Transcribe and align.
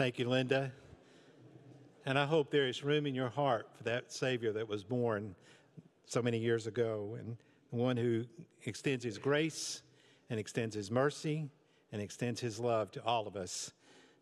Thank 0.00 0.18
you, 0.18 0.30
Linda. 0.30 0.72
And 2.06 2.18
I 2.18 2.24
hope 2.24 2.50
there 2.50 2.66
is 2.66 2.82
room 2.82 3.04
in 3.04 3.14
your 3.14 3.28
heart 3.28 3.68
for 3.76 3.84
that 3.84 4.10
Savior 4.10 4.50
that 4.54 4.66
was 4.66 4.82
born 4.82 5.34
so 6.06 6.22
many 6.22 6.38
years 6.38 6.66
ago 6.66 7.18
and 7.18 7.36
the 7.70 7.76
one 7.76 7.98
who 7.98 8.24
extends 8.64 9.04
his 9.04 9.18
grace 9.18 9.82
and 10.30 10.40
extends 10.40 10.74
his 10.74 10.90
mercy 10.90 11.50
and 11.92 12.00
extends 12.00 12.40
his 12.40 12.58
love 12.58 12.90
to 12.92 13.04
all 13.04 13.28
of 13.28 13.36
us. 13.36 13.72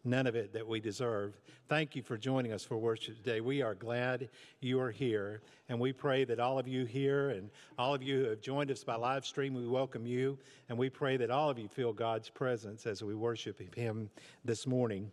None 0.02 0.26
of 0.26 0.34
it 0.34 0.52
that 0.52 0.66
we 0.66 0.80
deserve. 0.80 1.40
Thank 1.68 1.94
you 1.94 2.02
for 2.02 2.18
joining 2.18 2.50
us 2.50 2.64
for 2.64 2.76
worship 2.76 3.16
today. 3.18 3.40
We 3.40 3.62
are 3.62 3.76
glad 3.76 4.30
you 4.58 4.80
are 4.80 4.90
here, 4.90 5.42
and 5.68 5.78
we 5.78 5.92
pray 5.92 6.24
that 6.24 6.40
all 6.40 6.58
of 6.58 6.66
you 6.66 6.86
here 6.86 7.30
and 7.30 7.50
all 7.78 7.94
of 7.94 8.02
you 8.02 8.24
who 8.24 8.30
have 8.30 8.40
joined 8.40 8.72
us 8.72 8.82
by 8.82 8.96
live 8.96 9.24
stream, 9.24 9.54
we 9.54 9.68
welcome 9.68 10.06
you, 10.06 10.38
and 10.70 10.76
we 10.76 10.90
pray 10.90 11.16
that 11.18 11.30
all 11.30 11.48
of 11.48 11.56
you 11.56 11.68
feel 11.68 11.92
God's 11.92 12.30
presence 12.30 12.84
as 12.84 13.04
we 13.04 13.14
worship 13.14 13.76
Him 13.76 14.10
this 14.44 14.66
morning. 14.66 15.12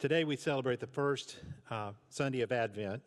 Today 0.00 0.24
we 0.24 0.36
celebrate 0.36 0.80
the 0.80 0.86
first 0.88 1.38
uh, 1.70 1.92
Sunday 2.10 2.40
of 2.40 2.50
Advent. 2.50 3.00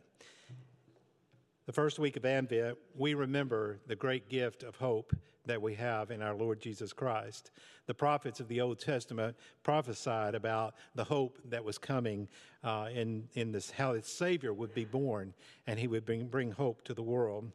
The 1.65 1.73
first 1.73 1.99
week 1.99 2.15
of 2.15 2.25
Advent, 2.25 2.77
we 2.95 3.13
remember 3.13 3.79
the 3.87 3.95
great 3.95 4.29
gift 4.29 4.63
of 4.63 4.77
hope 4.77 5.13
that 5.45 5.61
we 5.61 5.75
have 5.75 6.11
in 6.11 6.21
our 6.21 6.33
Lord 6.33 6.61
Jesus 6.61 6.93
Christ. 6.93 7.51
The 7.87 7.93
prophets 7.93 8.39
of 8.39 8.47
the 8.47 8.61
Old 8.61 8.79
Testament 8.79 9.35
prophesied 9.63 10.33
about 10.33 10.75
the 10.95 11.03
hope 11.03 11.37
that 11.49 11.63
was 11.63 11.77
coming 11.77 12.29
uh, 12.63 12.87
in, 12.91 13.27
in 13.33 13.51
this, 13.51 13.69
how 13.69 13.93
the 13.93 14.01
Savior 14.01 14.53
would 14.53 14.73
be 14.73 14.85
born 14.85 15.33
and 15.67 15.77
he 15.77 15.87
would 15.87 16.05
bring, 16.05 16.27
bring 16.27 16.51
hope 16.51 16.83
to 16.85 16.93
the 16.93 17.03
world. 17.03 17.51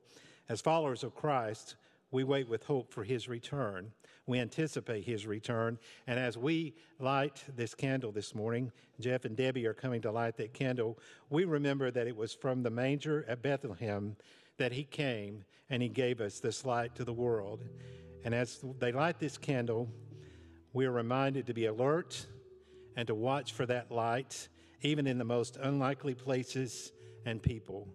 As 0.50 0.60
followers 0.60 1.02
of 1.02 1.14
Christ, 1.14 1.76
we 2.10 2.22
wait 2.22 2.48
with 2.48 2.64
hope 2.64 2.92
for 2.92 3.02
his 3.02 3.28
return. 3.28 3.92
We 4.26 4.38
anticipate 4.38 5.04
his 5.04 5.26
return. 5.26 5.78
And 6.06 6.18
as 6.18 6.38
we 6.38 6.74
light 7.00 7.42
this 7.56 7.74
candle 7.74 8.12
this 8.12 8.34
morning, 8.34 8.70
Jeff 9.00 9.24
and 9.24 9.36
Debbie 9.36 9.66
are 9.66 9.74
coming 9.74 10.00
to 10.02 10.12
light 10.12 10.36
that 10.36 10.54
candle. 10.54 10.98
We 11.28 11.44
remember 11.44 11.90
that 11.90 12.06
it 12.06 12.16
was 12.16 12.32
from 12.32 12.62
the 12.62 12.70
manger 12.70 13.24
at 13.28 13.42
Bethlehem 13.42 14.16
that 14.58 14.72
he 14.72 14.84
came 14.84 15.44
and 15.70 15.82
he 15.82 15.88
gave 15.88 16.20
us 16.20 16.38
this 16.38 16.64
light 16.64 16.94
to 16.96 17.04
the 17.04 17.12
world. 17.12 17.64
And 18.24 18.34
as 18.34 18.64
they 18.78 18.92
light 18.92 19.18
this 19.18 19.36
candle, 19.36 19.88
we 20.72 20.86
are 20.86 20.92
reminded 20.92 21.46
to 21.48 21.54
be 21.54 21.66
alert 21.66 22.26
and 22.96 23.06
to 23.08 23.14
watch 23.14 23.52
for 23.52 23.66
that 23.66 23.90
light, 23.90 24.48
even 24.82 25.06
in 25.06 25.18
the 25.18 25.24
most 25.24 25.56
unlikely 25.56 26.14
places 26.14 26.92
and 27.26 27.42
people. 27.42 27.88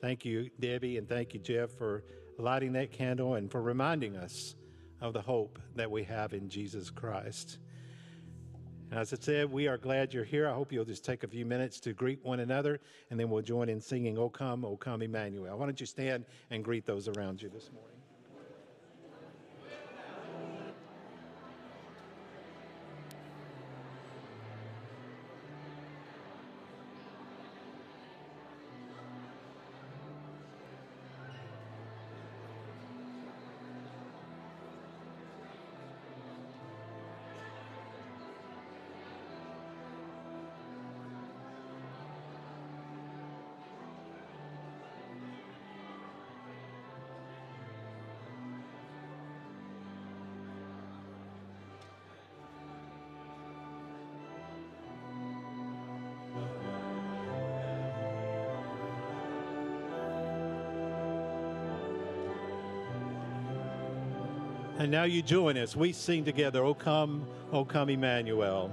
Thank 0.00 0.24
you, 0.24 0.50
Debbie, 0.58 0.98
and 0.98 1.08
thank 1.08 1.32
you, 1.32 1.40
Jeff, 1.40 1.70
for 1.70 2.04
lighting 2.38 2.72
that 2.72 2.90
candle 2.90 3.34
and 3.34 3.50
for 3.50 3.62
reminding 3.62 4.16
us 4.16 4.56
of 5.00 5.12
the 5.12 5.22
hope 5.22 5.58
that 5.74 5.90
we 5.90 6.04
have 6.04 6.32
in 6.32 6.48
Jesus 6.48 6.90
Christ. 6.90 7.58
And 8.90 9.00
as 9.00 9.12
I 9.12 9.16
said, 9.18 9.50
we 9.50 9.66
are 9.66 9.76
glad 9.76 10.14
you're 10.14 10.24
here. 10.24 10.48
I 10.48 10.52
hope 10.52 10.72
you'll 10.72 10.84
just 10.84 11.04
take 11.04 11.24
a 11.24 11.28
few 11.28 11.44
minutes 11.44 11.80
to 11.80 11.92
greet 11.92 12.24
one 12.24 12.40
another, 12.40 12.80
and 13.10 13.18
then 13.18 13.28
we'll 13.28 13.42
join 13.42 13.68
in 13.68 13.80
singing, 13.80 14.18
O 14.18 14.28
come, 14.28 14.64
O 14.64 14.76
come, 14.76 15.02
Emmanuel. 15.02 15.58
Why 15.58 15.66
don't 15.66 15.80
you 15.80 15.86
stand 15.86 16.26
and 16.50 16.62
greet 16.62 16.86
those 16.86 17.08
around 17.08 17.42
you 17.42 17.48
this 17.48 17.70
morning? 17.72 17.93
And 64.84 64.90
now 64.92 65.04
you 65.04 65.22
join 65.22 65.56
us. 65.56 65.74
We 65.74 65.92
sing 65.92 66.26
together, 66.26 66.62
O 66.62 66.74
come, 66.74 67.26
O 67.54 67.64
come, 67.64 67.88
Emmanuel. 67.88 68.70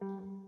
Música 0.00 0.45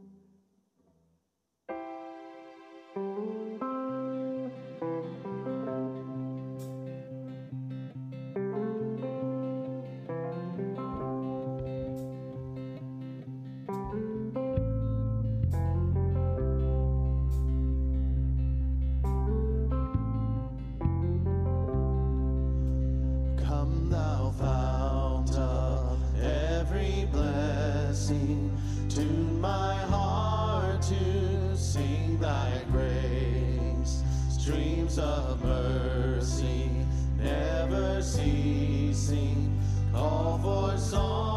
above. 40.35 41.28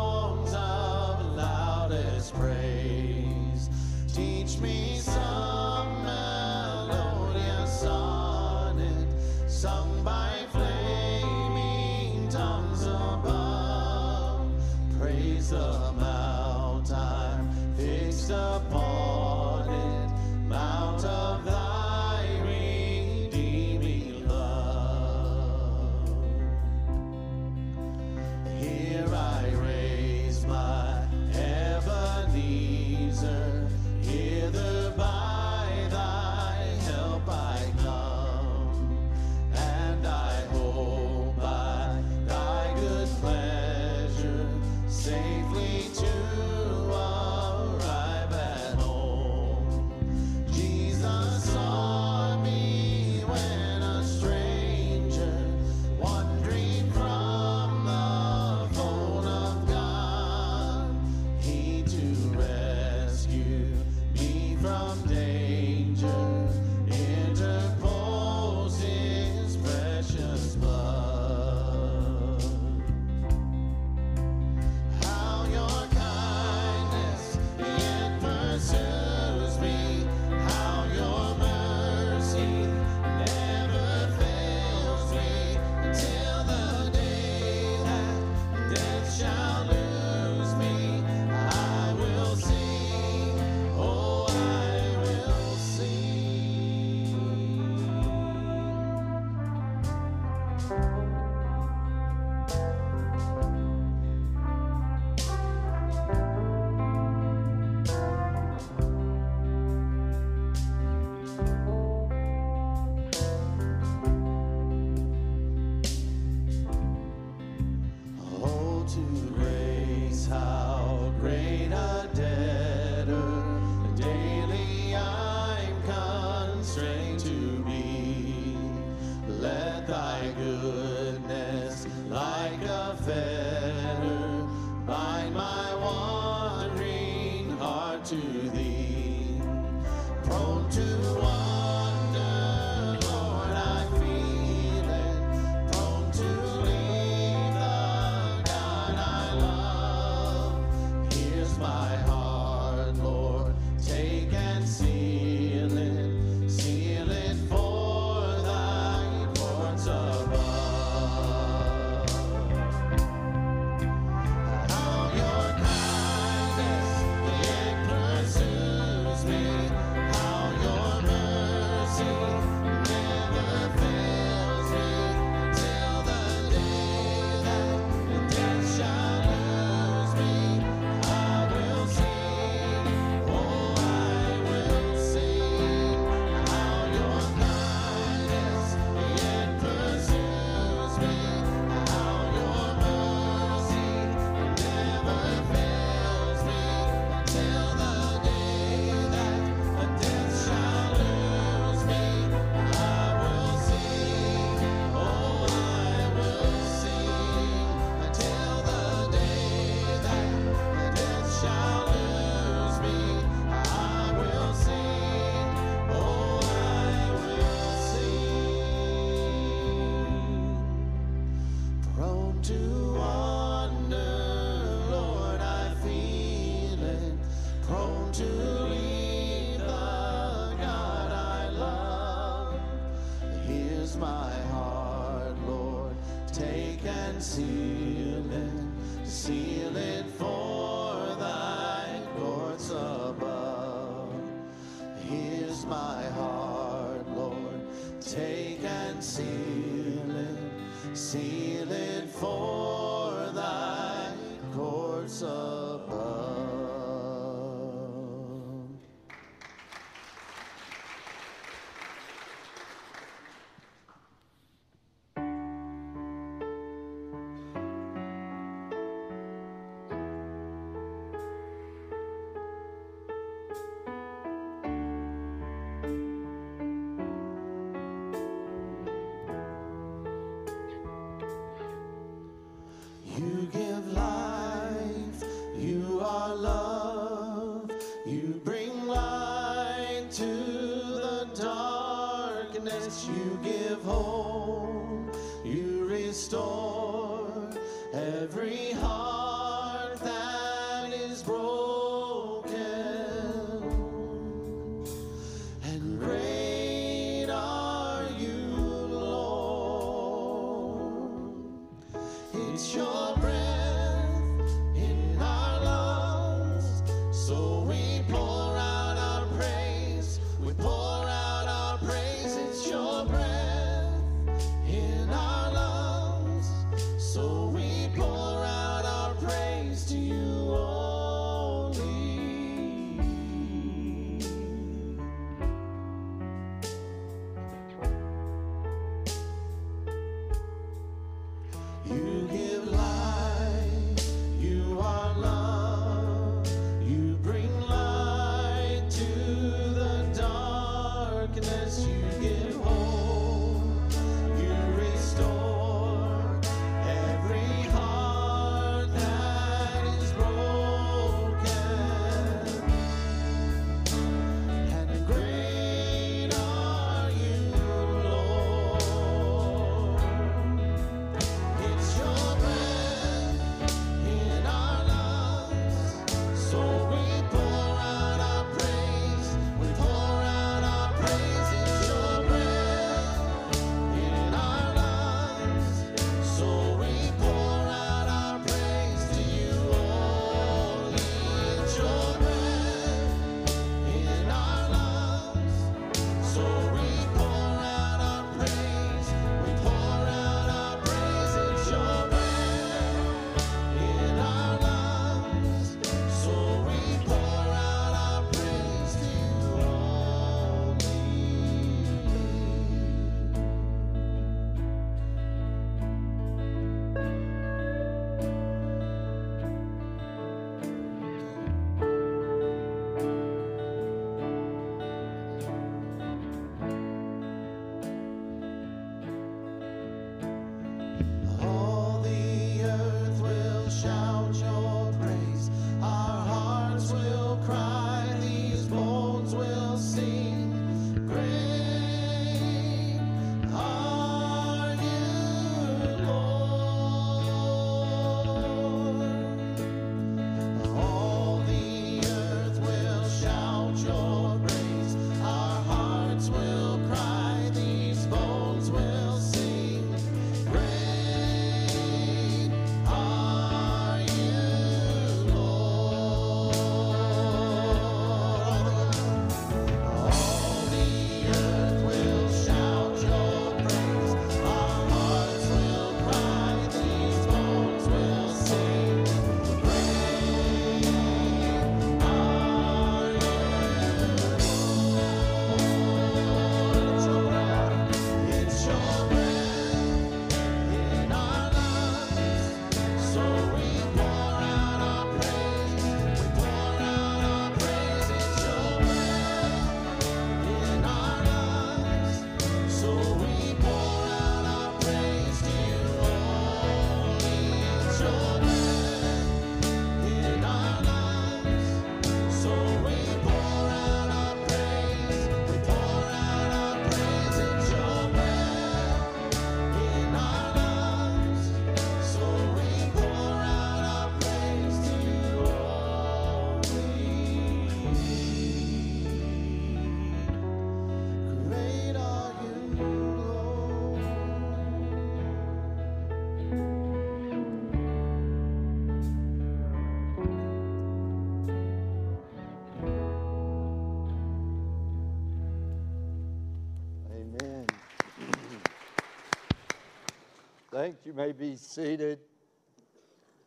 Thank 550.81 551.05
you. 551.05 551.13
May 551.13 551.31
be 551.31 551.57
seated. 551.57 552.17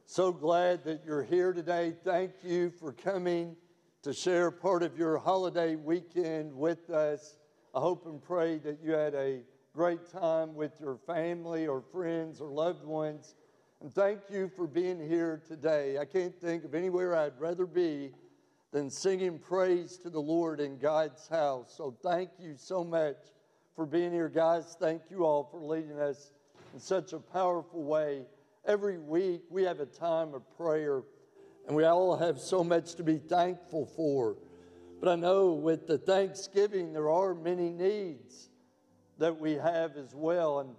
So 0.06 0.30
glad 0.30 0.84
that 0.84 1.02
you're 1.04 1.24
here 1.24 1.52
today. 1.52 1.92
Thank 2.04 2.30
you 2.44 2.70
for 2.70 2.92
coming 2.92 3.56
to 4.02 4.12
share 4.12 4.52
part 4.52 4.84
of 4.84 4.96
your 4.96 5.18
holiday 5.18 5.74
weekend 5.74 6.54
with 6.54 6.90
us. 6.90 7.38
I 7.74 7.80
hope 7.80 8.06
and 8.06 8.22
pray 8.22 8.58
that 8.58 8.78
you 8.84 8.92
had 8.92 9.16
a 9.16 9.40
great 9.74 10.08
time 10.12 10.54
with 10.54 10.80
your 10.80 10.96
family 11.08 11.66
or 11.66 11.80
friends 11.80 12.40
or 12.40 12.52
loved 12.52 12.84
ones. 12.84 13.34
And 13.80 13.92
thank 13.92 14.20
you 14.30 14.48
for 14.54 14.68
being 14.68 15.00
here 15.00 15.42
today. 15.44 15.98
I 15.98 16.04
can't 16.04 16.40
think 16.40 16.62
of 16.62 16.72
anywhere 16.72 17.16
I'd 17.16 17.40
rather 17.40 17.66
be 17.66 18.12
than 18.70 18.88
singing 18.88 19.40
praise 19.40 19.96
to 20.04 20.08
the 20.08 20.22
Lord 20.22 20.60
in 20.60 20.78
God's 20.78 21.26
house. 21.26 21.74
So 21.76 21.96
thank 22.00 22.30
you 22.38 22.54
so 22.56 22.84
much 22.84 23.16
for 23.74 23.86
being 23.86 24.12
here, 24.12 24.28
guys. 24.28 24.76
Thank 24.78 25.02
you 25.10 25.24
all 25.24 25.48
for 25.50 25.60
leading 25.60 25.98
us 25.98 26.33
in 26.74 26.80
such 26.80 27.12
a 27.12 27.20
powerful 27.20 27.84
way. 27.84 28.24
Every 28.66 28.98
week 28.98 29.42
we 29.48 29.62
have 29.62 29.78
a 29.78 29.86
time 29.86 30.34
of 30.34 30.42
prayer, 30.56 31.02
and 31.68 31.76
we 31.76 31.84
all 31.84 32.16
have 32.16 32.40
so 32.40 32.64
much 32.64 32.96
to 32.96 33.04
be 33.04 33.16
thankful 33.16 33.86
for. 33.86 34.36
But 35.00 35.08
I 35.08 35.14
know 35.14 35.52
with 35.52 35.86
the 35.86 35.98
Thanksgiving, 35.98 36.92
there 36.92 37.08
are 37.08 37.32
many 37.32 37.70
needs 37.70 38.50
that 39.18 39.38
we 39.38 39.52
have 39.52 39.96
as 39.96 40.14
well. 40.14 40.60
And 40.60 40.70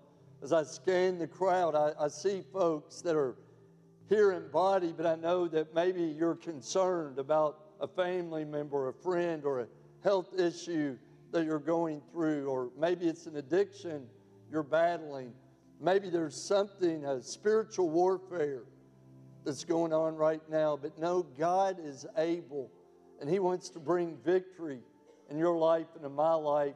as 0.43 0.51
I 0.51 0.63
scan 0.63 1.17
the 1.17 1.27
crowd, 1.27 1.75
I, 1.75 1.93
I 1.97 2.09
see 2.09 2.43
folks 2.51 3.01
that 3.01 3.15
are 3.15 3.35
here 4.09 4.33
in 4.33 4.49
body, 4.51 4.93
but 4.95 5.05
I 5.05 5.15
know 5.15 5.47
that 5.47 5.73
maybe 5.73 6.03
you're 6.03 6.35
concerned 6.35 7.19
about 7.19 7.59
a 7.79 7.87
family 7.87 8.43
member, 8.43 8.89
a 8.89 8.93
friend, 8.93 9.45
or 9.45 9.61
a 9.61 9.67
health 10.03 10.37
issue 10.37 10.97
that 11.31 11.45
you're 11.45 11.57
going 11.57 12.01
through, 12.11 12.47
or 12.47 12.69
maybe 12.77 13.07
it's 13.07 13.27
an 13.27 13.37
addiction 13.37 14.07
you're 14.51 14.63
battling. 14.63 15.31
Maybe 15.79 16.09
there's 16.09 16.35
something, 16.35 17.05
a 17.05 17.21
spiritual 17.21 17.89
warfare 17.89 18.63
that's 19.43 19.63
going 19.63 19.93
on 19.93 20.15
right 20.15 20.41
now. 20.49 20.77
But 20.77 20.97
no, 20.97 21.23
God 21.37 21.77
is 21.83 22.05
able, 22.17 22.71
and 23.19 23.29
He 23.29 23.39
wants 23.39 23.69
to 23.69 23.79
bring 23.79 24.17
victory 24.25 24.79
in 25.29 25.37
your 25.37 25.57
life 25.57 25.87
and 25.95 26.05
in 26.05 26.13
my 26.13 26.33
life. 26.33 26.75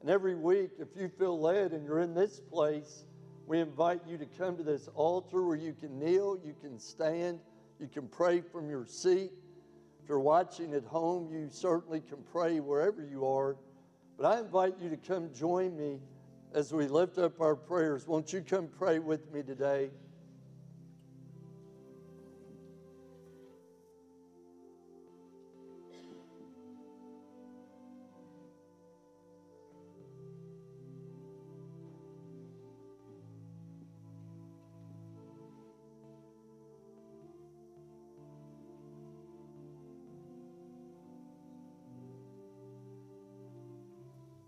And 0.00 0.10
every 0.10 0.34
week, 0.34 0.70
if 0.78 0.88
you 0.96 1.08
feel 1.08 1.40
led 1.40 1.72
and 1.72 1.84
you're 1.84 2.00
in 2.00 2.14
this 2.14 2.40
place, 2.40 3.04
we 3.46 3.60
invite 3.60 4.00
you 4.06 4.18
to 4.18 4.26
come 4.26 4.56
to 4.56 4.62
this 4.62 4.88
altar 4.94 5.42
where 5.44 5.56
you 5.56 5.72
can 5.72 5.98
kneel, 5.98 6.38
you 6.44 6.54
can 6.60 6.78
stand, 6.78 7.40
you 7.78 7.86
can 7.86 8.08
pray 8.08 8.40
from 8.40 8.68
your 8.68 8.86
seat. 8.86 9.30
If 10.02 10.08
you're 10.08 10.20
watching 10.20 10.74
at 10.74 10.84
home, 10.84 11.30
you 11.32 11.48
certainly 11.50 12.00
can 12.00 12.18
pray 12.32 12.60
wherever 12.60 13.02
you 13.02 13.26
are. 13.26 13.56
But 14.16 14.26
I 14.26 14.40
invite 14.40 14.74
you 14.80 14.88
to 14.90 14.96
come 14.96 15.32
join 15.32 15.76
me 15.76 15.98
as 16.56 16.72
we 16.72 16.86
lift 16.86 17.18
up 17.18 17.38
our 17.42 17.54
prayers. 17.54 18.06
Won't 18.06 18.32
you 18.32 18.40
come 18.40 18.68
pray 18.78 18.98
with 18.98 19.30
me 19.30 19.42
today? 19.42 19.90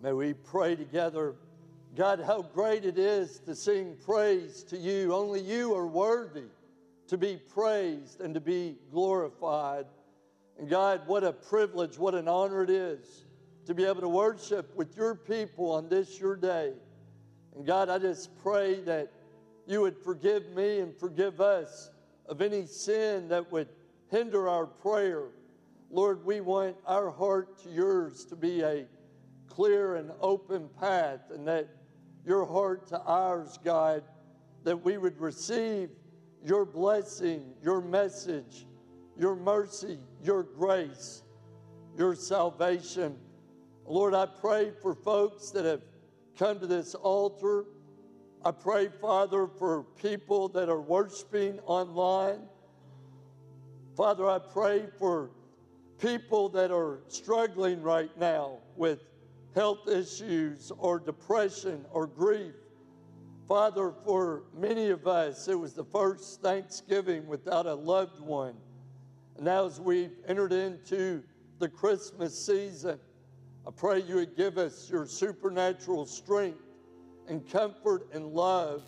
May 0.00 0.14
we 0.14 0.32
pray 0.32 0.74
together. 0.74 1.34
God, 1.96 2.20
how 2.24 2.42
great 2.42 2.84
it 2.84 2.98
is 2.98 3.40
to 3.40 3.54
sing 3.54 3.96
praise 4.04 4.62
to 4.64 4.76
you. 4.76 5.12
Only 5.12 5.40
you 5.40 5.74
are 5.74 5.86
worthy 5.86 6.44
to 7.08 7.16
be 7.16 7.36
praised 7.36 8.20
and 8.20 8.34
to 8.34 8.40
be 8.40 8.76
glorified. 8.90 9.86
And 10.58 10.68
God, 10.68 11.06
what 11.06 11.24
a 11.24 11.32
privilege, 11.32 11.98
what 11.98 12.14
an 12.14 12.28
honor 12.28 12.62
it 12.62 12.70
is 12.70 13.24
to 13.66 13.74
be 13.74 13.84
able 13.84 14.00
to 14.00 14.08
worship 14.08 14.74
with 14.76 14.96
your 14.96 15.14
people 15.14 15.72
on 15.72 15.88
this 15.88 16.18
your 16.18 16.36
day. 16.36 16.72
And 17.54 17.66
God, 17.66 17.88
I 17.88 17.98
just 17.98 18.36
pray 18.42 18.80
that 18.82 19.10
you 19.66 19.80
would 19.82 19.96
forgive 19.98 20.54
me 20.54 20.78
and 20.80 20.96
forgive 20.96 21.40
us 21.40 21.90
of 22.26 22.40
any 22.40 22.66
sin 22.66 23.28
that 23.28 23.50
would 23.52 23.68
hinder 24.10 24.48
our 24.48 24.66
prayer. 24.66 25.24
Lord, 25.90 26.24
we 26.24 26.40
want 26.40 26.76
our 26.86 27.10
heart 27.10 27.58
to 27.64 27.70
yours 27.70 28.24
to 28.26 28.36
be 28.36 28.62
a 28.62 28.86
clear 29.48 29.96
and 29.96 30.12
open 30.20 30.68
path, 30.78 31.20
and 31.30 31.46
that 31.48 31.68
your 32.24 32.44
heart 32.44 32.88
to 32.88 33.00
ours, 33.02 33.58
God, 33.64 34.02
that 34.64 34.76
we 34.84 34.98
would 34.98 35.18
receive 35.20 35.90
your 36.44 36.64
blessing, 36.64 37.52
your 37.62 37.80
message, 37.80 38.66
your 39.18 39.34
mercy, 39.34 39.98
your 40.22 40.42
grace, 40.42 41.22
your 41.96 42.14
salvation. 42.14 43.16
Lord, 43.86 44.14
I 44.14 44.26
pray 44.26 44.72
for 44.82 44.94
folks 44.94 45.50
that 45.50 45.64
have 45.64 45.82
come 46.38 46.60
to 46.60 46.66
this 46.66 46.94
altar. 46.94 47.64
I 48.44 48.52
pray, 48.52 48.88
Father, 48.88 49.48
for 49.48 49.82
people 50.00 50.48
that 50.50 50.68
are 50.68 50.80
worshiping 50.80 51.58
online. 51.60 52.40
Father, 53.96 54.28
I 54.28 54.38
pray 54.38 54.86
for 54.98 55.30
people 55.98 56.48
that 56.50 56.70
are 56.70 57.00
struggling 57.08 57.82
right 57.82 58.16
now 58.18 58.58
with 58.76 59.00
health 59.54 59.88
issues 59.88 60.72
or 60.78 60.98
depression 60.98 61.84
or 61.90 62.06
grief. 62.06 62.54
Father, 63.48 63.92
for 64.04 64.42
many 64.54 64.90
of 64.90 65.06
us, 65.06 65.48
it 65.48 65.58
was 65.58 65.72
the 65.72 65.84
first 65.84 66.42
Thanksgiving 66.42 67.26
without 67.26 67.66
a 67.66 67.74
loved 67.74 68.20
one. 68.20 68.54
And 69.36 69.46
now, 69.46 69.64
as 69.64 69.80
we've 69.80 70.12
entered 70.26 70.52
into 70.52 71.22
the 71.58 71.68
Christmas 71.68 72.38
season, 72.38 72.98
I 73.66 73.70
pray 73.70 74.02
you 74.02 74.16
would 74.16 74.36
give 74.36 74.58
us 74.58 74.90
your 74.90 75.06
supernatural 75.06 76.04
strength 76.06 76.60
and 77.26 77.48
comfort 77.50 78.08
and 78.12 78.26
love. 78.26 78.82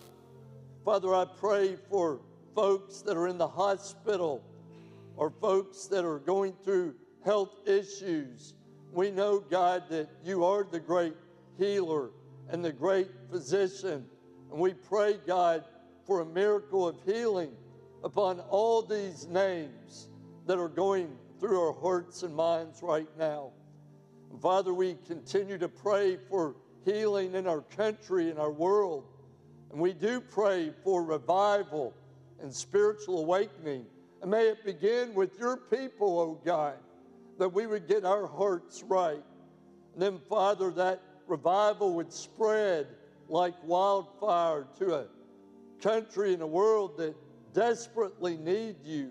Father, 0.84 1.14
I 1.14 1.24
pray 1.24 1.76
for 1.88 2.20
folks 2.54 3.00
that 3.02 3.16
are 3.16 3.28
in 3.28 3.38
the 3.38 3.48
hospital 3.48 4.42
or 5.16 5.30
folks 5.30 5.86
that 5.86 6.04
are 6.04 6.18
going 6.18 6.54
through 6.64 6.94
health 7.24 7.66
issues. 7.66 8.54
We 8.92 9.11
know, 9.11 9.38
God, 9.38 9.85
that 9.90 10.09
you 10.24 10.44
are 10.44 10.64
the 10.64 10.81
great 10.81 11.14
healer 11.59 12.11
and 12.48 12.64
the 12.64 12.72
great 12.72 13.09
physician. 13.31 14.05
And 14.50 14.61
we 14.61 14.74
pray, 14.74 15.18
God, 15.26 15.64
for 16.07 16.20
a 16.20 16.26
miracle 16.26 16.88
of 16.88 16.96
healing 17.05 17.53
upon 18.03 18.40
all 18.40 18.83
these 18.83 19.29
names 19.29 20.09
that 20.46 20.59
are 20.59 20.68
going 20.68 21.16
through 21.38 21.61
our 21.61 21.72
hearts 21.72 22.24
and 22.24 22.35
minds 22.35 22.83
right 22.83 23.09
now. 23.16 23.53
Father, 24.42 24.74
we 24.74 24.96
continue 25.07 25.59
to 25.59 25.68
pray 25.68 26.16
for 26.29 26.57
healing 26.85 27.35
in 27.35 27.46
our 27.46 27.61
country 27.61 28.31
and 28.31 28.38
our 28.38 28.50
world. 28.50 29.05
And 29.70 29.81
we 29.81 29.92
do 29.92 30.20
pray 30.20 30.72
for 30.83 31.05
revival 31.05 31.94
and 32.42 32.53
spiritual 32.53 33.20
awakening. 33.20 33.87
And 34.22 34.31
may 34.31 34.48
it 34.48 34.64
begin 34.64 35.14
with 35.14 35.38
your 35.38 35.57
people, 35.57 36.18
oh 36.18 36.40
God 36.44 36.76
that 37.40 37.55
we 37.55 37.66
would 37.66 37.88
get 37.88 38.05
our 38.05 38.26
hearts 38.26 38.83
right. 38.83 39.22
And 39.94 40.03
then, 40.03 40.20
Father, 40.29 40.70
that 40.72 41.00
revival 41.26 41.94
would 41.94 42.12
spread 42.12 42.87
like 43.31 43.55
wildfire 43.64 44.66
to 44.79 44.94
a 44.94 45.07
country 45.81 46.35
and 46.35 46.42
a 46.42 46.46
world 46.46 46.98
that 46.98 47.14
desperately 47.55 48.37
need 48.37 48.76
you. 48.85 49.11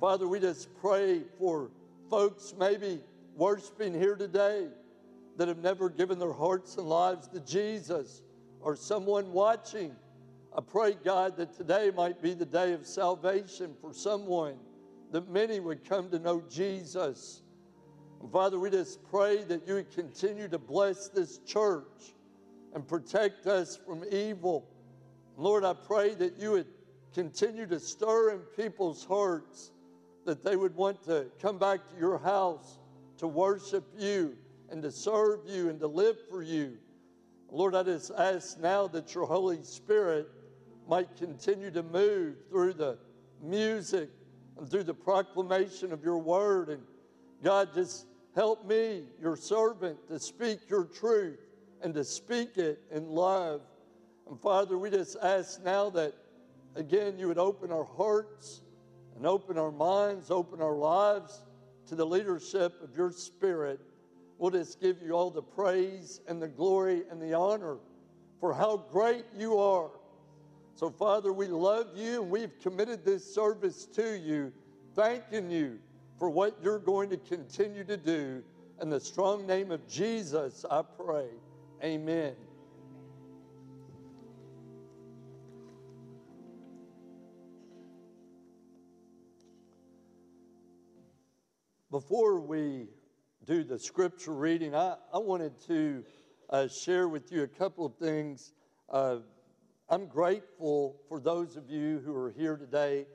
Father, 0.00 0.26
we 0.26 0.40
just 0.40 0.68
pray 0.80 1.22
for 1.38 1.70
folks 2.10 2.54
maybe 2.58 2.98
worshiping 3.36 3.94
here 3.94 4.16
today 4.16 4.66
that 5.36 5.46
have 5.46 5.58
never 5.58 5.88
given 5.88 6.18
their 6.18 6.32
hearts 6.32 6.76
and 6.76 6.88
lives 6.88 7.28
to 7.28 7.38
Jesus 7.38 8.20
or 8.60 8.74
someone 8.74 9.32
watching. 9.32 9.94
I 10.56 10.60
pray, 10.60 10.96
God, 11.04 11.36
that 11.36 11.56
today 11.56 11.92
might 11.94 12.20
be 12.20 12.34
the 12.34 12.46
day 12.46 12.72
of 12.72 12.84
salvation 12.84 13.76
for 13.80 13.92
someone 13.94 14.56
that 15.12 15.30
many 15.30 15.60
would 15.60 15.88
come 15.88 16.10
to 16.10 16.18
know 16.18 16.42
Jesus. 16.50 17.42
And 18.20 18.30
Father, 18.30 18.58
we 18.58 18.70
just 18.70 19.02
pray 19.10 19.44
that 19.44 19.66
you 19.66 19.74
would 19.74 19.90
continue 19.90 20.48
to 20.48 20.58
bless 20.58 21.08
this 21.08 21.38
church 21.38 22.14
and 22.74 22.86
protect 22.86 23.46
us 23.46 23.76
from 23.76 24.04
evil. 24.10 24.68
Lord, 25.36 25.64
I 25.64 25.72
pray 25.72 26.14
that 26.14 26.38
you 26.38 26.52
would 26.52 26.66
continue 27.14 27.66
to 27.66 27.80
stir 27.80 28.32
in 28.32 28.38
people's 28.56 29.04
hearts 29.04 29.72
that 30.24 30.44
they 30.44 30.56
would 30.56 30.74
want 30.74 31.02
to 31.04 31.26
come 31.40 31.58
back 31.58 31.88
to 31.88 31.98
your 31.98 32.18
house 32.18 32.78
to 33.16 33.26
worship 33.26 33.84
you 33.96 34.36
and 34.70 34.82
to 34.82 34.90
serve 34.90 35.40
you 35.46 35.70
and 35.70 35.80
to 35.80 35.86
live 35.86 36.16
for 36.28 36.42
you. 36.42 36.76
Lord, 37.50 37.74
I 37.74 37.82
just 37.82 38.10
ask 38.16 38.60
now 38.60 38.86
that 38.88 39.14
your 39.14 39.24
Holy 39.24 39.62
Spirit 39.62 40.28
might 40.86 41.16
continue 41.16 41.70
to 41.70 41.82
move 41.82 42.36
through 42.50 42.74
the 42.74 42.98
music 43.42 44.10
and 44.58 44.68
through 44.68 44.84
the 44.84 44.94
proclamation 44.94 45.92
of 45.92 46.02
your 46.02 46.18
word. 46.18 46.68
And 46.68 46.82
God, 47.42 47.72
just 47.74 48.06
help 48.34 48.66
me, 48.66 49.04
your 49.20 49.36
servant, 49.36 50.08
to 50.08 50.18
speak 50.18 50.68
your 50.68 50.84
truth 50.84 51.38
and 51.82 51.94
to 51.94 52.04
speak 52.04 52.56
it 52.56 52.80
in 52.90 53.08
love. 53.08 53.62
And 54.28 54.40
Father, 54.40 54.76
we 54.76 54.90
just 54.90 55.16
ask 55.22 55.62
now 55.64 55.90
that, 55.90 56.12
again, 56.74 57.18
you 57.18 57.28
would 57.28 57.38
open 57.38 57.72
our 57.72 57.84
hearts 57.84 58.62
and 59.16 59.26
open 59.26 59.58
our 59.58 59.72
minds, 59.72 60.30
open 60.30 60.60
our 60.60 60.76
lives 60.76 61.42
to 61.86 61.94
the 61.94 62.04
leadership 62.04 62.74
of 62.82 62.96
your 62.96 63.10
Spirit. 63.10 63.80
We'll 64.38 64.50
just 64.50 64.80
give 64.80 65.02
you 65.02 65.12
all 65.12 65.30
the 65.30 65.42
praise 65.42 66.20
and 66.28 66.40
the 66.40 66.48
glory 66.48 67.02
and 67.10 67.20
the 67.20 67.34
honor 67.34 67.78
for 68.40 68.52
how 68.54 68.76
great 68.92 69.24
you 69.36 69.58
are 69.58 69.90
so, 70.78 70.90
Father, 70.90 71.32
we 71.32 71.48
love 71.48 71.88
you 71.96 72.22
and 72.22 72.30
we've 72.30 72.56
committed 72.60 73.04
this 73.04 73.34
service 73.34 73.84
to 73.96 74.16
you, 74.16 74.52
thanking 74.94 75.50
you 75.50 75.80
for 76.20 76.30
what 76.30 76.56
you're 76.62 76.78
going 76.78 77.10
to 77.10 77.16
continue 77.16 77.82
to 77.82 77.96
do. 77.96 78.44
In 78.80 78.88
the 78.88 79.00
strong 79.00 79.44
name 79.44 79.72
of 79.72 79.88
Jesus, 79.88 80.64
I 80.70 80.82
pray. 80.82 81.30
Amen. 81.82 82.36
Before 91.90 92.38
we 92.38 92.86
do 93.44 93.64
the 93.64 93.80
scripture 93.80 94.32
reading, 94.32 94.76
I, 94.76 94.94
I 95.12 95.18
wanted 95.18 95.60
to 95.66 96.04
uh, 96.50 96.68
share 96.68 97.08
with 97.08 97.32
you 97.32 97.42
a 97.42 97.48
couple 97.48 97.84
of 97.84 97.96
things. 97.96 98.52
Uh, 98.88 99.16
I'm 99.90 100.06
grateful 100.06 101.00
for 101.08 101.18
those 101.18 101.56
of 101.56 101.70
you 101.70 102.02
who 102.04 102.14
are 102.14 102.30
here 102.30 102.58
today. 102.58 103.06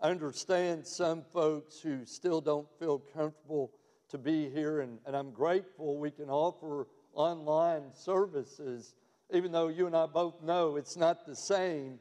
I 0.00 0.10
understand 0.10 0.84
some 0.84 1.22
folks 1.32 1.78
who 1.78 2.04
still 2.04 2.40
don't 2.40 2.66
feel 2.80 2.98
comfortable 2.98 3.70
to 4.08 4.18
be 4.18 4.50
here, 4.50 4.80
and, 4.80 4.98
and 5.06 5.14
I'm 5.14 5.30
grateful 5.30 5.98
we 6.00 6.10
can 6.10 6.28
offer 6.28 6.88
online 7.14 7.92
services, 7.92 8.96
even 9.32 9.52
though 9.52 9.68
you 9.68 9.86
and 9.86 9.94
I 9.94 10.06
both 10.06 10.42
know 10.42 10.74
it's 10.74 10.96
not 10.96 11.26
the 11.26 11.36
same 11.36 12.00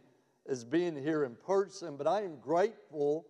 as 0.49 0.63
being 0.63 0.95
here 0.95 1.23
in 1.23 1.35
person. 1.45 1.95
But 1.95 2.07
I 2.07 2.23
am 2.23 2.39
grateful 2.39 3.27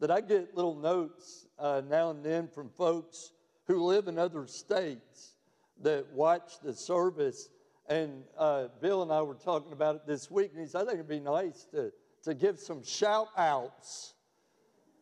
that 0.00 0.10
I 0.10 0.20
get 0.20 0.56
little 0.56 0.74
notes 0.74 1.46
uh, 1.60 1.82
now 1.88 2.10
and 2.10 2.24
then 2.24 2.48
from 2.48 2.70
folks 2.70 3.30
who 3.68 3.84
live 3.84 4.08
in 4.08 4.18
other 4.18 4.48
states 4.48 5.36
that 5.80 6.12
watch 6.12 6.54
the 6.60 6.72
service. 6.72 7.50
And 7.88 8.24
uh, 8.38 8.68
Bill 8.80 9.02
and 9.02 9.12
I 9.12 9.20
were 9.22 9.34
talking 9.34 9.72
about 9.72 9.96
it 9.96 10.06
this 10.06 10.30
week, 10.30 10.52
and 10.52 10.60
he 10.60 10.66
said, 10.66 10.82
I 10.82 10.84
think 10.84 10.94
it'd 10.94 11.08
be 11.08 11.20
nice 11.20 11.66
to, 11.72 11.92
to 12.22 12.34
give 12.34 12.58
some 12.58 12.82
shout 12.82 13.28
outs 13.36 14.14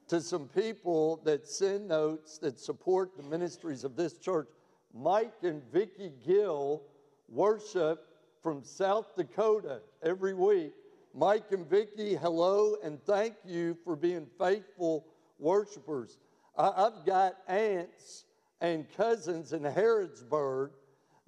to 0.09 0.21
some 0.21 0.49
people 0.49 1.23
that 1.25 1.47
send 1.47 1.89
notes 1.89 2.39
that 2.39 2.59
support 2.59 3.17
the 3.17 3.23
ministries 3.23 3.85
of 3.85 3.97
this 3.97 4.19
church. 4.19 4.49
Mike 4.93 5.33
and 5.43 5.63
Vicki 5.73 6.13
Gill 6.27 6.83
worship 7.29 8.07
from 8.43 8.65
South 8.65 9.15
Dakota 9.17 9.81
every 10.03 10.35
week. 10.35 10.73
Mike 11.15 11.53
and 11.53 11.69
Vicki, 11.69 12.17
hello, 12.17 12.77
and 12.83 13.01
thank 13.05 13.35
you 13.45 13.77
for 13.85 13.95
being 13.95 14.27
faithful 14.39 15.07
worshipers. 15.39 16.19
I, 16.59 16.83
have 16.83 17.07
got 17.07 17.37
aunts 17.49 18.25
and 18.61 18.87
cousins 18.97 19.53
in 19.53 19.63
Harrodsburg 19.63 20.71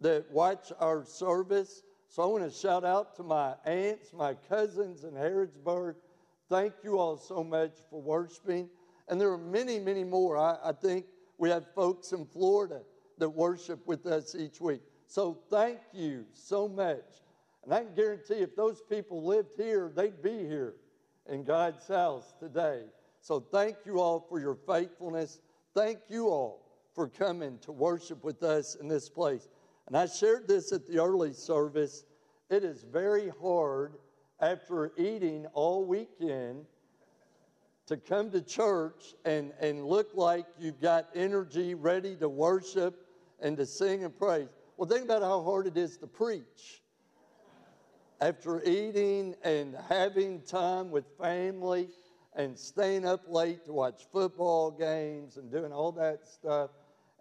that 0.05 0.31
watch 0.31 0.71
our 0.81 1.03
service. 1.03 1.83
So 2.09 2.23
I 2.23 2.27
want 2.27 2.45
to 2.45 2.51
shout 2.51 2.85
out 2.85 3.17
to 3.17 3.23
my 3.23 3.55
aunts, 3.65 4.13
my 4.13 4.35
cousins 4.35 5.05
in 5.05 5.13
Harrodsburg. 5.13 5.95
Thank 6.51 6.75
you 6.85 6.99
all 6.99 7.17
so 7.17 7.43
much 7.43 7.73
for 7.89 8.03
worshiping. 8.03 8.69
And 9.09 9.19
there 9.19 9.33
are 9.33 9.39
many, 9.39 9.79
many 9.79 10.05
more. 10.05 10.37
I, 10.37 10.59
I 10.63 10.73
think 10.73 11.07
we 11.39 11.49
have 11.49 11.65
folks 11.75 12.13
in 12.13 12.27
Florida 12.27 12.83
that 13.17 13.31
worship 13.31 13.87
with 13.87 14.05
us 14.05 14.35
each 14.35 14.61
week. 14.61 14.83
So 15.07 15.39
thank 15.49 15.79
you 15.95 16.27
so 16.35 16.69
much. 16.69 17.23
And 17.65 17.73
I 17.73 17.85
can 17.85 17.95
guarantee 17.95 18.35
if 18.35 18.55
those 18.55 18.83
people 18.83 19.25
lived 19.25 19.55
here, 19.57 19.91
they'd 19.97 20.23
be 20.23 20.47
here 20.47 20.75
in 21.31 21.45
God's 21.45 21.89
house 21.89 22.35
today. 22.39 22.83
So 23.23 23.41
thank 23.41 23.77
you 23.87 24.01
all 24.01 24.27
for 24.29 24.39
your 24.39 24.59
faithfulness. 24.67 25.41
Thank 25.75 26.01
you 26.11 26.29
all 26.29 26.61
for 26.95 27.09
coming 27.09 27.59
to 27.63 27.73
worship 27.73 28.23
with 28.23 28.43
us 28.43 28.75
in 28.75 28.87
this 28.87 29.09
place. 29.09 29.49
And 29.87 29.97
I 29.97 30.07
shared 30.07 30.49
this 30.49 30.73
at 30.73 30.87
the 30.87 30.99
early 30.99 31.33
service. 31.33 32.05
It 32.51 32.65
is 32.65 32.83
very 32.83 33.31
hard 33.41 33.95
after 34.41 34.93
eating 34.97 35.47
all 35.53 35.85
weekend 35.85 36.65
to 37.87 37.97
come 37.97 38.31
to 38.31 38.41
church 38.41 39.15
and, 39.25 39.53
and 39.61 39.85
look 39.85 40.09
like 40.15 40.47
you've 40.59 40.81
got 40.81 41.09
energy 41.15 41.75
ready 41.75 42.17
to 42.17 42.29
worship 42.29 43.07
and 43.41 43.57
to 43.59 43.67
sing 43.67 44.05
and 44.05 44.19
praise. 44.19 44.49
Well, 44.77 44.89
think 44.89 45.05
about 45.05 45.23
how 45.23 45.43
hard 45.43 45.67
it 45.67 45.77
is 45.77 45.99
to 45.99 46.07
preach. 46.07 46.83
After 48.21 48.63
eating 48.63 49.35
and 49.45 49.77
having 49.89 50.41
time 50.41 50.91
with 50.91 51.05
family 51.21 51.89
and 52.35 52.59
staying 52.59 53.05
up 53.05 53.23
late 53.29 53.65
to 53.67 53.73
watch 53.73 54.07
football 54.11 54.71
games 54.71 55.37
and 55.37 55.51
doing 55.51 55.73
all 55.73 55.93
that 55.93 56.27
stuff. 56.27 56.71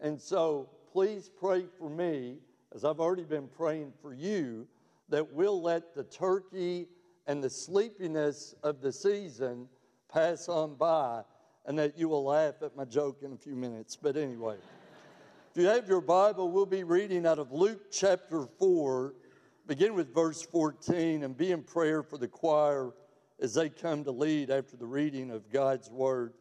And 0.02 0.19
so 0.19 0.69
please 0.91 1.30
pray 1.39 1.65
for 1.78 1.89
me, 1.89 2.38
as 2.73 2.83
I've 2.83 2.99
already 2.99 3.23
been 3.23 3.47
praying 3.47 3.93
for 4.01 4.13
you, 4.13 4.67
that 5.09 5.33
we'll 5.33 5.62
let 5.62 5.93
the 5.93 6.03
turkey 6.03 6.88
and 7.27 7.43
the 7.43 7.49
sleepiness 7.49 8.55
of 8.63 8.81
the 8.81 8.91
season 8.91 9.67
pass 10.12 10.49
on 10.49 10.75
by 10.75 11.23
and 11.65 11.77
that 11.79 11.97
you 11.97 12.09
will 12.09 12.25
laugh 12.25 12.55
at 12.62 12.75
my 12.75 12.86
joke 12.86 13.19
in 13.21 13.33
a 13.33 13.38
few 13.38 13.55
minutes. 13.55 13.95
But 13.95 14.17
anyway, 14.17 14.57
if 15.55 15.62
you 15.62 15.67
have 15.67 15.88
your 15.88 16.01
Bible, 16.01 16.51
we'll 16.51 16.65
be 16.65 16.83
reading 16.83 17.25
out 17.25 17.39
of 17.39 17.51
Luke 17.51 17.91
chapter 17.91 18.45
4, 18.59 19.13
begin 19.67 19.93
with 19.93 20.13
verse 20.13 20.41
14, 20.41 21.23
and 21.23 21.38
be 21.38 21.51
in 21.51 21.63
prayer 21.63 22.03
for 22.03 22.17
the 22.17 22.27
choir 22.27 22.93
as 23.39 23.53
they 23.53 23.69
come 23.69 24.03
to 24.03 24.12
lead 24.12 24.49
after 24.49 24.75
the 24.75 24.86
reading 24.86 25.31
of 25.31 25.49
God's 25.51 25.89
word. 25.89 26.33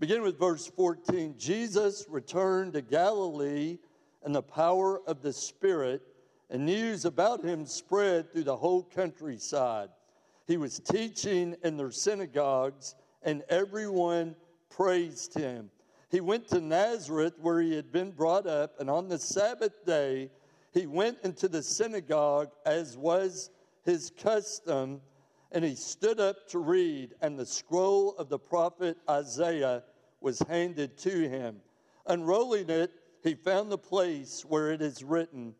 Begin 0.00 0.22
with 0.22 0.38
verse 0.38 0.66
14. 0.66 1.34
Jesus 1.36 2.06
returned 2.08 2.72
to 2.74 2.80
Galilee 2.80 3.78
in 4.24 4.32
the 4.32 4.42
power 4.42 5.00
of 5.06 5.22
the 5.22 5.32
Spirit, 5.32 6.02
and 6.50 6.64
news 6.64 7.04
about 7.04 7.44
him 7.44 7.66
spread 7.66 8.32
through 8.32 8.44
the 8.44 8.56
whole 8.56 8.82
countryside. 8.82 9.90
He 10.46 10.56
was 10.56 10.80
teaching 10.80 11.56
in 11.62 11.76
their 11.76 11.90
synagogues, 11.90 12.94
and 13.22 13.42
everyone 13.48 14.34
praised 14.70 15.34
him. 15.34 15.70
He 16.10 16.20
went 16.20 16.48
to 16.48 16.60
Nazareth, 16.60 17.34
where 17.38 17.60
he 17.60 17.76
had 17.76 17.92
been 17.92 18.12
brought 18.12 18.46
up, 18.46 18.80
and 18.80 18.88
on 18.88 19.08
the 19.08 19.18
Sabbath 19.18 19.84
day, 19.84 20.30
he 20.72 20.86
went 20.86 21.18
into 21.22 21.48
the 21.48 21.62
synagogue, 21.62 22.50
as 22.64 22.96
was 22.96 23.50
his 23.84 24.10
custom, 24.18 25.00
and 25.52 25.64
he 25.64 25.74
stood 25.74 26.20
up 26.20 26.48
to 26.48 26.58
read, 26.58 27.14
and 27.20 27.38
the 27.38 27.46
scroll 27.46 28.14
of 28.16 28.28
the 28.28 28.38
prophet 28.38 28.96
Isaiah 29.08 29.82
was 30.20 30.40
handed 30.48 30.96
to 30.98 31.28
him. 31.28 31.56
Unrolling 32.06 32.70
it, 32.70 32.90
he 33.22 33.34
found 33.34 33.70
the 33.70 33.78
place 33.78 34.44
where 34.46 34.70
it 34.70 34.82
is 34.82 35.02
written, 35.02 35.54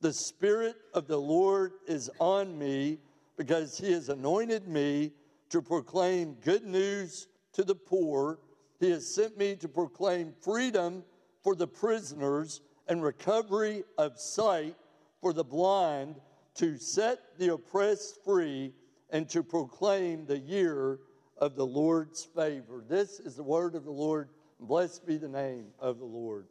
The 0.00 0.12
Spirit 0.12 0.76
of 0.94 1.06
the 1.06 1.18
Lord 1.18 1.72
is 1.86 2.10
on 2.18 2.58
me 2.58 2.98
because 3.36 3.78
he 3.78 3.92
has 3.92 4.08
anointed 4.08 4.68
me 4.68 5.12
to 5.50 5.60
proclaim 5.60 6.34
good 6.42 6.64
news 6.64 7.28
to 7.52 7.64
the 7.64 7.74
poor. 7.74 8.38
He 8.78 8.90
has 8.90 9.12
sent 9.14 9.36
me 9.36 9.56
to 9.56 9.68
proclaim 9.68 10.32
freedom 10.40 11.04
for 11.42 11.54
the 11.54 11.66
prisoners 11.66 12.60
and 12.88 13.02
recovery 13.02 13.84
of 13.98 14.18
sight 14.18 14.76
for 15.20 15.32
the 15.32 15.44
blind, 15.44 16.16
to 16.54 16.76
set 16.78 17.38
the 17.38 17.52
oppressed 17.52 18.24
free, 18.24 18.72
and 19.10 19.28
to 19.28 19.42
proclaim 19.42 20.26
the 20.26 20.38
year 20.38 20.98
of 21.38 21.56
the 21.56 21.66
Lord's 21.66 22.24
favor. 22.24 22.84
This 22.88 23.20
is 23.20 23.36
the 23.36 23.42
word 23.42 23.74
of 23.74 23.84
the 23.84 23.90
Lord. 23.90 24.28
Blessed 24.60 25.06
be 25.06 25.16
the 25.16 25.28
name 25.28 25.66
of 25.78 25.98
the 25.98 26.04
Lord. 26.04 26.46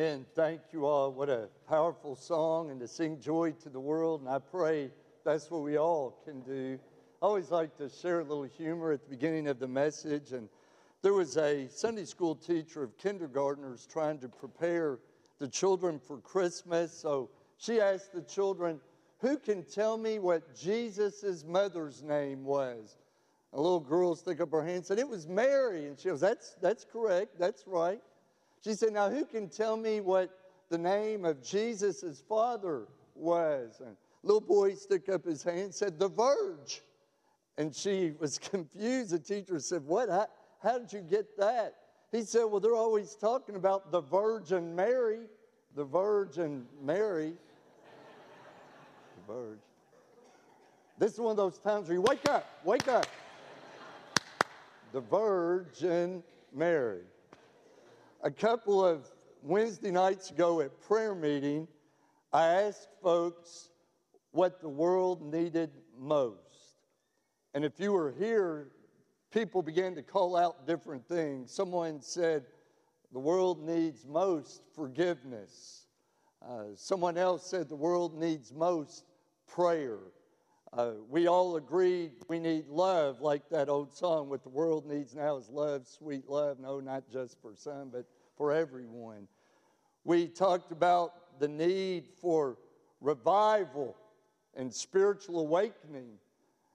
Amen. 0.00 0.24
Thank 0.34 0.62
you 0.72 0.86
all. 0.86 1.12
What 1.12 1.28
a 1.28 1.50
powerful 1.68 2.16
song 2.16 2.70
and 2.70 2.80
to 2.80 2.88
sing 2.88 3.20
joy 3.20 3.52
to 3.62 3.68
the 3.68 3.78
world. 3.78 4.22
And 4.22 4.30
I 4.30 4.38
pray 4.38 4.90
that's 5.26 5.50
what 5.50 5.60
we 5.60 5.76
all 5.76 6.22
can 6.24 6.40
do. 6.40 6.78
I 7.20 7.26
always 7.26 7.50
like 7.50 7.76
to 7.76 7.90
share 7.90 8.20
a 8.20 8.24
little 8.24 8.44
humor 8.44 8.92
at 8.92 9.04
the 9.04 9.10
beginning 9.10 9.46
of 9.46 9.58
the 9.58 9.68
message. 9.68 10.32
And 10.32 10.48
there 11.02 11.12
was 11.12 11.36
a 11.36 11.68
Sunday 11.68 12.06
school 12.06 12.34
teacher 12.34 12.82
of 12.82 12.96
kindergartners 12.96 13.86
trying 13.92 14.18
to 14.20 14.28
prepare 14.30 15.00
the 15.38 15.48
children 15.48 15.98
for 15.98 16.16
Christmas. 16.16 16.94
So 16.94 17.28
she 17.58 17.78
asked 17.78 18.14
the 18.14 18.22
children, 18.22 18.80
Who 19.18 19.36
can 19.36 19.64
tell 19.64 19.98
me 19.98 20.18
what 20.18 20.56
Jesus' 20.56 21.44
mother's 21.46 22.02
name 22.02 22.46
was? 22.46 22.96
A 23.52 23.60
little 23.60 23.80
girl 23.80 24.14
stuck 24.14 24.40
up 24.40 24.50
her 24.52 24.62
hand 24.62 24.76
and 24.76 24.86
said, 24.86 24.98
It 24.98 25.08
was 25.10 25.28
Mary. 25.28 25.88
And 25.88 26.00
she 26.00 26.08
goes, 26.08 26.22
That's, 26.22 26.56
that's 26.62 26.86
correct. 26.90 27.38
That's 27.38 27.64
right. 27.66 28.00
She 28.62 28.74
said, 28.74 28.92
Now, 28.92 29.10
who 29.10 29.24
can 29.24 29.48
tell 29.48 29.76
me 29.76 30.00
what 30.00 30.30
the 30.68 30.78
name 30.78 31.24
of 31.24 31.42
Jesus' 31.42 32.22
father 32.28 32.86
was? 33.14 33.80
And 33.84 33.96
little 34.22 34.40
boy 34.40 34.74
stuck 34.74 35.08
up 35.08 35.24
his 35.24 35.42
hand 35.42 35.58
and 35.58 35.74
said, 35.74 35.98
The 35.98 36.08
Verge. 36.08 36.82
And 37.56 37.74
she 37.74 38.12
was 38.18 38.38
confused. 38.38 39.10
The 39.10 39.18
teacher 39.18 39.58
said, 39.58 39.84
What? 39.84 40.08
How, 40.08 40.26
how 40.62 40.78
did 40.78 40.92
you 40.92 41.00
get 41.00 41.36
that? 41.38 41.74
He 42.12 42.22
said, 42.22 42.44
Well, 42.44 42.60
they're 42.60 42.74
always 42.74 43.14
talking 43.14 43.56
about 43.56 43.90
the 43.92 44.00
Virgin 44.00 44.74
Mary. 44.74 45.20
The 45.74 45.84
Virgin 45.84 46.66
Mary. 46.82 47.32
the 49.26 49.32
Verge. 49.32 49.58
This 50.98 51.14
is 51.14 51.18
one 51.20 51.30
of 51.30 51.36
those 51.38 51.58
times 51.58 51.88
where 51.88 51.94
you 51.94 52.02
wake 52.02 52.28
up, 52.28 52.46
wake 52.62 52.88
up. 52.88 53.06
The 54.92 55.00
Virgin 55.00 56.22
Mary. 56.52 57.00
A 58.22 58.30
couple 58.30 58.84
of 58.84 59.08
Wednesday 59.42 59.90
nights 59.90 60.30
ago 60.30 60.60
at 60.60 60.78
prayer 60.82 61.14
meeting, 61.14 61.66
I 62.34 62.46
asked 62.48 62.88
folks 63.02 63.70
what 64.32 64.60
the 64.60 64.68
world 64.68 65.32
needed 65.32 65.70
most. 65.98 66.36
And 67.54 67.64
if 67.64 67.80
you 67.80 67.92
were 67.92 68.12
here, 68.18 68.72
people 69.32 69.62
began 69.62 69.94
to 69.94 70.02
call 70.02 70.36
out 70.36 70.66
different 70.66 71.08
things. 71.08 71.50
Someone 71.50 72.02
said, 72.02 72.44
the 73.10 73.18
world 73.18 73.66
needs 73.66 74.04
most 74.04 74.64
forgiveness. 74.74 75.86
Uh, 76.46 76.64
someone 76.74 77.16
else 77.16 77.46
said 77.46 77.70
the 77.70 77.74
world 77.74 78.20
needs 78.20 78.52
most 78.52 79.04
prayer. 79.48 79.98
Uh, 80.72 80.92
we 81.08 81.26
all 81.26 81.56
agreed 81.56 82.12
we 82.28 82.38
need 82.38 82.68
love, 82.68 83.20
like 83.20 83.48
that 83.50 83.68
old 83.68 83.92
song, 83.92 84.28
What 84.28 84.44
the 84.44 84.48
world 84.48 84.86
needs 84.86 85.16
now 85.16 85.36
is 85.36 85.48
love, 85.48 85.86
sweet 85.88 86.28
love. 86.28 86.60
No, 86.60 86.78
not 86.78 87.10
just 87.10 87.40
for 87.42 87.54
some, 87.56 87.90
but 87.90 88.04
for 88.36 88.52
everyone. 88.52 89.26
We 90.04 90.28
talked 90.28 90.70
about 90.70 91.40
the 91.40 91.48
need 91.48 92.06
for 92.20 92.56
revival 93.00 93.96
and 94.54 94.72
spiritual 94.72 95.40
awakening. 95.40 96.12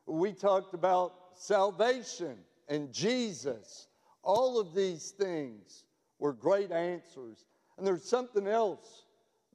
We 0.06 0.34
talked 0.34 0.74
about 0.74 1.14
salvation 1.36 2.38
and 2.68 2.92
Jesus. 2.92 3.88
All 4.24 4.60
of 4.60 4.76
these 4.76 5.12
things 5.12 5.86
were 6.20 6.34
great 6.34 6.72
answers. 6.72 7.46
And 7.78 7.88
there's 7.88 8.04
something 8.04 8.48
else 8.48 9.05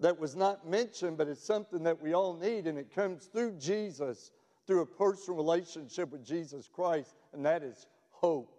that 0.00 0.18
was 0.18 0.34
not 0.34 0.66
mentioned, 0.66 1.18
but 1.18 1.28
it's 1.28 1.44
something 1.44 1.82
that 1.84 2.02
we 2.02 2.14
all 2.14 2.34
need, 2.34 2.66
and 2.66 2.78
it 2.78 2.94
comes 2.94 3.26
through 3.26 3.52
Jesus, 3.58 4.32
through 4.66 4.80
a 4.80 4.86
personal 4.86 5.36
relationship 5.36 6.10
with 6.10 6.24
Jesus 6.24 6.68
Christ, 6.72 7.14
and 7.32 7.44
that 7.44 7.62
is 7.62 7.86
hope. 8.10 8.52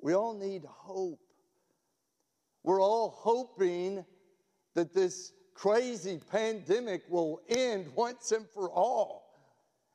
We 0.00 0.14
all 0.14 0.34
need 0.34 0.64
hope. 0.64 1.20
We're 2.62 2.80
all 2.80 3.10
hoping 3.10 4.04
that 4.74 4.94
this 4.94 5.32
crazy 5.54 6.20
pandemic 6.30 7.02
will 7.08 7.40
end 7.48 7.86
once 7.94 8.32
and 8.32 8.46
for 8.54 8.70
all 8.70 9.30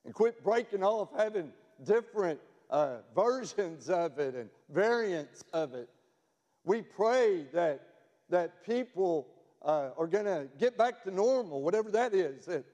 and 0.03 0.13
quit 0.13 0.43
breaking 0.43 0.83
off, 0.83 1.09
having 1.17 1.51
different 1.83 2.39
uh, 2.69 2.97
versions 3.15 3.89
of 3.89 4.19
it 4.19 4.35
and 4.35 4.49
variants 4.69 5.43
of 5.53 5.73
it. 5.73 5.89
We 6.63 6.81
pray 6.81 7.45
that, 7.53 7.81
that 8.29 8.65
people 8.65 9.27
uh, 9.65 9.89
are 9.97 10.07
going 10.07 10.25
to 10.25 10.47
get 10.59 10.77
back 10.77 11.03
to 11.03 11.11
normal, 11.11 11.61
whatever 11.61 11.89
that 11.91 12.13
is, 12.13 12.45
that 12.45 12.65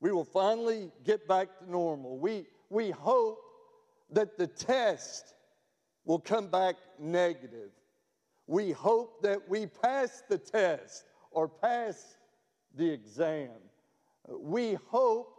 we 0.00 0.10
will 0.10 0.24
finally 0.24 0.90
get 1.04 1.28
back 1.28 1.48
to 1.58 1.70
normal. 1.70 2.18
We, 2.18 2.46
we 2.70 2.90
hope 2.90 3.38
that 4.10 4.38
the 4.38 4.46
test 4.46 5.34
will 6.04 6.18
come 6.18 6.48
back 6.48 6.76
negative. 6.98 7.70
We 8.46 8.72
hope 8.72 9.22
that 9.22 9.48
we 9.48 9.66
pass 9.66 10.22
the 10.28 10.38
test 10.38 11.04
or 11.30 11.48
pass 11.48 12.16
the 12.74 12.90
exam. 12.90 13.50
We 14.28 14.74
hope 14.86 15.32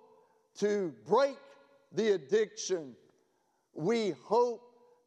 to 0.60 0.94
break 1.08 1.38
the 1.92 2.12
addiction. 2.12 2.96
We 3.74 4.14
hope 4.24 4.62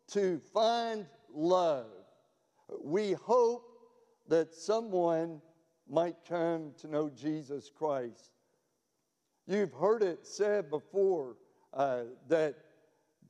to 0.08 0.40
find 0.52 1.06
love. 1.32 1.86
We 2.82 3.12
hope 3.12 3.62
that 4.28 4.54
someone 4.54 5.40
might 5.88 6.16
come 6.28 6.72
to 6.78 6.88
know 6.88 7.08
Jesus 7.08 7.70
Christ. 7.76 8.30
You've 9.46 9.72
heard 9.72 10.02
it 10.02 10.26
said 10.26 10.70
before 10.70 11.36
uh, 11.72 12.02
that 12.28 12.56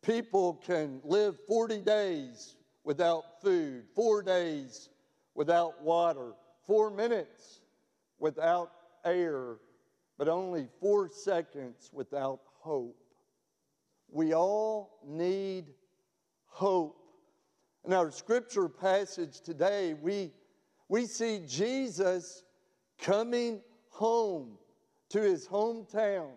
people 0.02 0.54
can 0.66 1.00
live 1.04 1.36
40 1.46 1.78
days 1.82 2.56
without 2.84 3.42
food, 3.42 3.84
four 3.94 4.22
days 4.22 4.88
without 5.34 5.82
water, 5.82 6.32
four 6.66 6.90
minutes 6.90 7.60
without 8.18 8.70
air, 9.04 9.56
but 10.16 10.28
only 10.28 10.68
four 10.80 11.08
seconds 11.08 11.90
without 11.92 12.40
hope. 12.60 12.96
We 14.10 14.34
all 14.34 14.98
need 15.04 15.66
hope. 16.46 16.96
In 17.84 17.92
our 17.92 18.10
scripture 18.10 18.68
passage 18.68 19.40
today, 19.40 19.94
we, 19.94 20.32
we 20.88 21.06
see 21.06 21.42
Jesus 21.46 22.44
coming 22.98 23.60
home 23.90 24.58
to 25.10 25.20
his 25.20 25.46
hometown. 25.46 26.30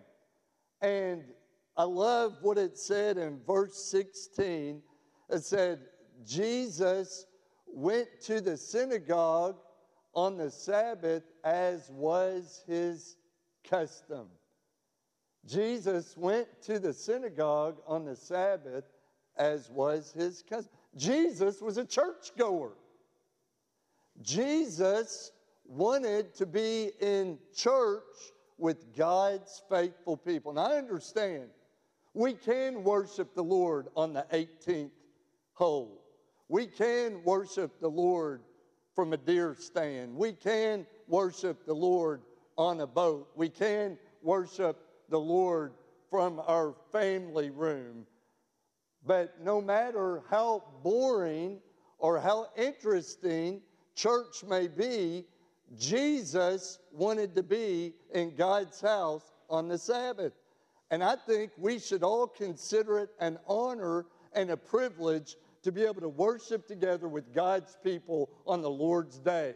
And 0.80 1.24
I 1.76 1.84
love 1.84 2.38
what 2.42 2.58
it 2.58 2.78
said 2.78 3.18
in 3.18 3.40
verse 3.46 3.76
16. 3.90 4.82
It 5.28 5.44
said, 5.44 5.80
Jesus 6.26 7.26
went 7.66 8.08
to 8.22 8.40
the 8.40 8.56
synagogue 8.56 9.56
on 10.14 10.36
the 10.36 10.50
Sabbath 10.50 11.22
as 11.44 11.88
was 11.90 12.62
his 12.66 13.16
custom. 13.68 14.26
Jesus 15.46 16.16
went 16.16 16.48
to 16.62 16.78
the 16.78 16.92
synagogue 16.92 17.80
on 17.86 18.04
the 18.04 18.16
Sabbath 18.16 18.84
as 19.36 19.70
was 19.70 20.12
his 20.12 20.42
custom. 20.42 20.72
Jesus 20.96 21.62
was 21.62 21.78
a 21.78 21.84
churchgoer. 21.84 22.72
Jesus 24.20 25.32
wanted 25.70 26.34
to 26.34 26.46
be 26.46 26.90
in 27.00 27.38
church 27.54 28.02
with 28.58 28.94
God's 28.96 29.62
faithful 29.70 30.16
people. 30.16 30.50
And 30.50 30.60
I 30.60 30.76
understand 30.76 31.48
we 32.12 32.34
can 32.34 32.82
worship 32.82 33.34
the 33.34 33.44
Lord 33.44 33.86
on 33.96 34.12
the 34.12 34.26
18th 34.32 34.90
hole. 35.54 36.02
We 36.48 36.66
can 36.66 37.22
worship 37.22 37.80
the 37.80 37.88
Lord 37.88 38.42
from 38.96 39.12
a 39.12 39.16
deer 39.16 39.54
stand. 39.56 40.16
We 40.16 40.32
can 40.32 40.86
worship 41.06 41.64
the 41.64 41.74
Lord 41.74 42.22
on 42.58 42.80
a 42.80 42.86
boat. 42.86 43.28
We 43.36 43.48
can 43.48 43.96
worship 44.22 44.76
the 45.08 45.20
Lord 45.20 45.72
from 46.10 46.40
our 46.46 46.74
family 46.90 47.50
room. 47.50 48.06
But 49.06 49.40
no 49.40 49.60
matter 49.60 50.22
how 50.28 50.64
boring 50.82 51.60
or 51.98 52.18
how 52.18 52.48
interesting 52.56 53.62
church 53.94 54.42
may 54.46 54.66
be, 54.66 55.26
Jesus 55.76 56.78
wanted 56.92 57.34
to 57.36 57.42
be 57.42 57.94
in 58.12 58.34
God's 58.34 58.80
house 58.80 59.32
on 59.48 59.68
the 59.68 59.78
Sabbath. 59.78 60.32
And 60.90 61.04
I 61.04 61.16
think 61.16 61.52
we 61.56 61.78
should 61.78 62.02
all 62.02 62.26
consider 62.26 62.98
it 62.98 63.10
an 63.20 63.38
honor 63.46 64.06
and 64.32 64.50
a 64.50 64.56
privilege 64.56 65.36
to 65.62 65.70
be 65.70 65.82
able 65.82 66.00
to 66.00 66.08
worship 66.08 66.66
together 66.66 67.06
with 67.06 67.34
God's 67.34 67.76
people 67.84 68.30
on 68.46 68.62
the 68.62 68.70
Lord's 68.70 69.18
day. 69.18 69.54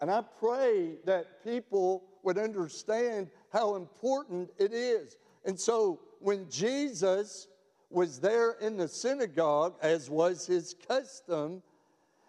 And 0.00 0.10
I 0.10 0.22
pray 0.38 0.96
that 1.06 1.42
people 1.42 2.04
would 2.22 2.38
understand 2.38 3.30
how 3.52 3.76
important 3.76 4.50
it 4.58 4.72
is. 4.72 5.16
And 5.44 5.58
so 5.58 6.00
when 6.20 6.48
Jesus 6.50 7.48
was 7.90 8.20
there 8.20 8.52
in 8.60 8.76
the 8.76 8.88
synagogue, 8.88 9.74
as 9.80 10.10
was 10.10 10.46
his 10.46 10.74
custom, 10.86 11.62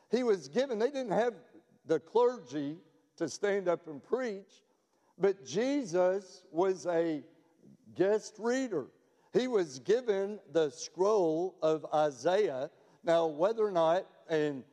he 0.09 0.23
was 0.23 0.47
given, 0.47 0.79
they 0.79 0.89
didn't 0.89 1.11
have 1.11 1.33
the 1.89 1.99
clergy 1.99 2.77
to 3.17 3.27
stand 3.27 3.67
up 3.67 3.87
and 3.87 4.01
preach, 4.01 4.63
but 5.17 5.43
Jesus 5.43 6.43
was 6.51 6.85
a 6.85 7.21
guest 7.95 8.35
reader. 8.39 8.85
He 9.33 9.47
was 9.47 9.79
given 9.79 10.39
the 10.53 10.69
scroll 10.69 11.55
of 11.61 11.85
Isaiah. 11.93 12.69
Now, 13.03 13.25
whether 13.25 13.65
or 13.65 13.71
not, 13.71 14.05
and 14.29 14.63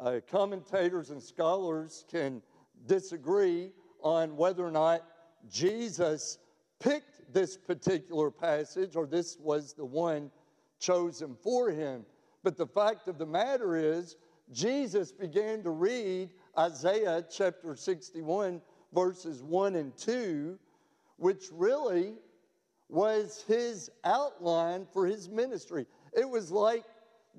uh, 0.00 0.20
commentators 0.30 1.10
and 1.10 1.22
scholars 1.22 2.06
can 2.10 2.42
disagree 2.86 3.70
on 4.02 4.36
whether 4.36 4.66
or 4.66 4.70
not 4.70 5.02
Jesus 5.50 6.38
picked 6.80 7.32
this 7.32 7.56
particular 7.56 8.30
passage 8.30 8.96
or 8.96 9.06
this 9.06 9.36
was 9.38 9.74
the 9.74 9.84
one 9.84 10.30
chosen 10.80 11.36
for 11.42 11.70
him. 11.70 12.04
But 12.42 12.56
the 12.56 12.66
fact 12.66 13.08
of 13.08 13.18
the 13.18 13.26
matter 13.26 13.76
is, 13.76 14.16
Jesus 14.50 15.12
began 15.12 15.62
to 15.62 15.70
read 15.70 16.30
Isaiah 16.58 17.24
chapter 17.30 17.74
61, 17.74 18.60
verses 18.92 19.42
1 19.42 19.74
and 19.76 19.96
2, 19.96 20.58
which 21.16 21.44
really 21.52 22.14
was 22.88 23.44
his 23.48 23.90
outline 24.04 24.86
for 24.92 25.06
his 25.06 25.28
ministry. 25.28 25.86
It 26.12 26.28
was 26.28 26.50
like 26.50 26.84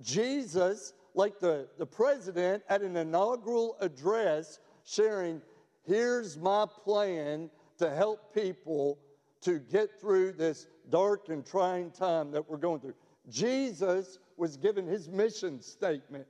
Jesus, 0.02 0.94
like 1.14 1.40
the, 1.40 1.68
the 1.78 1.86
president, 1.86 2.64
at 2.70 2.82
an 2.82 2.98
inaugural 2.98 3.78
address, 3.80 4.60
sharing, 4.84 5.42
Here's 5.86 6.38
my 6.38 6.66
plan 6.84 7.50
to 7.78 7.90
help 7.90 8.34
people 8.34 8.98
to 9.42 9.60
get 9.60 10.00
through 10.00 10.32
this 10.34 10.68
dark 10.90 11.30
and 11.30 11.46
trying 11.46 11.92
time 11.92 12.32
that 12.32 12.50
we're 12.50 12.58
going 12.58 12.80
through. 12.80 12.96
Jesus 13.30 14.20
was 14.38 14.58
given 14.58 14.88
his 14.88 15.10
mission 15.10 15.62
statement. 15.62 16.26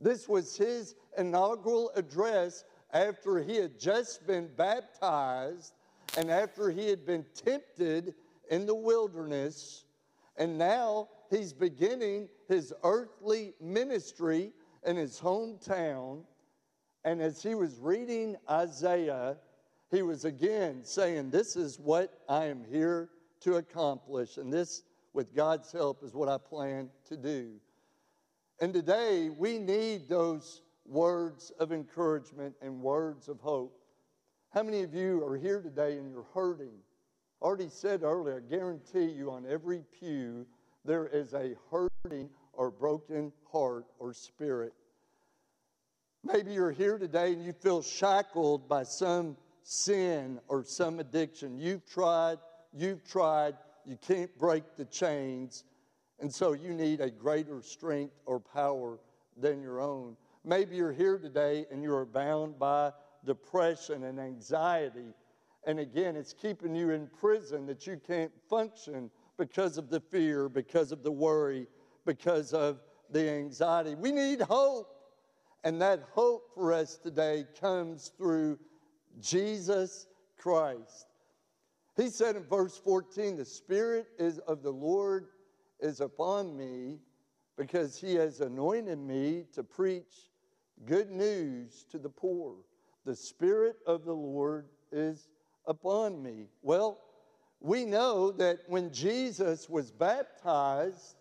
This 0.00 0.28
was 0.28 0.56
his 0.56 0.94
inaugural 1.18 1.90
address 1.96 2.64
after 2.92 3.42
he 3.42 3.56
had 3.56 3.78
just 3.78 4.26
been 4.26 4.48
baptized 4.56 5.74
and 6.16 6.30
after 6.30 6.70
he 6.70 6.88
had 6.88 7.04
been 7.04 7.24
tempted 7.34 8.14
in 8.50 8.66
the 8.66 8.74
wilderness. 8.74 9.84
And 10.36 10.58
now 10.58 11.08
he's 11.30 11.52
beginning 11.52 12.28
his 12.48 12.72
earthly 12.82 13.54
ministry 13.60 14.52
in 14.86 14.96
his 14.96 15.20
hometown. 15.20 16.22
And 17.04 17.20
as 17.20 17.42
he 17.42 17.54
was 17.54 17.78
reading 17.80 18.36
Isaiah, 18.48 19.36
he 19.90 20.02
was 20.02 20.24
again 20.24 20.84
saying, 20.84 21.30
This 21.30 21.56
is 21.56 21.78
what 21.78 22.20
I 22.28 22.46
am 22.46 22.64
here 22.64 23.10
to 23.40 23.56
accomplish. 23.56 24.38
And 24.38 24.52
this, 24.52 24.82
with 25.12 25.34
God's 25.34 25.70
help, 25.70 26.02
is 26.02 26.14
what 26.14 26.28
I 26.28 26.38
plan 26.38 26.90
to 27.08 27.16
do. 27.16 27.52
And 28.60 28.72
today, 28.72 29.30
we 29.30 29.58
need 29.58 30.08
those 30.08 30.62
words 30.86 31.52
of 31.58 31.72
encouragement 31.72 32.54
and 32.60 32.80
words 32.80 33.28
of 33.28 33.40
hope. 33.40 33.78
How 34.50 34.62
many 34.62 34.82
of 34.82 34.94
you 34.94 35.24
are 35.24 35.36
here 35.36 35.60
today 35.60 35.96
and 35.98 36.10
you're 36.10 36.26
hurting? 36.34 36.74
I 37.42 37.46
already 37.46 37.68
said 37.68 38.02
earlier, 38.02 38.36
I 38.36 38.50
guarantee 38.50 39.06
you 39.06 39.30
on 39.30 39.44
every 39.48 39.82
pew, 39.98 40.46
there 40.84 41.06
is 41.06 41.32
a 41.32 41.54
hurting 41.70 42.30
or 42.52 42.70
broken 42.70 43.32
heart 43.50 43.86
or 43.98 44.12
spirit. 44.12 44.72
Maybe 46.22 46.52
you're 46.52 46.70
here 46.70 46.98
today 46.98 47.32
and 47.32 47.44
you 47.44 47.52
feel 47.52 47.82
shackled 47.82 48.68
by 48.68 48.84
some 48.84 49.36
sin 49.62 50.40
or 50.48 50.64
some 50.64 51.00
addiction. 51.00 51.58
You've 51.58 51.84
tried, 51.86 52.38
you've 52.72 53.04
tried, 53.04 53.56
you 53.84 53.98
can't 54.06 54.36
break 54.38 54.64
the 54.76 54.84
chains, 54.86 55.64
and 56.20 56.32
so 56.32 56.52
you 56.52 56.72
need 56.72 57.00
a 57.00 57.10
greater 57.10 57.60
strength 57.60 58.14
or 58.24 58.40
power 58.40 58.98
than 59.36 59.60
your 59.60 59.80
own. 59.80 60.16
Maybe 60.44 60.76
you're 60.76 60.92
here 60.92 61.18
today 61.18 61.64
and 61.70 61.82
you 61.82 61.94
are 61.94 62.04
bound 62.04 62.58
by 62.58 62.92
depression 63.24 64.04
and 64.04 64.20
anxiety. 64.20 65.14
And 65.66 65.80
again, 65.80 66.16
it's 66.16 66.34
keeping 66.34 66.74
you 66.74 66.90
in 66.90 67.08
prison 67.18 67.66
that 67.66 67.86
you 67.86 67.98
can't 68.06 68.32
function 68.50 69.10
because 69.38 69.78
of 69.78 69.88
the 69.88 70.00
fear, 70.00 70.48
because 70.50 70.92
of 70.92 71.02
the 71.02 71.10
worry, 71.10 71.66
because 72.04 72.52
of 72.52 72.80
the 73.10 73.28
anxiety. 73.30 73.94
We 73.94 74.12
need 74.12 74.42
hope. 74.42 74.88
And 75.64 75.80
that 75.80 76.02
hope 76.12 76.50
for 76.54 76.74
us 76.74 76.98
today 76.98 77.46
comes 77.58 78.12
through 78.18 78.58
Jesus 79.20 80.06
Christ. 80.36 81.06
He 81.96 82.10
said 82.10 82.36
in 82.36 82.44
verse 82.44 82.76
14, 82.76 83.36
The 83.36 83.46
Spirit 83.46 84.08
is 84.18 84.40
of 84.40 84.62
the 84.62 84.72
Lord 84.72 85.28
is 85.80 86.00
upon 86.00 86.54
me 86.54 86.98
because 87.56 87.98
he 87.98 88.14
has 88.16 88.40
anointed 88.40 88.98
me 88.98 89.44
to 89.54 89.62
preach 89.62 90.28
good 90.86 91.10
news 91.10 91.84
to 91.90 91.98
the 91.98 92.08
poor. 92.08 92.54
The 93.04 93.16
Spirit 93.16 93.76
of 93.86 94.04
the 94.04 94.14
Lord 94.14 94.66
is 94.92 95.28
upon 95.66 96.22
me. 96.22 96.46
Well, 96.62 97.00
we 97.60 97.84
know 97.84 98.30
that 98.32 98.58
when 98.66 98.92
Jesus 98.92 99.68
was 99.68 99.90
baptized, 99.90 101.16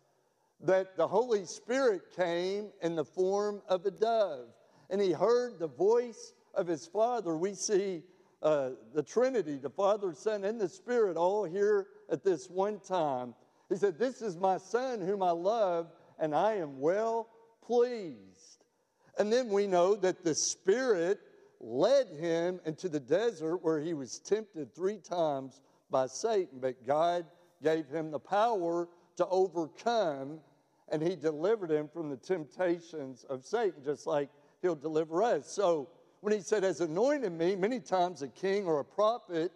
that 0.62 0.98
the 0.98 1.08
Holy 1.08 1.46
Spirit 1.46 2.02
came 2.16 2.70
in 2.82 2.96
the 2.96 3.06
form 3.06 3.62
of 3.68 3.86
a 3.86 3.92
dove, 3.92 4.48
and 4.90 5.02
he 5.02 5.12
heard 5.12 5.60
the 5.60 5.68
voice 5.68 6.34
of 6.54 6.68
his 6.68 6.88
Father. 6.88 7.36
We 7.36 7.54
see 7.54 8.04
uh, 8.42 8.72
the 8.94 9.04
Trinity, 9.04 9.58
the 9.58 9.70
Father, 9.70 10.14
Son, 10.14 10.44
and 10.44 10.60
the 10.60 10.70
Spirit 10.70 11.18
all 11.18 11.46
here 11.46 11.88
at 12.10 12.24
this 12.24 12.50
one 12.50 12.80
time. 12.80 13.34
He 13.70 13.76
said, 13.76 13.98
This 13.98 14.22
is 14.22 14.38
my 14.38 14.58
Son 14.58 15.02
whom 15.02 15.24
I 15.24 15.32
love, 15.32 15.92
and 16.20 16.36
I 16.36 16.56
am 16.56 16.80
well 16.80 17.30
pleased. 17.66 18.63
And 19.18 19.32
then 19.32 19.50
we 19.50 19.68
know 19.68 19.96
that 19.96 20.24
the 20.24 20.34
Spirit 20.36 21.20
led 21.60 22.08
him 22.10 22.60
into 22.66 22.90
the 22.90 23.00
desert 23.00 23.58
where 23.58 23.80
he 23.80 23.94
was 23.94 24.20
tempted 24.20 24.74
three 24.74 24.98
times 24.98 25.62
by 25.90 26.08
Satan, 26.08 26.60
but 26.60 26.86
God 26.86 27.26
gave 27.62 27.88
him 27.88 28.12
the 28.12 28.20
power 28.20 28.90
to 29.18 29.28
overcome, 29.28 30.40
and 30.90 31.02
he 31.02 31.16
delivered 31.16 31.72
him 31.72 31.88
from 31.88 32.10
the 32.10 32.18
temptations 32.18 33.24
of 33.30 33.46
Satan, 33.46 33.84
just 33.84 34.08
like 34.08 34.30
he'll 34.62 34.76
deliver 34.76 35.24
us. 35.24 35.48
So 35.48 35.90
when 36.22 36.34
he 36.34 36.40
said, 36.40 36.64
has 36.64 36.82
anointed 36.82 37.32
me, 37.32 37.56
many 37.56 37.80
times 37.80 38.22
a 38.22 38.28
king 38.28 38.66
or 38.66 38.80
a 38.80 38.86
prophet 38.86 39.52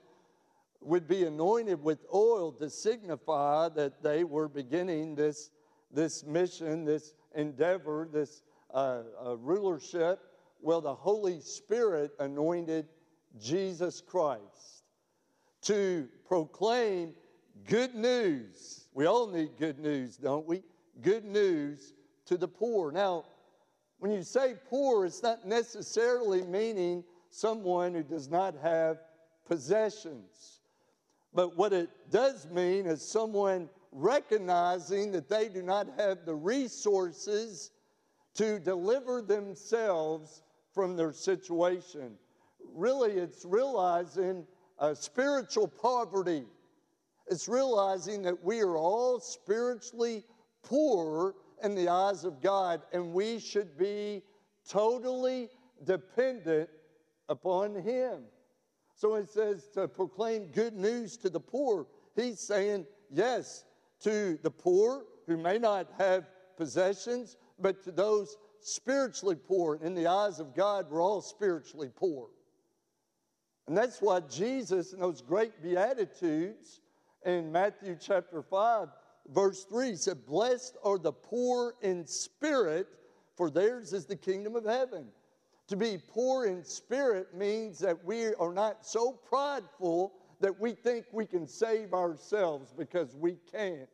would 0.82 1.08
be 1.08 1.24
anointed 1.24 1.82
with 1.82 2.05
oil 2.14 2.51
to 2.51 2.70
signify 2.70 3.70
that 3.70 4.03
they 4.03 4.24
were 4.24 4.47
beginning 4.47 5.16
this, 5.16 5.49
this 5.91 6.24
mission, 6.24 6.86
this 6.86 7.14
endeavor, 7.36 8.08
this 8.12 8.43
uh, 8.74 9.03
rulership. 9.38 10.20
Well, 10.61 10.82
the 10.82 10.93
Holy 10.93 11.39
Spirit 11.39 12.11
anointed 12.20 12.88
Jesus 13.39 14.01
Christ 14.01 14.84
to 15.63 16.07
proclaim 16.28 17.13
good 17.68 17.95
news. 17.95 18.86
We 18.93 19.05
all 19.05 19.28
need 19.28 19.51
good 19.57 19.80
news, 19.80 20.18
don't 20.18 20.47
we? 20.47 20.63
Good 21.01 21.26
news 21.26 21.93
to 22.26 22.38
the 22.38 22.47
poor. 22.47 22.91
Now, 22.91 23.26
when 23.99 24.11
you 24.11 24.24
say 24.24 24.55
poor, 24.70 25.05
it's 25.05 25.24
not 25.24 25.45
necessarily 25.45 26.43
meaning 26.43 27.03
someone 27.30 27.93
who 27.93 28.03
does 28.03 28.30
not 28.30 28.55
have 28.61 28.97
possessions. 29.45 30.61
But 31.34 31.57
what 31.57 31.74
it 31.74 31.89
does 32.09 32.47
mean 32.49 32.86
is 32.86 33.01
someone 33.01 33.70
recognizing 33.91 35.11
that 35.11 35.30
they 35.30 35.49
do 35.49 35.61
not 35.61 35.88
have 35.97 36.26
the 36.26 36.36
resources 36.36 37.72
to 38.38 38.59
deliver 38.59 39.21
themselves 39.21 40.43
from 40.73 40.95
their 40.95 41.11
situation. 41.11 42.13
Really, 42.73 43.13
it's 43.13 43.43
realizing 43.45 44.45
uh, 44.79 44.93
spiritual 44.93 45.67
poverty. 45.67 46.43
It's 47.27 47.47
realizing 47.47 48.21
that 48.23 48.43
we 48.43 48.61
are 48.61 48.77
all 48.77 49.19
spiritually 49.19 50.23
poor 50.63 51.33
in 51.63 51.73
the 51.73 51.89
eyes 51.89 52.23
of 52.23 52.41
God, 52.41 52.83
and 52.93 53.11
we 53.11 53.39
should 53.39 53.77
be 53.77 54.21
totally 54.69 55.49
dependent 55.83 56.69
upon 57.29 57.73
Him. 57.75 58.21
So 58.95 59.15
it 59.15 59.29
says 59.29 59.67
to 59.73 59.88
proclaim 59.88 60.47
good 60.47 60.75
news 60.75 61.17
to 61.17 61.29
the 61.29 61.39
poor. 61.39 61.88
He's 62.15 62.39
saying, 62.39 62.85
yes, 63.11 63.63
to 64.01 64.38
the 64.43 64.51
poor 64.51 65.05
who 65.25 65.38
may 65.38 65.57
not 65.57 65.88
have 65.97 66.25
possessions, 66.55 67.38
but 67.60 67.84
to 67.84 67.91
those 67.91 68.38
spiritually 68.62 69.36
poor. 69.36 69.80
In 69.82 69.95
the 69.95 70.08
eyes 70.08 70.39
of 70.39 70.55
God, 70.55 70.88
we're 70.89 71.01
all 71.01 71.22
spiritually 71.22 71.89
poor. 71.95 72.28
And 73.68 73.78
that's 73.78 74.01
why 74.01 74.22
Jesus, 74.22 74.93
in 74.93 74.99
those 74.99 75.22
great 75.22 75.62
Beatitudes 75.62 76.82
in 77.26 77.51
Matthew 77.51 77.97
chapter 77.99 78.41
5, 78.41 78.88
verse 79.34 79.66
3, 79.66 79.95
said, 79.95 80.26
Blessed 80.26 80.78
are 80.84 80.97
the 80.97 81.12
poor 81.12 81.76
in 81.82 82.05
spirit, 82.05 82.88
for 83.36 83.49
theirs 83.49 83.93
is 83.93 84.05
the 84.05 84.16
kingdom 84.16 84.55
of 84.55 84.66
heaven. 84.66 85.08
To 85.68 85.76
be 85.76 85.97
poor 85.97 86.45
in 86.45 86.64
spirit 86.64 87.36
means 87.36 87.80
that 87.80 88.05
we 88.05 88.34
are 88.36 88.53
not 88.53 88.86
so 88.86 89.12
prideful 89.12 90.14
that 90.39 90.58
we 90.58 90.72
think 90.72 91.05
we 91.12 91.26
can 91.26 91.45
save 91.45 91.93
ourselves 91.93 92.74
because 92.78 93.16
we 93.16 93.38
can't. 93.51 93.89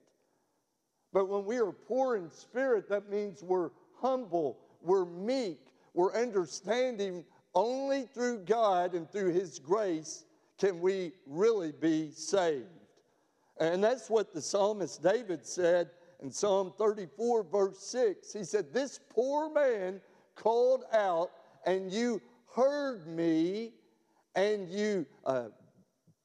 But 1.13 1.29
when 1.29 1.45
we 1.45 1.57
are 1.57 1.71
poor 1.71 2.17
in 2.17 2.29
spirit, 2.31 2.89
that 2.89 3.09
means 3.09 3.43
we're 3.43 3.69
humble, 4.01 4.57
we're 4.81 5.05
meek, 5.05 5.59
we're 5.93 6.13
understanding 6.19 7.23
only 7.53 8.07
through 8.13 8.39
God 8.39 8.95
and 8.95 9.09
through 9.09 9.31
His 9.31 9.59
grace 9.59 10.25
can 10.57 10.81
we 10.81 11.11
really 11.27 11.71
be 11.71 12.11
saved. 12.11 12.65
And 13.59 13.83
that's 13.83 14.09
what 14.09 14.33
the 14.33 14.41
psalmist 14.41 15.03
David 15.03 15.45
said 15.45 15.91
in 16.21 16.31
Psalm 16.31 16.73
34, 16.77 17.43
verse 17.43 17.79
6. 17.79 18.33
He 18.33 18.43
said, 18.43 18.73
This 18.73 18.99
poor 19.09 19.53
man 19.53 20.01
called 20.35 20.83
out 20.91 21.29
and 21.65 21.91
you 21.91 22.21
heard 22.55 23.07
me 23.07 23.73
and 24.35 24.67
you 24.69 25.05
uh, 25.25 25.49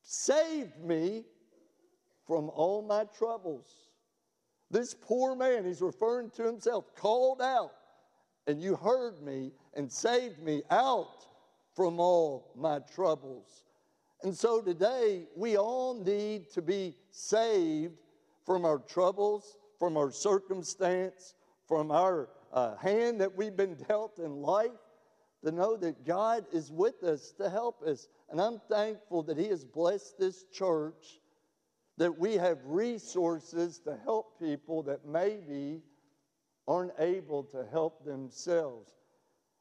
saved 0.02 0.78
me 0.80 1.24
from 2.26 2.50
all 2.50 2.82
my 2.82 3.04
troubles. 3.16 3.87
This 4.70 4.94
poor 4.94 5.34
man, 5.34 5.64
he's 5.64 5.80
referring 5.80 6.30
to 6.30 6.44
himself, 6.44 6.94
called 6.94 7.40
out, 7.40 7.72
and 8.46 8.60
you 8.60 8.76
heard 8.76 9.22
me 9.22 9.52
and 9.74 9.90
saved 9.90 10.40
me 10.40 10.62
out 10.70 11.26
from 11.74 12.00
all 12.00 12.52
my 12.56 12.80
troubles. 12.94 13.64
And 14.22 14.36
so 14.36 14.60
today, 14.60 15.26
we 15.36 15.56
all 15.56 15.94
need 15.94 16.50
to 16.50 16.62
be 16.62 16.96
saved 17.10 17.94
from 18.44 18.64
our 18.64 18.78
troubles, 18.78 19.56
from 19.78 19.96
our 19.96 20.10
circumstance, 20.10 21.34
from 21.66 21.90
our 21.90 22.28
uh, 22.52 22.76
hand 22.76 23.20
that 23.20 23.36
we've 23.36 23.56
been 23.56 23.76
dealt 23.86 24.18
in 24.18 24.42
life, 24.42 24.70
to 25.44 25.52
know 25.52 25.76
that 25.76 26.04
God 26.04 26.46
is 26.52 26.72
with 26.72 27.04
us 27.04 27.32
to 27.38 27.48
help 27.48 27.82
us. 27.82 28.08
And 28.30 28.40
I'm 28.40 28.60
thankful 28.68 29.22
that 29.24 29.38
He 29.38 29.48
has 29.48 29.64
blessed 29.64 30.18
this 30.18 30.44
church, 30.52 31.20
that 31.98 32.16
we 32.16 32.34
have 32.34 32.58
resources 32.64 33.80
to 33.80 33.96
help 34.04 34.38
people 34.40 34.82
that 34.84 35.06
maybe 35.06 35.82
aren't 36.66 36.92
able 36.98 37.42
to 37.42 37.66
help 37.70 38.04
themselves. 38.04 38.90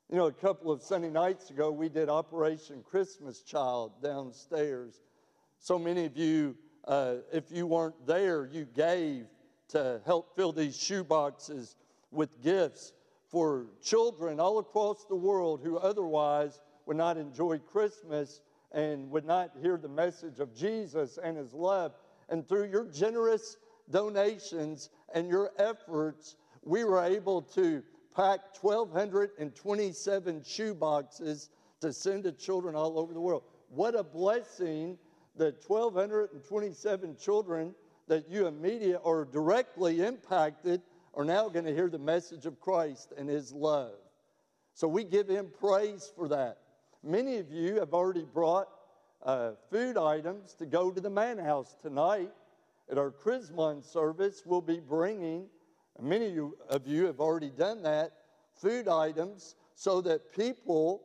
You 0.09 0.17
know, 0.17 0.27
a 0.27 0.33
couple 0.33 0.71
of 0.71 0.81
Sunday 0.81 1.09
nights 1.09 1.49
ago, 1.49 1.71
we 1.71 1.89
did 1.89 2.09
Operation 2.09 2.83
Christmas 2.83 3.41
Child 3.41 4.01
downstairs. 4.01 5.01
So 5.59 5.79
many 5.79 6.05
of 6.05 6.15
you, 6.15 6.55
uh, 6.87 7.15
if 7.33 7.51
you 7.51 7.65
weren't 7.65 8.05
there, 8.05 8.47
you 8.51 8.65
gave 8.65 9.25
to 9.69 9.99
help 10.05 10.35
fill 10.35 10.51
these 10.51 10.77
shoe 10.77 11.03
boxes 11.03 11.75
with 12.11 12.41
gifts 12.41 12.93
for 13.29 13.65
children 13.83 14.39
all 14.39 14.59
across 14.59 15.05
the 15.05 15.15
world 15.15 15.61
who 15.63 15.77
otherwise 15.77 16.61
would 16.85 16.97
not 16.97 17.17
enjoy 17.17 17.57
Christmas 17.57 18.41
and 18.71 19.09
would 19.09 19.25
not 19.25 19.51
hear 19.61 19.77
the 19.77 19.89
message 19.89 20.39
of 20.39 20.55
Jesus 20.55 21.17
and 21.21 21.35
his 21.35 21.53
love. 21.53 21.93
And 22.29 22.47
through 22.47 22.69
your 22.69 22.85
generous 22.85 23.57
donations 23.89 24.89
and 25.13 25.29
your 25.29 25.51
efforts, 25.57 26.35
we 26.63 26.83
were 26.83 27.03
able 27.03 27.41
to 27.41 27.81
pack 28.15 28.39
1,227 28.61 30.43
shoe 30.43 30.73
boxes 30.73 31.49
to 31.81 31.93
send 31.93 32.23
to 32.23 32.31
children 32.31 32.75
all 32.75 32.97
over 32.99 33.13
the 33.13 33.21
world. 33.21 33.43
What 33.69 33.95
a 33.95 34.03
blessing 34.03 34.97
that 35.37 35.63
1,227 35.67 37.15
children 37.15 37.75
that 38.07 38.29
you 38.29 38.47
immediately 38.47 38.95
or 38.95 39.25
directly 39.25 40.01
impacted 40.01 40.81
are 41.13 41.25
now 41.25 41.49
going 41.49 41.65
to 41.65 41.73
hear 41.73 41.89
the 41.89 41.99
message 41.99 42.45
of 42.45 42.59
Christ 42.59 43.13
and 43.17 43.29
His 43.29 43.51
love. 43.51 43.93
So 44.73 44.87
we 44.87 45.03
give 45.03 45.27
Him 45.27 45.51
praise 45.59 46.11
for 46.15 46.27
that. 46.29 46.59
Many 47.03 47.37
of 47.37 47.51
you 47.51 47.75
have 47.79 47.93
already 47.93 48.23
brought 48.23 48.67
uh, 49.23 49.51
food 49.69 49.97
items 49.97 50.53
to 50.55 50.65
go 50.65 50.91
to 50.91 51.01
the 51.01 51.09
man 51.09 51.37
house 51.37 51.75
tonight. 51.81 52.31
At 52.89 52.97
our 52.97 53.11
Chrismon 53.11 53.83
service, 53.83 54.43
we'll 54.45 54.61
be 54.61 54.79
bringing, 54.79 55.47
many 56.01 56.27
of 56.27 56.33
you, 56.33 56.57
of 56.69 56.87
you 56.87 57.05
have 57.05 57.19
already 57.19 57.49
done 57.49 57.83
that, 57.83 58.11
food 58.53 58.87
items 58.87 59.55
so 59.75 60.01
that 60.01 60.33
people 60.33 61.03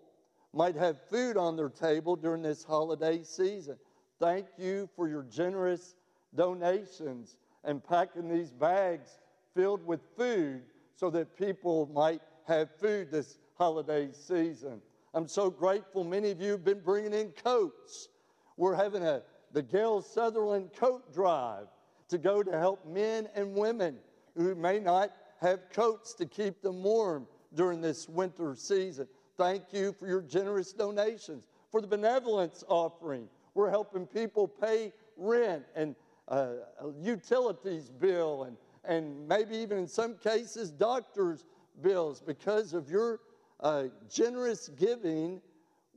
might 0.53 0.77
have 0.77 0.97
food 1.09 1.37
on 1.37 1.57
their 1.57 1.69
table 1.69 2.15
during 2.15 2.43
this 2.43 2.63
holiday 2.63 3.23
season. 3.23 3.77
Thank 4.21 4.47
you 4.59 4.89
for 4.95 5.09
your 5.09 5.25
generous 5.25 5.97
donations 6.35 7.37
and 7.65 7.83
packing 7.85 8.29
these 8.29 8.53
bags 8.53 9.19
filled 9.55 9.85
with 9.87 10.01
food 10.17 10.63
so 10.95 11.11
that 11.11 11.37
people 11.37 11.91
might 11.93 12.23
have 12.47 12.69
food 12.79 13.11
this 13.11 13.39
holiday 13.57 14.11
season. 14.13 14.81
I'm 15.15 15.29
so 15.29 15.51
grateful 15.51 16.05
many 16.05 16.31
of 16.31 16.41
you 16.41 16.53
have 16.53 16.65
been 16.65 16.81
bringing 16.81 17.13
in 17.13 17.31
coats. 17.33 18.09
We're 18.57 18.75
having 18.75 19.03
a 19.03 19.23
the 19.53 19.63
Gail 19.63 20.01
Sutherland 20.01 20.71
coat 20.75 21.13
drive 21.13 21.67
to 22.09 22.19
go 22.19 22.43
to 22.43 22.59
help 22.59 22.87
men 22.87 23.29
and 23.35 23.55
women 23.55 23.99
who 24.37 24.55
may 24.55 24.79
not 24.79 25.13
have 25.41 25.71
coats 25.71 26.15
to 26.15 26.27
keep 26.27 26.63
them 26.63 26.83
warm 26.83 27.27
during 27.55 27.81
this 27.81 28.09
winter 28.09 28.55
season. 28.55 29.07
Thank 29.37 29.73
you 29.73 29.95
for 29.99 30.07
your 30.07 30.23
generous 30.23 30.73
donations. 30.73 31.47
For 31.71 31.81
the 31.81 31.87
benevolence 31.87 32.65
offering, 32.69 33.29
we're 33.55 33.71
helping 33.71 34.07
people 34.07 34.49
pay 34.49 34.93
rent 35.17 35.65
and 35.75 35.95
uh, 36.29 36.53
utilities 37.01 37.91
bill 37.91 38.45
and, 38.45 38.57
and 38.85 39.29
maybe 39.29 39.57
even 39.57 39.79
in 39.79 39.89
some 39.89 40.17
cases 40.17 40.71
doctors' 40.71 41.45
bills. 41.83 42.21
Because 42.21 42.73
of 42.73 42.89
your 42.89 43.21
uh, 43.63 43.85
generous 44.11 44.69
giving, 44.69 45.41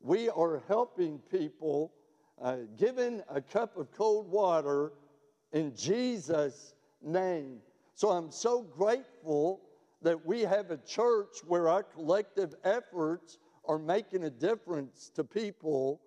we 0.01 0.30
are 0.30 0.63
helping 0.68 1.20
people, 1.32 1.91
uh, 2.41 2.57
giving 2.78 3.22
a 3.30 3.41
cup 3.41 3.76
of 3.76 3.91
cold 3.91 4.30
water 4.30 4.93
in 5.51 5.76
Jesus' 5.76 6.76
name. 7.01 7.57
So 7.95 8.09
I'm 8.09 8.32
so 8.32 8.61
grateful 8.61 9.61
that 10.03 10.24
we 10.26 10.41
have 10.41 10.70
a 10.70 10.78
church 10.78 11.38
where 11.47 11.68
our 11.68 11.82
collective 11.82 12.53
efforts 12.63 13.39
are 13.68 13.80
making 13.80 14.26
a 14.26 14.30
difference 14.30 15.09
to 15.16 15.24
people 15.24 16.01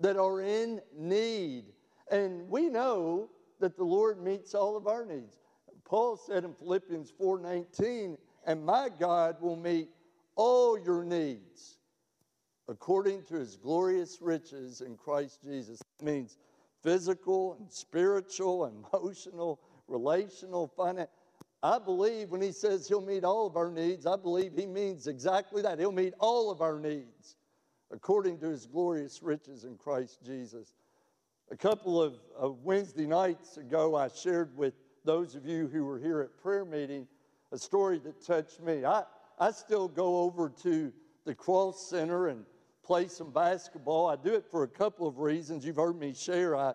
that 0.00 0.16
are 0.16 0.40
in 0.40 0.80
need. 0.96 1.66
And 2.10 2.48
we 2.48 2.68
know 2.68 3.30
that 3.60 3.76
the 3.76 3.84
Lord 3.84 4.22
meets 4.22 4.54
all 4.54 4.76
of 4.76 4.88
our 4.88 5.04
needs. 5.04 5.38
Paul 5.84 6.16
said 6.16 6.44
in 6.44 6.52
Philippians 6.54 7.12
4:19, 7.12 8.18
"And 8.44 8.64
my 8.64 8.88
God 8.88 9.40
will 9.40 9.56
meet 9.56 9.88
all 10.36 10.78
your 10.78 11.04
needs 11.04 11.78
according 12.68 13.22
to 13.24 13.34
his 13.34 13.56
glorious 13.56 14.20
riches 14.20 14.80
in 14.80 14.96
Christ 14.96 15.42
Jesus." 15.42 15.80
Means 16.00 16.38
physical 16.82 17.54
and 17.54 17.70
spiritual, 17.72 18.66
emotional, 18.66 19.60
relational, 19.88 20.68
financial. 20.68 21.12
I 21.62 21.78
believe 21.78 22.30
when 22.30 22.42
he 22.42 22.52
says 22.52 22.86
he'll 22.86 23.00
meet 23.00 23.24
all 23.24 23.46
of 23.46 23.56
our 23.56 23.70
needs, 23.70 24.06
I 24.06 24.16
believe 24.16 24.52
he 24.54 24.66
means 24.66 25.06
exactly 25.06 25.62
that. 25.62 25.78
He'll 25.78 25.90
meet 25.90 26.14
all 26.20 26.50
of 26.50 26.60
our 26.60 26.78
needs 26.78 27.36
according 27.90 28.38
to 28.38 28.48
his 28.48 28.66
glorious 28.66 29.22
riches 29.22 29.64
in 29.64 29.76
Christ 29.76 30.18
Jesus. 30.24 30.74
A 31.50 31.56
couple 31.56 32.02
of, 32.02 32.14
of 32.36 32.62
Wednesday 32.64 33.06
nights 33.06 33.56
ago, 33.56 33.96
I 33.96 34.08
shared 34.08 34.56
with 34.56 34.74
those 35.04 35.34
of 35.34 35.46
you 35.46 35.68
who 35.68 35.84
were 35.84 35.98
here 35.98 36.20
at 36.20 36.36
prayer 36.42 36.64
meeting 36.64 37.06
a 37.52 37.58
story 37.58 37.98
that 38.00 38.24
touched 38.24 38.60
me. 38.60 38.84
I, 38.84 39.04
I 39.38 39.50
still 39.50 39.88
go 39.88 40.20
over 40.20 40.48
to 40.62 40.92
the 41.24 41.34
Cross 41.34 41.90
Center 41.90 42.28
and 42.28 42.44
play 42.82 43.08
some 43.08 43.30
basketball. 43.30 44.08
I 44.08 44.16
do 44.16 44.34
it 44.34 44.44
for 44.50 44.62
a 44.62 44.68
couple 44.68 45.06
of 45.06 45.18
reasons. 45.18 45.66
You've 45.66 45.76
heard 45.76 45.98
me 45.98 46.14
share. 46.14 46.56
I, 46.56 46.72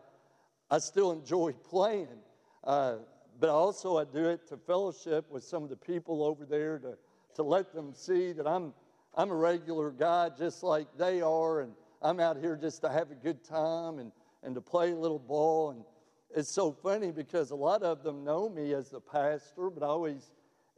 I 0.69 0.77
still 0.77 1.11
enjoy 1.11 1.53
playing. 1.69 2.19
Uh, 2.63 2.97
but 3.39 3.49
also 3.49 3.97
I 3.97 4.03
do 4.03 4.25
it 4.25 4.47
to 4.49 4.57
fellowship 4.57 5.31
with 5.31 5.43
some 5.43 5.63
of 5.63 5.69
the 5.69 5.75
people 5.75 6.23
over 6.23 6.45
there 6.45 6.77
to, 6.79 6.97
to 7.35 7.43
let 7.43 7.73
them 7.73 7.93
see 7.95 8.33
that 8.33 8.45
I'm, 8.45 8.73
I'm 9.15 9.31
a 9.31 9.35
regular 9.35 9.89
guy 9.89 10.29
just 10.37 10.61
like 10.61 10.87
they 10.97 11.21
are, 11.21 11.61
and 11.61 11.73
I'm 12.03 12.19
out 12.19 12.37
here 12.37 12.55
just 12.55 12.81
to 12.83 12.89
have 12.89 13.09
a 13.09 13.15
good 13.15 13.43
time 13.43 13.97
and, 13.97 14.11
and 14.43 14.53
to 14.53 14.61
play 14.61 14.91
a 14.91 14.95
little 14.95 15.17
ball. 15.17 15.71
And 15.71 15.83
it's 16.35 16.51
so 16.51 16.71
funny 16.71 17.11
because 17.11 17.49
a 17.49 17.55
lot 17.55 17.81
of 17.81 18.03
them 18.03 18.23
know 18.23 18.47
me 18.47 18.73
as 18.73 18.89
the 18.91 19.01
pastor, 19.01 19.71
but 19.71 19.81
I 19.81 19.87
always 19.87 20.29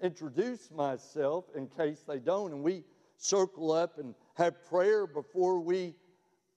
introduce 0.04 0.70
myself 0.70 1.46
in 1.56 1.68
case 1.68 2.04
they 2.08 2.20
don't. 2.20 2.52
And 2.52 2.62
we 2.62 2.84
circle 3.18 3.72
up 3.72 3.98
and 3.98 4.14
have 4.36 4.64
prayer 4.66 5.08
before 5.08 5.60
we 5.60 5.96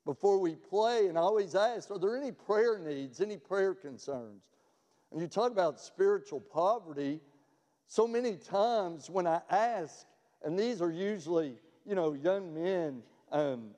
before 0.05 0.39
we 0.39 0.55
play. 0.55 1.09
And 1.09 1.19
I 1.19 1.23
always 1.23 1.55
ask, 1.55 1.91
are 1.91 1.99
there 1.99 2.17
any 2.17 2.31
prayer 2.31 2.79
needs, 2.79 3.21
any 3.21 3.37
prayer 3.37 3.75
concerns? 3.75 4.43
And 5.11 5.21
you 5.21 5.27
talk 5.27 5.51
about 5.51 5.81
spiritual 5.81 6.41
poverty, 6.41 7.21
so 7.89 8.07
many 8.07 8.37
times 8.37 9.11
when 9.11 9.27
I 9.27 9.41
ask, 9.51 10.07
and 10.45 10.59
these 10.59 10.81
are 10.81 10.91
usually, 10.93 11.55
you 11.85 11.95
know, 11.95 12.13
young 12.13 12.55
men 12.55 13.03
um, 13.33 13.71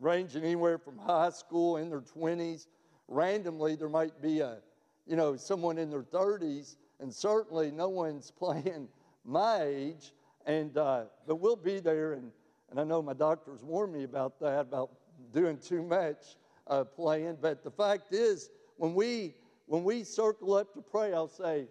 ranging 0.00 0.44
anywhere 0.44 0.78
from 0.78 0.98
high 0.98 1.30
school 1.30 1.78
in 1.78 1.90
their 1.90 2.00
20s, 2.00 2.66
randomly 3.08 3.74
there 3.74 3.88
might 3.88 4.22
be 4.22 4.40
a, 4.40 4.58
you 5.06 5.16
know, 5.16 5.36
someone 5.36 5.78
in 5.78 5.90
their 5.90 6.02
30s, 6.02 6.76
and 7.00 7.12
certainly 7.12 7.70
no 7.70 7.88
one's 7.88 8.30
playing 8.38 8.88
my 9.24 9.62
age. 9.62 10.12
And 10.46 10.76
uh, 10.76 11.04
but 11.26 11.36
we'll 11.36 11.56
be 11.56 11.78
there, 11.78 12.14
and 12.14 12.32
and 12.70 12.80
I 12.80 12.84
know 12.84 13.00
my 13.00 13.12
doctors 13.12 13.62
warned 13.62 13.92
me 13.92 14.04
about 14.04 14.40
that, 14.40 14.60
about 14.60 14.90
doing 15.32 15.58
too 15.58 15.82
much 15.82 16.36
uh, 16.66 16.84
playing. 16.84 17.36
But 17.40 17.62
the 17.62 17.70
fact 17.70 18.12
is, 18.12 18.50
when 18.76 18.94
we 18.94 19.34
when 19.66 19.84
we 19.84 20.04
circle 20.04 20.54
up 20.54 20.74
to 20.74 20.82
pray, 20.82 21.12
I'll 21.12 21.28
say, 21.28 21.66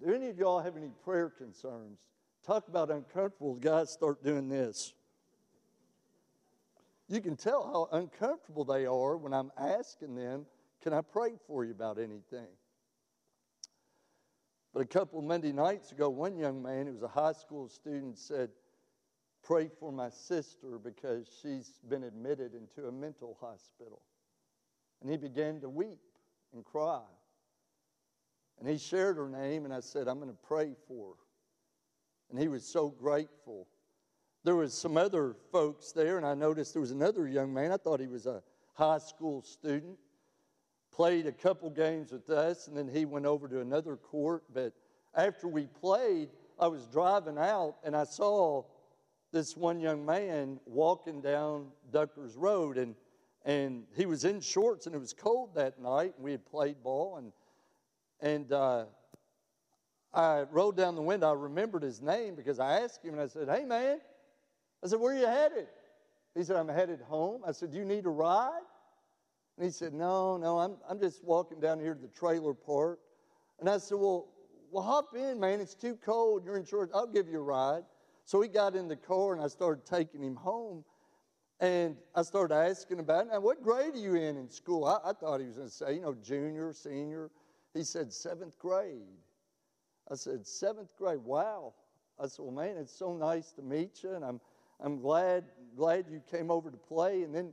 Do 0.00 0.14
any 0.14 0.28
of 0.28 0.38
y'all 0.38 0.60
have 0.60 0.76
any 0.76 0.90
prayer 1.02 1.30
concerns? 1.30 1.98
Talk 2.46 2.68
about 2.68 2.90
uncomfortable. 2.90 3.54
Guys 3.54 3.90
start 3.90 4.22
doing 4.22 4.48
this. 4.48 4.94
You 7.08 7.20
can 7.20 7.36
tell 7.36 7.64
how 7.64 7.98
uncomfortable 7.98 8.64
they 8.64 8.86
are 8.86 9.16
when 9.16 9.32
I'm 9.32 9.50
asking 9.58 10.14
them, 10.14 10.46
Can 10.82 10.92
I 10.92 11.00
pray 11.00 11.32
for 11.46 11.64
you 11.64 11.72
about 11.72 11.98
anything? 11.98 12.48
But 14.74 14.82
a 14.82 14.86
couple 14.86 15.20
of 15.20 15.24
Monday 15.24 15.52
nights 15.52 15.92
ago, 15.92 16.10
one 16.10 16.36
young 16.36 16.60
man 16.60 16.86
who 16.86 16.92
was 16.92 17.02
a 17.02 17.08
high 17.08 17.32
school 17.32 17.68
student 17.68 18.18
said, 18.18 18.50
pray 19.44 19.70
for 19.78 19.92
my 19.92 20.10
sister 20.10 20.80
because 20.82 21.28
she's 21.40 21.78
been 21.88 22.02
admitted 22.02 22.54
into 22.54 22.88
a 22.88 22.92
mental 22.92 23.38
hospital. 23.40 24.02
And 25.00 25.08
he 25.08 25.16
began 25.16 25.60
to 25.60 25.68
weep 25.68 26.00
and 26.52 26.64
cry. 26.64 27.02
And 28.58 28.68
he 28.68 28.76
shared 28.76 29.16
her 29.16 29.28
name, 29.28 29.64
and 29.64 29.72
I 29.72 29.78
said, 29.78 30.08
I'm 30.08 30.18
going 30.18 30.30
to 30.30 30.38
pray 30.46 30.74
for 30.88 31.10
her. 31.10 31.20
And 32.30 32.40
he 32.40 32.48
was 32.48 32.64
so 32.64 32.88
grateful. 32.88 33.68
There 34.42 34.56
was 34.56 34.74
some 34.74 34.96
other 34.96 35.36
folks 35.52 35.92
there, 35.92 36.16
and 36.16 36.26
I 36.26 36.34
noticed 36.34 36.72
there 36.72 36.80
was 36.80 36.90
another 36.90 37.28
young 37.28 37.54
man. 37.54 37.70
I 37.70 37.76
thought 37.76 38.00
he 38.00 38.08
was 38.08 38.26
a 38.26 38.42
high 38.72 38.98
school 38.98 39.40
student. 39.42 39.98
Played 40.94 41.26
a 41.26 41.32
couple 41.32 41.70
games 41.70 42.12
with 42.12 42.30
us, 42.30 42.68
and 42.68 42.76
then 42.76 42.86
he 42.86 43.04
went 43.04 43.26
over 43.26 43.48
to 43.48 43.60
another 43.60 43.96
court. 43.96 44.44
But 44.52 44.72
after 45.12 45.48
we 45.48 45.66
played, 45.66 46.28
I 46.58 46.68
was 46.68 46.86
driving 46.86 47.36
out, 47.36 47.76
and 47.82 47.96
I 47.96 48.04
saw 48.04 48.62
this 49.32 49.56
one 49.56 49.80
young 49.80 50.06
man 50.06 50.60
walking 50.66 51.20
down 51.20 51.72
Duckers 51.90 52.36
Road, 52.36 52.78
and 52.78 52.94
and 53.44 53.84
he 53.96 54.06
was 54.06 54.24
in 54.24 54.40
shorts, 54.40 54.86
and 54.86 54.94
it 54.94 54.98
was 54.98 55.12
cold 55.12 55.56
that 55.56 55.80
night. 55.80 56.14
And 56.14 56.24
we 56.24 56.30
had 56.30 56.46
played 56.46 56.80
ball, 56.82 57.16
and 57.16 57.32
and 58.20 58.52
uh, 58.52 58.84
I 60.12 60.42
rolled 60.52 60.76
down 60.76 60.94
the 60.94 61.02
window. 61.02 61.28
I 61.28 61.34
remembered 61.34 61.82
his 61.82 62.00
name 62.00 62.36
because 62.36 62.60
I 62.60 62.80
asked 62.82 63.04
him, 63.04 63.14
and 63.14 63.22
I 63.22 63.26
said, 63.26 63.48
"Hey, 63.48 63.64
man," 63.64 63.98
I 64.82 64.86
said, 64.86 65.00
"Where 65.00 65.12
are 65.12 65.18
you 65.18 65.26
headed?" 65.26 65.66
He 66.36 66.44
said, 66.44 66.54
"I'm 66.54 66.68
headed 66.68 67.00
home." 67.00 67.42
I 67.44 67.50
said, 67.50 67.72
"Do 67.72 67.78
you 67.78 67.84
need 67.84 68.06
a 68.06 68.10
ride?" 68.10 68.62
And 69.56 69.64
he 69.64 69.70
said, 69.70 69.92
"No, 69.92 70.36
no, 70.36 70.58
I'm 70.58 70.76
I'm 70.88 70.98
just 70.98 71.24
walking 71.24 71.60
down 71.60 71.78
here 71.80 71.94
to 71.94 72.00
the 72.00 72.08
trailer 72.08 72.54
park." 72.54 72.98
And 73.60 73.68
I 73.68 73.78
said, 73.78 73.98
"Well, 73.98 74.28
well, 74.70 74.82
hop 74.82 75.14
in, 75.14 75.38
man. 75.38 75.60
It's 75.60 75.74
too 75.74 75.96
cold. 76.04 76.44
You're 76.44 76.56
in 76.56 76.64
shorts. 76.64 76.92
I'll 76.94 77.06
give 77.06 77.28
you 77.28 77.38
a 77.38 77.42
ride." 77.42 77.84
So 78.24 78.40
he 78.40 78.48
got 78.48 78.74
in 78.74 78.88
the 78.88 78.96
car, 78.96 79.34
and 79.34 79.42
I 79.42 79.48
started 79.48 79.84
taking 79.84 80.22
him 80.22 80.34
home. 80.36 80.84
And 81.60 81.96
I 82.14 82.22
started 82.22 82.54
asking 82.54 82.98
about, 82.98 83.28
now, 83.28 83.38
what 83.38 83.62
grade 83.62 83.94
are 83.94 83.98
you 83.98 84.16
in 84.16 84.36
in 84.36 84.50
school? 84.50 84.84
I, 84.84 84.98
I 85.10 85.12
thought 85.12 85.40
he 85.40 85.46
was 85.46 85.56
going 85.56 85.68
to 85.68 85.74
say, 85.74 85.94
you 85.94 86.00
know, 86.00 86.14
junior, 86.14 86.72
senior. 86.72 87.30
He 87.74 87.84
said, 87.84 88.12
seventh 88.12 88.58
grade. 88.58 89.06
I 90.10 90.16
said, 90.16 90.46
seventh 90.46 90.96
grade. 90.96 91.20
Wow. 91.24 91.74
I 92.18 92.26
said, 92.26 92.44
well, 92.44 92.54
man, 92.54 92.76
it's 92.76 92.94
so 92.94 93.14
nice 93.14 93.52
to 93.52 93.62
meet 93.62 94.02
you, 94.02 94.14
and 94.14 94.24
I'm, 94.24 94.40
I'm 94.80 95.00
glad, 95.00 95.44
glad 95.76 96.06
you 96.10 96.20
came 96.28 96.50
over 96.50 96.70
to 96.70 96.76
play. 96.76 97.22
And 97.22 97.34
then 97.34 97.52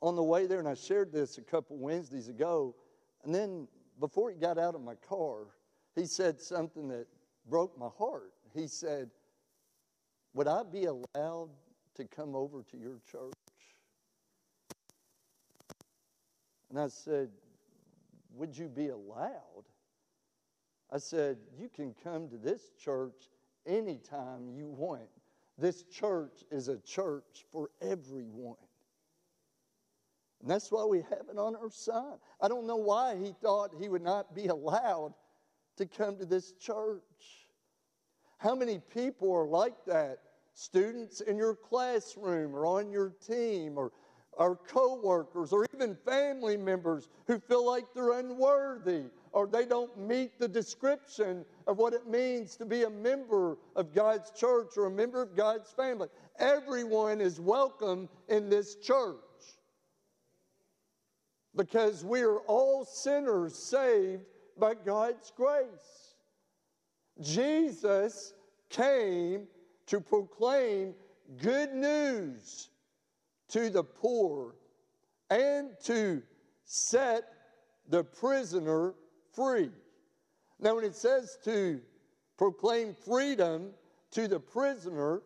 on 0.00 0.16
the 0.16 0.22
way 0.22 0.46
there, 0.46 0.58
and 0.58 0.68
I 0.68 0.74
shared 0.74 1.12
this 1.12 1.38
a 1.38 1.42
couple 1.42 1.76
Wednesdays 1.76 2.28
ago, 2.28 2.74
and 3.24 3.34
then 3.34 3.66
before 3.98 4.30
he 4.30 4.36
got 4.36 4.58
out 4.58 4.74
of 4.74 4.80
my 4.80 4.94
car, 4.94 5.46
he 5.94 6.06
said 6.06 6.40
something 6.40 6.88
that 6.88 7.06
broke 7.48 7.76
my 7.78 7.88
heart. 7.98 8.32
He 8.54 8.68
said, 8.68 9.10
Would 10.34 10.46
I 10.46 10.62
be 10.62 10.84
allowed 10.84 11.50
to 11.96 12.04
come 12.04 12.36
over 12.36 12.62
to 12.70 12.76
your 12.76 13.00
church? 13.10 13.34
And 16.70 16.78
I 16.78 16.88
said, 16.88 17.30
Would 18.34 18.56
you 18.56 18.68
be 18.68 18.88
allowed? 18.88 19.64
I 20.92 20.98
said, 20.98 21.38
You 21.58 21.68
can 21.68 21.94
come 22.04 22.28
to 22.28 22.36
this 22.36 22.70
church 22.78 23.28
anytime 23.66 24.48
you 24.50 24.68
want. 24.68 25.08
This 25.58 25.82
church 25.82 26.44
is 26.52 26.68
a 26.68 26.78
church 26.78 27.44
for 27.50 27.70
everyone. 27.82 28.56
And 30.40 30.50
that's 30.50 30.70
why 30.70 30.84
we 30.84 30.98
have 30.98 31.26
it 31.30 31.38
on 31.38 31.56
our 31.56 31.70
sign. 31.70 32.16
I 32.40 32.48
don't 32.48 32.66
know 32.66 32.76
why 32.76 33.16
he 33.16 33.34
thought 33.42 33.70
he 33.78 33.88
would 33.88 34.02
not 34.02 34.34
be 34.34 34.46
allowed 34.46 35.14
to 35.76 35.86
come 35.86 36.16
to 36.18 36.26
this 36.26 36.52
church. 36.52 37.02
How 38.38 38.54
many 38.54 38.78
people 38.94 39.32
are 39.32 39.46
like 39.46 39.84
that? 39.86 40.18
Students 40.54 41.20
in 41.20 41.36
your 41.36 41.54
classroom 41.54 42.54
or 42.54 42.66
on 42.66 42.90
your 42.90 43.10
team 43.26 43.76
or 43.76 43.92
our 44.38 44.54
coworkers 44.54 45.52
or 45.52 45.66
even 45.74 45.96
family 46.06 46.56
members 46.56 47.08
who 47.26 47.40
feel 47.40 47.66
like 47.66 47.86
they're 47.92 48.20
unworthy 48.20 49.02
or 49.32 49.48
they 49.48 49.66
don't 49.66 49.96
meet 49.98 50.38
the 50.38 50.46
description 50.46 51.44
of 51.66 51.78
what 51.78 51.92
it 51.92 52.06
means 52.06 52.56
to 52.56 52.64
be 52.64 52.84
a 52.84 52.90
member 52.90 53.58
of 53.74 53.92
God's 53.92 54.30
church 54.30 54.76
or 54.76 54.86
a 54.86 54.90
member 54.90 55.20
of 55.20 55.36
God's 55.36 55.70
family. 55.72 56.08
Everyone 56.38 57.20
is 57.20 57.40
welcome 57.40 58.08
in 58.28 58.48
this 58.48 58.76
church 58.76 59.16
because 61.56 62.04
we 62.04 62.22
are 62.22 62.38
all 62.40 62.84
sinners 62.84 63.54
saved 63.70 64.22
by 64.58 64.74
God's 64.74 65.32
grace. 65.36 66.14
Jesus 67.20 68.32
came 68.70 69.46
to 69.86 70.00
proclaim 70.00 70.94
good 71.40 71.72
news 71.72 72.70
to 73.48 73.70
the 73.70 73.82
poor 73.82 74.54
and 75.30 75.70
to 75.84 76.22
set 76.64 77.24
the 77.88 78.04
prisoner 78.04 78.94
free. 79.32 79.70
Now, 80.60 80.76
when 80.76 80.84
it 80.84 80.94
says 80.94 81.38
to 81.44 81.80
proclaim 82.36 82.94
freedom 82.94 83.70
to 84.12 84.28
the 84.28 84.40
prisoner, 84.40 85.22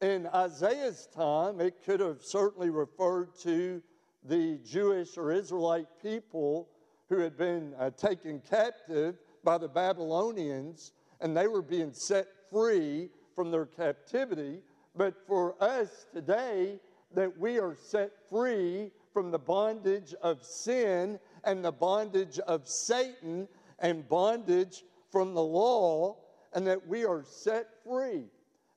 in 0.00 0.28
Isaiah's 0.28 1.08
time, 1.14 1.60
it 1.60 1.84
could 1.84 2.00
have 2.00 2.18
certainly 2.22 2.70
referred 2.70 3.36
to 3.42 3.82
the 4.28 4.58
Jewish 4.64 5.16
or 5.16 5.32
Israelite 5.32 5.88
people 6.02 6.68
who 7.08 7.18
had 7.18 7.36
been 7.36 7.74
uh, 7.78 7.90
taken 7.90 8.40
captive 8.48 9.16
by 9.42 9.58
the 9.58 9.68
Babylonians 9.68 10.92
and 11.20 11.36
they 11.36 11.48
were 11.48 11.62
being 11.62 11.92
set 11.92 12.28
free 12.50 13.08
from 13.34 13.50
their 13.50 13.66
captivity. 13.66 14.60
But 14.94 15.14
for 15.26 15.54
us 15.62 16.06
today, 16.12 16.78
that 17.14 17.38
we 17.38 17.58
are 17.58 17.74
set 17.74 18.12
free 18.28 18.90
from 19.12 19.30
the 19.30 19.38
bondage 19.38 20.14
of 20.22 20.44
sin 20.44 21.18
and 21.44 21.64
the 21.64 21.72
bondage 21.72 22.38
of 22.40 22.68
Satan 22.68 23.48
and 23.78 24.08
bondage 24.08 24.84
from 25.10 25.32
the 25.34 25.42
law, 25.42 26.16
and 26.52 26.66
that 26.66 26.86
we 26.86 27.04
are 27.06 27.24
set 27.24 27.68
free. 27.82 28.24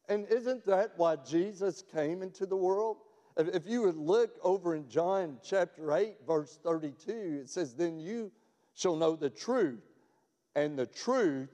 And 0.08 0.26
isn't 0.30 0.66
that 0.66 0.94
why 0.96 1.18
Jesus 1.18 1.84
came 1.94 2.22
into 2.22 2.46
the 2.46 2.56
world? 2.56 2.98
If 3.38 3.68
you 3.68 3.84
would 3.84 3.98
look 3.98 4.38
over 4.44 4.76
in 4.76 4.90
John 4.90 5.38
chapter 5.44 5.94
8, 5.94 6.16
verse 6.28 6.60
32, 6.64 7.42
it 7.44 7.50
says, 7.50 7.74
Then 7.74 8.00
you 8.00 8.32
shall 8.76 8.96
know 8.96 9.16
the 9.16 9.30
truth, 9.30 9.82
and 10.56 10.78
the 10.78 10.86
truth 10.86 11.50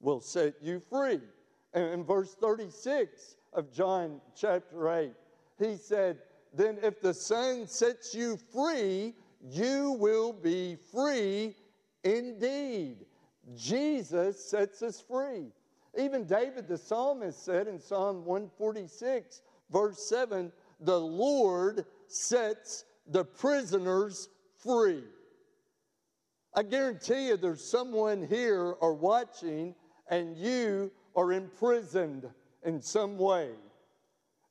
will 0.00 0.20
set 0.20 0.54
you 0.62 0.80
free. 0.90 1.20
And 1.72 1.92
in 1.92 2.04
verse 2.04 2.34
36 2.40 3.36
of 3.52 3.72
John 3.72 4.20
chapter 4.36 4.88
8, 4.88 5.12
he 5.58 5.76
said, 5.76 6.18
Then 6.54 6.78
if 6.82 7.00
the 7.00 7.14
Son 7.14 7.66
sets 7.66 8.14
you 8.14 8.38
free, 8.52 9.14
you 9.42 9.92
will 9.92 10.32
be 10.32 10.76
free 10.90 11.54
indeed. 12.02 13.04
Jesus 13.56 14.42
sets 14.42 14.82
us 14.82 15.00
free. 15.00 15.46
Even 15.98 16.24
David 16.24 16.66
the 16.66 16.78
psalmist 16.78 17.44
said 17.44 17.68
in 17.68 17.78
Psalm 17.78 18.24
146, 18.24 19.42
verse 19.70 20.08
7, 20.08 20.50
the 20.84 20.98
Lord 20.98 21.84
sets 22.06 22.84
the 23.06 23.24
prisoners 23.24 24.28
free. 24.62 25.02
I 26.54 26.62
guarantee 26.62 27.28
you 27.28 27.36
there's 27.36 27.64
someone 27.64 28.26
here 28.26 28.74
or 28.80 28.94
watching 28.94 29.74
and 30.08 30.36
you 30.36 30.92
are 31.16 31.32
imprisoned 31.32 32.28
in 32.64 32.80
some 32.80 33.18
way, 33.18 33.50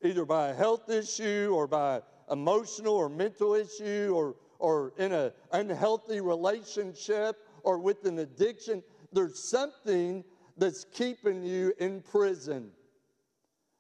either 0.03 0.25
by 0.25 0.49
a 0.49 0.53
health 0.53 0.89
issue 0.89 1.51
or 1.53 1.67
by 1.67 2.01
emotional 2.31 2.95
or 2.95 3.09
mental 3.09 3.53
issue 3.53 4.11
or, 4.15 4.36
or 4.59 4.93
in 4.97 5.11
an 5.11 5.31
unhealthy 5.51 6.19
relationship 6.19 7.38
or 7.63 7.79
with 7.79 8.05
an 8.05 8.19
addiction. 8.19 8.84
There's 9.11 9.39
something 9.39 10.23
that's 10.57 10.86
keeping 10.93 11.43
you 11.43 11.73
in 11.79 12.01
prison. 12.01 12.71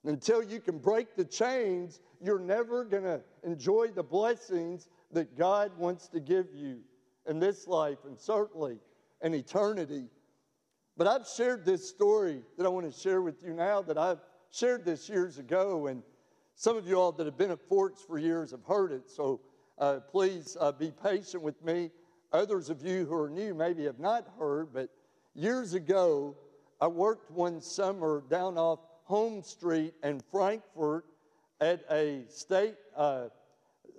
Until 0.05 0.43
you 0.43 0.59
can 0.59 0.79
break 0.79 1.15
the 1.15 1.25
chains, 1.25 1.99
you're 2.23 2.39
never 2.39 2.85
going 2.85 3.03
to 3.03 3.21
enjoy 3.43 3.89
the 3.93 4.03
blessings 4.03 4.87
that 5.11 5.37
God 5.37 5.71
wants 5.77 6.07
to 6.09 6.19
give 6.19 6.47
you 6.55 6.79
in 7.27 7.39
this 7.39 7.67
life 7.67 7.99
and 8.05 8.17
certainly 8.17 8.77
in 9.21 9.33
eternity. 9.33 10.05
But 10.95 11.07
I've 11.07 11.27
shared 11.27 11.65
this 11.65 11.87
story 11.87 12.41
that 12.57 12.65
I 12.65 12.69
want 12.69 12.91
to 12.91 12.97
share 12.97 13.21
with 13.21 13.43
you 13.43 13.53
now 13.53 13.81
that 13.81 13.97
I've 13.97 14.19
shared 14.51 14.85
this 14.85 15.09
years 15.09 15.39
ago, 15.39 15.87
and 15.87 16.03
some 16.55 16.77
of 16.77 16.87
you 16.87 16.99
all 16.99 17.11
that 17.13 17.25
have 17.25 17.37
been 17.37 17.51
at 17.51 17.67
Forks 17.67 18.01
for 18.01 18.17
years 18.17 18.51
have 18.51 18.63
heard 18.63 18.91
it. 18.91 19.09
So 19.09 19.41
uh, 19.79 19.99
please 20.11 20.55
uh, 20.59 20.71
be 20.71 20.91
patient 20.91 21.41
with 21.41 21.63
me. 21.63 21.89
Others 22.31 22.69
of 22.69 22.85
you 22.85 23.05
who 23.05 23.15
are 23.15 23.29
new 23.29 23.53
maybe 23.53 23.85
have 23.85 23.99
not 23.99 24.27
heard, 24.37 24.73
but 24.73 24.89
years 25.35 25.73
ago, 25.73 26.35
I 26.79 26.87
worked 26.87 27.31
one 27.31 27.59
summer 27.59 28.23
down 28.29 28.57
off 28.57 28.79
Holmes 29.03 29.47
Street 29.47 29.93
in 30.03 30.21
Frankfort 30.31 31.05
at 31.63 31.85
a 31.89 32.25
state 32.27 32.75
uh, 32.93 33.27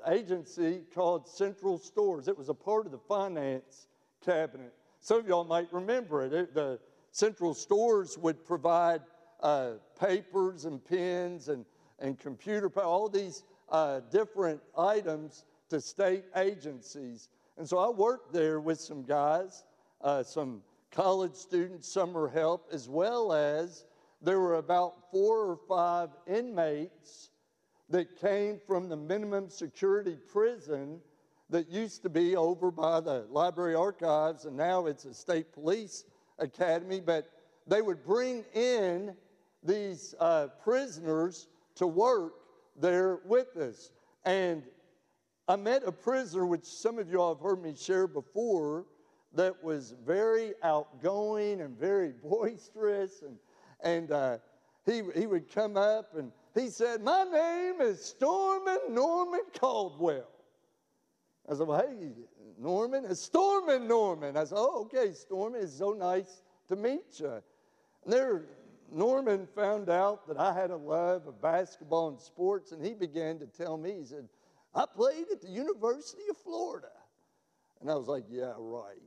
agency 0.07 0.83
called 0.95 1.27
Central 1.27 1.79
Stores. 1.79 2.29
It 2.29 2.37
was 2.37 2.51
a 2.51 2.55
part 2.55 2.85
of 2.85 2.93
the 2.93 2.99
finance 2.99 3.87
cabinet. 4.23 4.75
Some 5.01 5.21
of 5.21 5.27
y'all 5.27 5.45
might 5.45 5.73
remember 5.73 6.27
it. 6.27 6.35
it 6.35 6.55
the 6.55 6.79
Central 7.11 7.55
Stores 7.55 8.19
would 8.19 8.45
provide 8.45 9.01
uh, 9.41 9.73
papers 9.99 10.67
and 10.67 10.85
pens 10.85 11.49
and, 11.49 11.65
and 12.01 12.19
computer, 12.19 12.69
all 12.81 13.09
these 13.09 13.45
uh, 13.71 14.01
different 14.11 14.61
items 14.77 15.45
to 15.71 15.81
state 15.81 16.25
agencies. 16.37 17.31
And 17.57 17.67
so 17.67 17.79
I 17.79 17.89
worked 17.89 18.31
there 18.31 18.61
with 18.61 18.79
some 18.79 19.05
guys, 19.05 19.65
uh, 20.03 20.23
some 20.23 20.61
college 20.91 21.35
students, 21.35 21.89
summer 21.89 22.29
help, 22.29 22.69
as 22.73 22.91
well 22.91 23.33
as 23.33 23.87
there 24.21 24.39
were 24.39 24.57
about 24.57 25.11
four 25.11 25.47
or 25.47 25.59
five 25.67 26.11
inmates 26.27 27.31
that 27.91 28.19
came 28.21 28.59
from 28.67 28.89
the 28.89 28.97
minimum 28.97 29.49
security 29.49 30.17
prison 30.33 31.01
that 31.51 31.69
used 31.71 32.03
to 32.03 32.09
be 32.09 32.37
over 32.37 32.71
by 32.71 33.01
the 33.01 33.27
library 33.31 33.75
archives, 33.75 34.47
and 34.47 34.57
now 34.57 34.87
it's 34.87 35.05
a 35.05 35.15
state 35.15 35.53
police 35.53 36.05
academy. 36.39 37.01
But 37.01 37.31
they 37.67 37.83
would 37.83 38.05
bring 38.05 38.45
in 38.55 39.15
these 39.63 40.15
uh, 40.21 40.49
prisoners 40.63 41.49
to 41.77 41.87
work 41.87 42.35
there 42.81 43.21
with 43.25 43.57
us. 43.57 43.93
And 44.25 44.63
I 45.47 45.57
met 45.57 45.83
a 45.85 45.93
prisoner, 45.93 46.47
which 46.47 46.65
some 46.65 46.99
of 46.99 47.11
you 47.11 47.21
all 47.21 47.35
have 47.35 47.43
heard 47.43 47.63
me 47.63 47.75
share 47.75 48.07
before, 48.07 48.87
that 49.35 49.63
was 49.63 49.95
very 50.07 50.55
outgoing 50.63 51.61
and 51.61 51.79
very 51.79 52.13
boisterous. 52.23 53.23
And, 53.23 53.37
and 53.83 54.11
uh, 54.11 54.39
he, 54.87 55.03
he 55.15 55.27
would 55.27 55.53
come 55.53 55.77
up 55.77 56.17
and 56.17 56.33
he 56.55 56.69
said, 56.69 57.03
My 57.03 57.25
name 57.25 57.81
is 57.81 58.05
Stormin 58.05 58.79
Norman 58.91 59.43
Caldwell. 59.59 60.29
I 61.51 61.55
said, 61.55 61.67
Well, 61.67 61.81
hey, 61.81 62.13
Norman, 62.59 63.05
it's 63.05 63.21
Stormin 63.21 63.89
Norman. 63.89 64.37
I 64.37 64.45
said, 64.45 64.57
Oh, 64.59 64.83
okay, 64.83 65.13
Stormin, 65.13 65.63
it's 65.63 65.77
so 65.77 65.93
nice 65.93 66.43
to 66.69 66.77
meet 66.77 67.19
you. 67.19 67.43
And 68.05 68.13
there, 68.13 68.43
Norman 68.93 69.49
found 69.55 69.91
out 69.91 70.29
that 70.29 70.37
I 70.37 70.53
had 70.55 70.71
a 70.71 70.77
love 70.77 71.27
of 71.27 71.43
basketball 71.43 72.09
and 72.09 72.21
sports, 72.21 72.73
and 72.73 72.85
he 72.85 72.95
began 72.95 73.39
to 73.41 73.47
tell 73.47 73.77
me, 73.77 73.97
he 73.99 74.05
said, 74.05 74.29
I 74.75 74.85
played 74.87 75.27
at 75.33 75.41
the 75.41 75.51
University 75.51 76.23
of 76.31 76.37
Florida. 76.37 76.89
And 77.81 77.91
I 77.91 77.97
was 77.97 78.07
like, 78.07 78.25
Yeah, 78.31 78.53
right. 78.57 78.99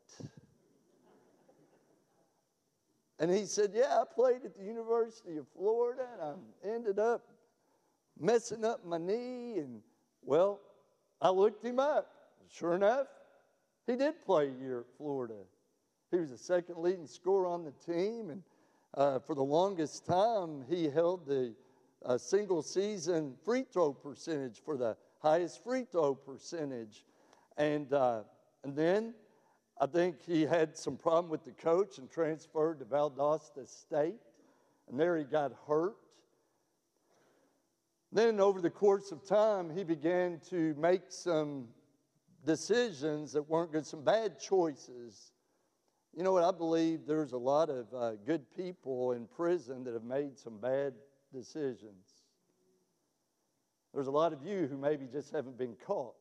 And 3.19 3.31
he 3.31 3.45
said, 3.45 3.71
Yeah, 3.73 3.99
I 3.99 4.03
played 4.13 4.45
at 4.45 4.57
the 4.57 4.63
University 4.63 5.37
of 5.37 5.47
Florida, 5.55 6.05
and 6.13 6.21
I 6.21 6.75
ended 6.75 6.99
up 6.99 7.23
messing 8.19 8.65
up 8.65 8.85
my 8.85 8.97
knee. 8.97 9.57
And, 9.57 9.81
well, 10.23 10.59
I 11.21 11.29
looked 11.29 11.63
him 11.63 11.79
up. 11.79 12.11
Sure 12.49 12.73
enough, 12.75 13.07
he 13.85 13.95
did 13.95 14.23
play 14.25 14.47
a 14.47 14.63
year 14.63 14.79
at 14.79 14.97
Florida. 14.97 15.35
He 16.11 16.17
was 16.17 16.29
the 16.29 16.37
second 16.37 16.77
leading 16.77 17.05
scorer 17.05 17.45
on 17.45 17.65
the 17.65 17.73
team, 17.93 18.29
and 18.29 18.41
uh, 18.93 19.19
for 19.19 19.35
the 19.35 19.43
longest 19.43 20.05
time, 20.05 20.63
he 20.69 20.89
held 20.89 21.25
the 21.25 21.53
uh, 22.05 22.17
single 22.17 22.61
season 22.61 23.33
free 23.43 23.65
throw 23.69 23.91
percentage 23.91 24.61
for 24.63 24.77
the 24.77 24.95
highest 25.19 25.61
free 25.61 25.85
throw 25.91 26.15
percentage. 26.15 27.03
And, 27.57 27.91
uh, 27.91 28.21
and 28.63 28.75
then 28.75 29.13
I 29.81 29.85
think 29.87 30.23
he 30.25 30.43
had 30.43 30.77
some 30.77 30.95
problem 30.95 31.29
with 31.29 31.43
the 31.43 31.51
coach 31.51 31.97
and 31.97 32.09
transferred 32.09 32.79
to 32.79 32.85
Valdosta 32.85 33.67
State, 33.67 34.21
and 34.89 34.97
there 34.97 35.17
he 35.17 35.25
got 35.25 35.51
hurt. 35.67 35.97
Then, 38.17 38.39
over 38.39 38.61
the 38.61 38.71
course 38.71 39.11
of 39.11 39.23
time, 39.23 39.69
he 39.69 39.83
began 39.83 40.41
to 40.49 40.73
make 40.73 41.03
some 41.09 41.67
decisions 42.47 43.31
that 43.33 43.47
weren't 43.47 43.71
good, 43.71 43.85
some 43.85 44.03
bad 44.03 44.39
choices. 44.39 45.33
You 46.15 46.23
know 46.23 46.31
what? 46.31 46.43
I 46.43 46.49
believe 46.49 47.01
there's 47.05 47.33
a 47.33 47.37
lot 47.37 47.69
of 47.69 47.85
uh, 47.93 48.13
good 48.25 48.41
people 48.55 49.11
in 49.11 49.27
prison 49.27 49.83
that 49.83 49.93
have 49.93 50.03
made 50.03 50.35
some 50.35 50.57
bad 50.57 50.95
decisions. 51.31 52.23
There's 53.93 54.07
a 54.07 54.11
lot 54.11 54.33
of 54.33 54.41
you 54.43 54.65
who 54.65 54.77
maybe 54.77 55.05
just 55.05 55.31
haven't 55.31 55.59
been 55.59 55.75
caught. 55.85 56.15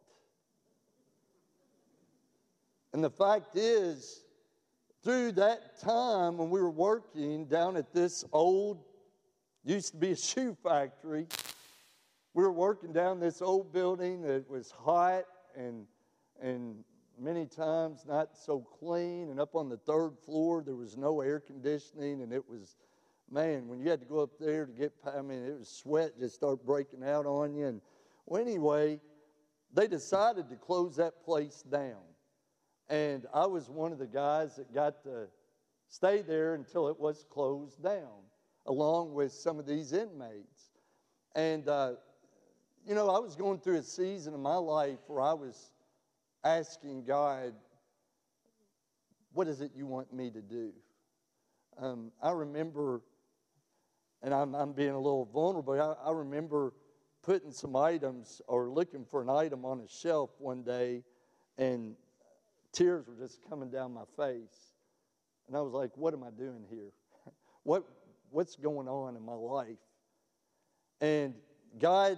And 2.92 3.02
the 3.02 3.08
fact 3.08 3.56
is, 3.56 4.22
through 5.02 5.32
that 5.32 5.80
time 5.80 6.36
when 6.36 6.50
we 6.50 6.60
were 6.60 6.70
working 6.70 7.46
down 7.46 7.74
at 7.78 7.94
this 7.94 8.22
old, 8.34 8.84
used 9.64 9.92
to 9.92 9.96
be 9.96 10.10
a 10.10 10.16
shoe 10.16 10.54
factory, 10.62 11.26
we 12.36 12.42
were 12.42 12.52
working 12.52 12.92
down 12.92 13.18
this 13.18 13.40
old 13.40 13.72
building 13.72 14.20
that 14.20 14.48
was 14.50 14.70
hot 14.70 15.24
and, 15.56 15.86
and 16.42 16.84
many 17.18 17.46
times 17.46 18.04
not 18.06 18.36
so 18.36 18.60
clean. 18.78 19.30
And 19.30 19.40
up 19.40 19.54
on 19.54 19.70
the 19.70 19.78
third 19.78 20.18
floor, 20.22 20.62
there 20.62 20.74
was 20.74 20.98
no 20.98 21.22
air 21.22 21.40
conditioning, 21.40 22.20
and 22.20 22.34
it 22.34 22.46
was, 22.46 22.76
man, 23.30 23.66
when 23.68 23.80
you 23.80 23.88
had 23.88 24.00
to 24.00 24.06
go 24.06 24.20
up 24.20 24.32
there 24.38 24.66
to 24.66 24.72
get, 24.72 24.92
I 25.16 25.22
mean, 25.22 25.46
it 25.46 25.58
was 25.58 25.70
sweat 25.70 26.18
just 26.18 26.34
start 26.34 26.62
breaking 26.66 27.02
out 27.02 27.24
on 27.24 27.54
you. 27.54 27.68
And 27.68 27.80
well, 28.26 28.42
anyway, 28.42 29.00
they 29.72 29.86
decided 29.86 30.50
to 30.50 30.56
close 30.56 30.96
that 30.96 31.24
place 31.24 31.64
down. 31.72 32.04
And 32.90 33.24
I 33.32 33.46
was 33.46 33.70
one 33.70 33.92
of 33.92 33.98
the 33.98 34.06
guys 34.06 34.56
that 34.56 34.74
got 34.74 35.02
to 35.04 35.28
stay 35.88 36.20
there 36.20 36.52
until 36.52 36.88
it 36.88 37.00
was 37.00 37.24
closed 37.30 37.82
down, 37.82 38.26
along 38.66 39.14
with 39.14 39.32
some 39.32 39.58
of 39.58 39.64
these 39.64 39.94
inmates. 39.94 40.72
And, 41.34 41.66
uh, 41.66 41.92
you 42.86 42.94
know, 42.94 43.10
I 43.10 43.18
was 43.18 43.34
going 43.34 43.58
through 43.58 43.78
a 43.78 43.82
season 43.82 44.32
in 44.32 44.40
my 44.40 44.54
life 44.54 44.98
where 45.08 45.20
I 45.20 45.32
was 45.32 45.72
asking 46.44 47.04
God, 47.04 47.52
what 49.32 49.48
is 49.48 49.60
it 49.60 49.72
you 49.74 49.86
want 49.86 50.12
me 50.12 50.30
to 50.30 50.40
do? 50.40 50.72
Um, 51.78 52.12
I 52.22 52.30
remember, 52.30 53.02
and 54.22 54.32
I'm, 54.32 54.54
I'm 54.54 54.72
being 54.72 54.90
a 54.90 55.00
little 55.00 55.24
vulnerable, 55.24 55.74
I, 55.74 56.08
I 56.08 56.12
remember 56.12 56.74
putting 57.22 57.50
some 57.50 57.74
items 57.74 58.40
or 58.46 58.70
looking 58.70 59.04
for 59.04 59.20
an 59.20 59.28
item 59.28 59.64
on 59.64 59.80
a 59.80 59.88
shelf 59.88 60.30
one 60.38 60.62
day, 60.62 61.02
and 61.58 61.96
tears 62.72 63.08
were 63.08 63.16
just 63.16 63.40
coming 63.50 63.68
down 63.68 63.92
my 63.92 64.04
face. 64.16 64.74
And 65.48 65.56
I 65.56 65.60
was 65.60 65.72
like, 65.72 65.90
what 65.96 66.14
am 66.14 66.22
I 66.22 66.30
doing 66.30 66.64
here? 66.70 66.92
what, 67.64 67.82
what's 68.30 68.54
going 68.54 68.86
on 68.86 69.16
in 69.16 69.22
my 69.22 69.34
life? 69.34 69.76
And 71.00 71.34
God 71.80 72.16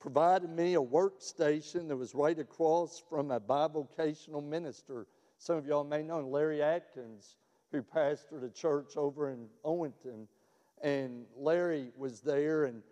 provided 0.00 0.50
me 0.50 0.74
a 0.74 0.80
workstation 0.80 1.86
that 1.88 1.96
was 1.96 2.14
right 2.14 2.38
across 2.38 3.02
from 3.08 3.30
a 3.30 3.38
bivocational 3.38 4.42
minister. 4.42 5.06
Some 5.38 5.58
of 5.58 5.66
y'all 5.66 5.84
may 5.84 6.02
know 6.02 6.20
Larry 6.20 6.62
Atkins, 6.62 7.36
who 7.70 7.82
pastored 7.82 8.42
a 8.42 8.48
church 8.48 8.96
over 8.96 9.30
in 9.30 9.46
Owenton. 9.64 10.26
And 10.82 11.26
Larry 11.36 11.92
was 11.96 12.20
there, 12.20 12.64
and 12.64 12.82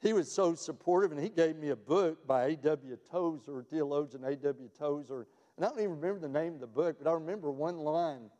he 0.00 0.14
was 0.14 0.32
so 0.32 0.54
supportive, 0.54 1.12
and 1.12 1.20
he 1.20 1.28
gave 1.28 1.56
me 1.56 1.68
a 1.68 1.76
book 1.76 2.26
by 2.26 2.46
A.W. 2.46 2.96
Tozer, 3.10 3.62
theologian 3.68 4.24
A.W. 4.24 4.70
Tozer. 4.78 5.26
And 5.56 5.64
I 5.64 5.68
don't 5.68 5.78
even 5.78 6.00
remember 6.00 6.20
the 6.20 6.28
name 6.28 6.54
of 6.54 6.60
the 6.60 6.66
book, 6.66 6.96
but 7.02 7.08
I 7.08 7.12
remember 7.12 7.50
one 7.50 7.78
line 7.78 8.30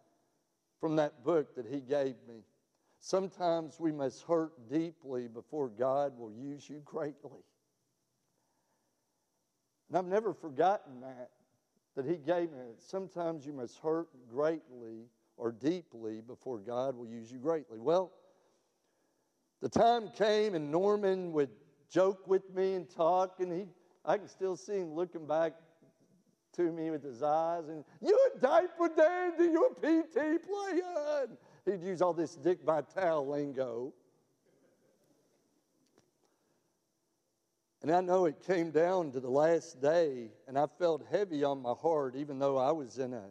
from 0.81 0.97
that 0.97 1.23
book 1.23 1.55
that 1.57 1.67
he 1.67 1.81
gave 1.81 2.15
me. 2.27 2.45
Sometimes 2.99 3.79
we 3.79 3.93
must 3.93 4.23
hurt 4.23 4.71
deeply 4.71 5.29
before 5.29 5.69
God 5.69 6.19
will 6.19 6.33
use 6.33 6.69
you 6.69 6.81
greatly. 6.85 7.43
And 9.89 9.99
I've 9.99 10.07
never 10.07 10.33
forgotten 10.33 11.01
that, 11.01 11.31
that 11.95 12.05
he 12.05 12.17
gave 12.17 12.51
me. 12.51 12.75
Sometimes 12.79 13.47
you 13.47 13.53
must 13.53 13.79
hurt 13.79 14.09
greatly 14.29 15.09
or 15.37 15.53
deeply 15.53 16.21
before 16.21 16.59
God 16.59 16.97
will 16.97 17.07
use 17.07 17.31
you 17.31 17.39
greatly. 17.39 17.79
Well, 17.79 18.13
the 19.61 19.69
time 19.69 20.11
came 20.17 20.55
and 20.55 20.71
Norman 20.71 21.33
would 21.33 21.51
joke 21.91 22.27
with 22.27 22.55
me 22.55 22.75
and 22.75 22.89
talk, 22.89 23.41
and 23.41 23.53
he, 23.53 23.67
I 24.05 24.19
can 24.19 24.29
still 24.29 24.57
see 24.57 24.79
him 24.79 24.95
looking 24.95 25.27
back 25.27 25.53
to 26.57 26.73
me 26.73 26.91
with 26.91 27.03
his 27.03 27.23
eyes, 27.23 27.69
and 27.69 27.85
you're 28.01 28.19
a 28.35 28.39
diaper 28.41 28.89
dandy, 28.89 29.45
You're 29.45 29.73
a 29.73 30.03
PT 30.03 30.43
player. 30.43 31.27
And 31.27 31.37
he'd 31.67 31.87
use 31.87 32.01
all 32.01 32.15
this 32.15 32.35
Dick 32.35 32.61
Vitale 32.65 33.27
lingo. 33.27 33.93
And 37.87 37.95
I 37.95 38.01
know 38.01 38.25
it 38.25 38.45
came 38.45 38.73
down 38.73 39.13
to 39.13 39.21
the 39.21 39.31
last 39.31 39.81
day, 39.81 40.33
and 40.49 40.59
I 40.59 40.67
felt 40.67 41.07
heavy 41.09 41.45
on 41.45 41.63
my 41.63 41.73
heart, 41.73 42.17
even 42.17 42.41
though 42.41 42.59
I 42.59 42.73
was 42.73 42.99
in 42.99 43.13
a, 43.15 43.27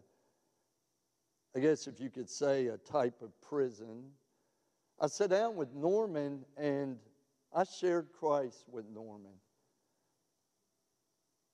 I 1.53 1.59
guess 1.59 1.87
if 1.87 1.99
you 1.99 2.09
could 2.09 2.29
say, 2.29 2.67
a 2.67 2.77
type 2.77 3.21
of 3.21 3.33
prison. 3.41 4.11
I 4.97 5.07
sat 5.07 5.31
down 5.31 5.57
with 5.57 5.73
Norman 5.73 6.45
and 6.55 6.99
I 7.53 7.65
shared 7.65 8.07
Christ 8.17 8.63
with 8.71 8.85
Norman. 8.87 9.33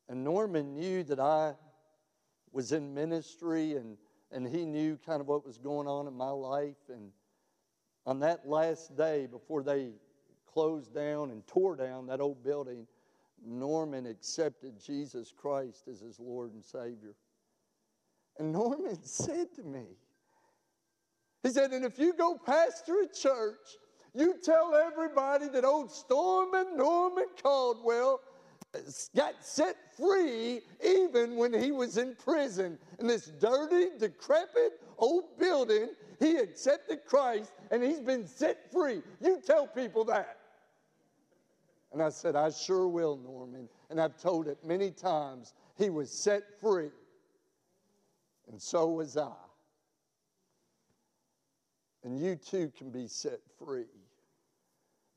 And 0.07 0.23
Norman 0.23 0.75
knew 0.75 1.03
that 1.05 1.19
I 1.19 1.55
was 2.51 2.71
in 2.71 2.93
ministry 2.93 3.77
and, 3.77 3.97
and 4.31 4.45
he 4.45 4.63
knew 4.63 4.99
kind 5.03 5.21
of 5.21 5.27
what 5.27 5.43
was 5.43 5.57
going 5.57 5.87
on 5.87 6.05
in 6.05 6.13
my 6.13 6.29
life. 6.29 6.87
And 6.87 7.09
on 8.05 8.19
that 8.19 8.47
last 8.47 8.95
day 8.95 9.25
before 9.25 9.63
they 9.63 9.89
closed 10.53 10.93
down 10.93 11.31
and 11.31 11.45
tore 11.47 11.75
down 11.75 12.07
that 12.07 12.21
old 12.21 12.43
building, 12.43 12.87
Norman 13.45 14.05
accepted 14.05 14.79
Jesus 14.83 15.33
Christ 15.35 15.87
as 15.89 15.99
his 15.99 16.19
Lord 16.19 16.53
and 16.53 16.63
Savior. 16.63 17.15
And 18.39 18.51
Norman 18.51 18.97
said 19.03 19.53
to 19.55 19.63
me, 19.63 19.85
he 21.43 21.49
said, 21.49 21.71
and 21.71 21.83
if 21.83 21.97
you 21.97 22.13
go 22.13 22.39
pastor 22.45 23.01
a 23.01 23.07
church, 23.07 23.77
You 24.13 24.35
tell 24.43 24.75
everybody 24.75 25.47
that 25.49 25.63
old 25.63 25.89
Stormin 25.89 26.75
Norman 26.75 27.27
Caldwell 27.41 28.19
got 29.15 29.35
set 29.43 29.77
free 29.97 30.61
even 30.83 31.35
when 31.37 31.53
he 31.53 31.71
was 31.71 31.97
in 31.97 32.15
prison. 32.15 32.77
In 32.99 33.07
this 33.07 33.27
dirty, 33.39 33.97
decrepit 33.97 34.81
old 34.97 35.37
building, 35.39 35.89
he 36.19 36.35
accepted 36.35 37.05
Christ 37.05 37.53
and 37.71 37.81
he's 37.81 38.01
been 38.01 38.27
set 38.27 38.71
free. 38.71 39.01
You 39.21 39.41
tell 39.45 39.65
people 39.65 40.03
that. 40.05 40.37
And 41.91 42.01
I 42.01 42.09
said, 42.09 42.35
I 42.35 42.49
sure 42.49 42.87
will, 42.87 43.17
Norman. 43.17 43.67
And 43.89 43.99
I've 43.99 44.17
told 44.17 44.47
it 44.47 44.57
many 44.63 44.91
times. 44.91 45.53
He 45.77 45.89
was 45.89 46.09
set 46.09 46.43
free. 46.59 46.91
And 48.49 48.61
so 48.61 48.87
was 48.87 49.17
I. 49.17 49.31
And 52.03 52.17
you 52.17 52.35
too 52.35 52.71
can 52.77 52.89
be 52.89 53.07
set 53.07 53.39
free. 53.59 53.85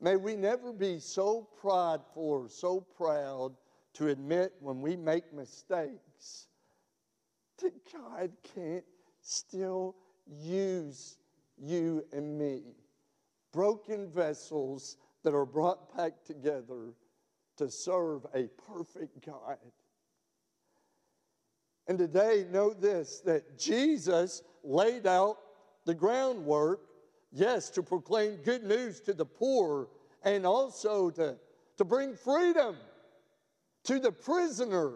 May 0.01 0.17
we 0.17 0.37
never 0.37 0.73
be 0.73 0.99
so 0.99 1.49
prideful 1.61 2.23
or 2.23 2.49
so 2.49 2.81
proud 2.81 3.55
to 3.95 4.09
admit 4.09 4.53
when 4.61 4.83
we 4.83 4.97
make 4.97 5.33
mistakes 5.33 6.49
that 7.63 7.73
God 7.93 8.33
can't 8.55 8.85
still 9.23 9.95
use 10.27 11.19
you 11.57 12.05
and 12.13 12.37
me. 12.37 12.63
Broken 13.53 14.11
vessels 14.11 14.97
that 15.25 15.35
are 15.35 15.47
brought 15.47 15.97
back 15.97 16.13
together 16.25 16.95
to 17.57 17.71
serve 17.71 18.27
a 18.35 18.49
perfect 18.69 19.25
God. 19.25 19.59
And 21.87 21.99
today, 21.99 22.47
know 22.51 22.73
this 22.73 23.21
that 23.25 23.59
Jesus 23.59 24.43
laid 24.63 25.07
out 25.07 25.37
the 25.85 25.95
groundwork, 25.95 26.81
yes, 27.33 27.69
to 27.71 27.83
proclaim 27.83 28.37
good 28.37 28.65
news 28.65 29.01
to 29.01 29.13
the 29.13 29.25
poor 29.25 29.89
and 30.23 30.47
also 30.47 31.11
to, 31.11 31.37
to 31.77 31.85
bring 31.85 32.15
freedom 32.15 32.77
to 33.85 33.99
the 33.99 34.13
prisoner. 34.13 34.95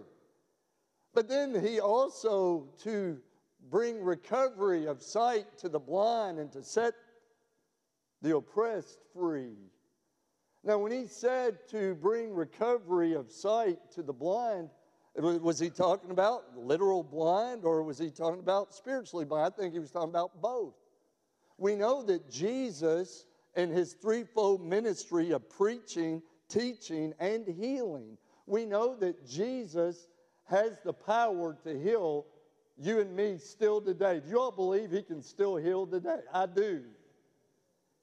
But 1.12 1.28
then 1.28 1.62
he 1.62 1.80
also 1.80 2.68
to 2.84 3.18
bring 3.70 4.02
recovery 4.02 4.86
of 4.86 5.02
sight 5.02 5.58
to 5.58 5.68
the 5.68 5.78
blind 5.78 6.38
and 6.38 6.50
to 6.52 6.62
set 6.62 6.94
the 8.22 8.36
oppressed 8.36 8.98
free. 9.12 9.56
Now, 10.64 10.78
when 10.78 10.92
he 10.92 11.06
said 11.06 11.58
to 11.70 11.94
bring 11.96 12.34
recovery 12.34 13.14
of 13.14 13.30
sight 13.30 13.78
to 13.92 14.02
the 14.02 14.12
blind, 14.12 14.70
was 15.14 15.58
he 15.58 15.70
talking 15.70 16.10
about 16.10 16.56
literal 16.56 17.02
blind 17.02 17.64
or 17.64 17.82
was 17.82 17.98
he 17.98 18.10
talking 18.10 18.40
about 18.40 18.74
spiritually 18.74 19.24
blind? 19.24 19.52
I 19.52 19.56
think 19.56 19.72
he 19.72 19.80
was 19.80 19.90
talking 19.90 20.10
about 20.10 20.40
both. 20.40 20.74
We 21.56 21.74
know 21.74 22.02
that 22.04 22.30
Jesus 22.30 23.26
and 23.56 23.72
his 23.72 23.94
threefold 23.94 24.64
ministry 24.64 25.32
of 25.32 25.48
preaching, 25.48 26.22
teaching, 26.48 27.14
and 27.18 27.46
healing, 27.46 28.16
we 28.46 28.64
know 28.64 28.94
that 28.96 29.26
Jesus 29.26 30.06
has 30.44 30.80
the 30.84 30.92
power 30.92 31.56
to 31.64 31.80
heal 31.80 32.26
you 32.80 33.00
and 33.00 33.14
me 33.14 33.38
still 33.38 33.80
today. 33.80 34.20
Do 34.20 34.30
you 34.30 34.40
all 34.40 34.52
believe 34.52 34.90
he 34.90 35.02
can 35.02 35.20
still 35.20 35.56
heal 35.56 35.86
today? 35.86 36.20
I 36.32 36.46
do. 36.46 36.84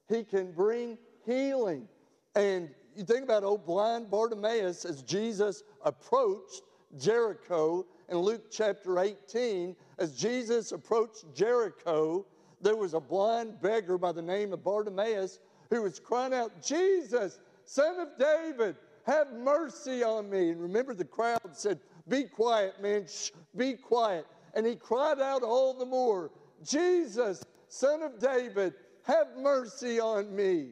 He 0.10 0.24
can 0.24 0.52
bring 0.52 0.98
healing. 1.26 1.88
And 2.36 2.70
you 2.96 3.04
think 3.04 3.24
about 3.24 3.44
old 3.44 3.66
blind 3.66 4.10
Bartimaeus 4.10 4.86
as 4.86 5.02
Jesus 5.02 5.64
approached 5.84 6.64
Jericho 6.98 7.86
in 8.10 8.18
Luke 8.18 8.52
chapter 8.52 9.00
18. 9.00 9.76
As 9.98 10.18
Jesus 10.18 10.72
approached 10.72 11.26
Jericho, 11.34 12.26
there 12.62 12.76
was 12.76 12.94
a 12.94 13.00
blind 13.00 13.62
beggar 13.62 13.98
by 13.98 14.12
the 14.12 14.22
name 14.22 14.54
of 14.54 14.64
Bartimaeus 14.64 15.40
who 15.70 15.82
was 15.82 16.00
crying 16.00 16.34
out, 16.34 16.62
Jesus, 16.62 17.40
son 17.64 18.00
of 18.00 18.10
David, 18.20 18.76
have 19.06 19.32
mercy 19.34 20.04
on 20.04 20.30
me. 20.30 20.50
And 20.50 20.62
remember, 20.62 20.94
the 20.94 21.06
crowd 21.06 21.40
said, 21.54 21.80
Be 22.08 22.24
quiet, 22.24 22.82
man, 22.82 23.06
Shh, 23.08 23.32
be 23.56 23.74
quiet. 23.74 24.26
And 24.54 24.66
he 24.66 24.76
cried 24.76 25.20
out 25.20 25.44
all 25.44 25.74
the 25.74 25.86
more, 25.86 26.32
Jesus, 26.64 27.44
son 27.68 28.02
of 28.02 28.20
David, 28.20 28.74
have 29.04 29.28
mercy 29.38 30.00
on 30.00 30.36
me. 30.36 30.70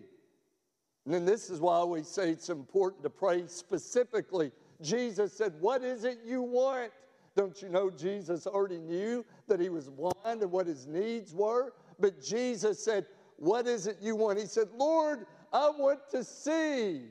And 1.06 1.14
then 1.14 1.26
this 1.26 1.50
is 1.50 1.60
why 1.60 1.84
we 1.84 2.04
say 2.04 2.30
it's 2.30 2.50
important 2.50 3.04
to 3.04 3.10
pray 3.10 3.44
specifically. 3.48 4.52
Jesus 4.82 5.34
said, 5.34 5.54
What 5.60 5.84
is 5.84 6.06
it 6.06 6.20
you 6.26 6.42
want? 6.42 6.92
Don't 7.36 7.62
you 7.62 7.70
know 7.70 7.90
Jesus 7.90 8.46
already 8.46 8.78
knew 8.78 9.26
that 9.48 9.60
he 9.60 9.70
was 9.70 9.90
blind 9.90 10.42
and 10.42 10.52
what 10.52 10.68
his 10.68 10.88
needs 10.88 11.34
were? 11.34 11.74
But 12.00 12.22
Jesus 12.22 12.84
said, 12.84 13.06
What 13.38 13.68
is 13.68 13.88
it 13.88 13.98
you 14.02 14.16
want? 14.16 14.40
He 14.40 14.46
said, 14.46 14.70
Lord, 14.78 15.26
I 15.52 15.70
want 15.70 16.10
to 16.12 16.24
see. 16.24 17.02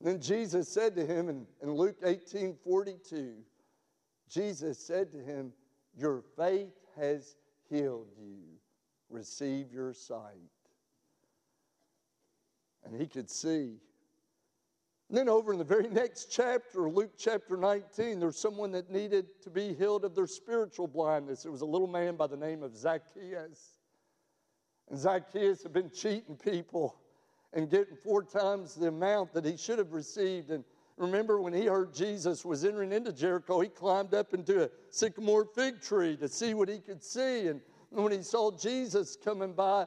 Then 0.00 0.20
Jesus 0.20 0.68
said 0.68 0.94
to 0.96 1.06
him 1.06 1.28
in, 1.28 1.46
in 1.62 1.74
Luke 1.74 1.96
18 2.04 2.56
42, 2.64 3.34
Jesus 4.28 4.78
said 4.78 5.10
to 5.12 5.18
him, 5.18 5.52
Your 5.96 6.22
faith 6.36 6.74
has 6.96 7.36
healed 7.68 8.08
you. 8.20 8.38
Receive 9.10 9.72
your 9.72 9.92
sight 9.92 10.50
and 12.84 13.00
he 13.00 13.06
could 13.06 13.30
see. 13.30 13.76
And 15.08 15.18
then, 15.18 15.28
over 15.28 15.52
in 15.52 15.58
the 15.58 15.64
very 15.64 15.88
next 15.90 16.32
chapter, 16.32 16.88
Luke 16.88 17.12
chapter 17.18 17.56
19, 17.56 18.18
there's 18.18 18.38
someone 18.38 18.72
that 18.72 18.90
needed 18.90 19.26
to 19.42 19.50
be 19.50 19.74
healed 19.74 20.04
of 20.04 20.14
their 20.14 20.26
spiritual 20.26 20.86
blindness. 20.86 21.44
It 21.44 21.50
was 21.52 21.60
a 21.60 21.66
little 21.66 21.86
man 21.86 22.16
by 22.16 22.26
the 22.26 22.36
name 22.36 22.62
of 22.62 22.76
Zacchaeus. 22.76 23.76
And 24.90 24.98
Zacchaeus 24.98 25.62
had 25.62 25.72
been 25.72 25.90
cheating 25.90 26.36
people 26.36 26.96
and 27.52 27.70
getting 27.70 27.96
four 27.96 28.22
times 28.22 28.74
the 28.74 28.88
amount 28.88 29.32
that 29.34 29.44
he 29.44 29.56
should 29.56 29.78
have 29.78 29.92
received. 29.92 30.50
And 30.50 30.64
remember, 30.96 31.40
when 31.40 31.52
he 31.52 31.66
heard 31.66 31.94
Jesus 31.94 32.44
was 32.44 32.64
entering 32.64 32.92
into 32.92 33.12
Jericho, 33.12 33.60
he 33.60 33.68
climbed 33.68 34.14
up 34.14 34.32
into 34.32 34.64
a 34.64 34.70
sycamore 34.90 35.44
fig 35.44 35.82
tree 35.82 36.16
to 36.16 36.28
see 36.28 36.54
what 36.54 36.68
he 36.68 36.78
could 36.78 37.02
see. 37.02 37.48
And 37.48 37.60
when 37.90 38.12
he 38.12 38.22
saw 38.22 38.50
Jesus 38.50 39.16
coming 39.22 39.52
by, 39.52 39.86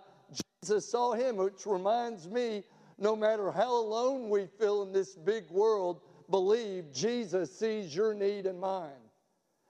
Jesus 0.63 0.89
saw 0.89 1.13
him, 1.13 1.37
which 1.37 1.65
reminds 1.65 2.27
me 2.27 2.63
no 2.97 3.15
matter 3.15 3.51
how 3.51 3.71
alone 3.77 4.29
we 4.29 4.47
feel 4.59 4.83
in 4.83 4.93
this 4.93 5.15
big 5.15 5.49
world, 5.49 6.01
believe 6.29 6.91
Jesus 6.91 7.57
sees 7.57 7.95
your 7.95 8.13
need 8.13 8.45
and 8.45 8.59
mine. 8.59 8.91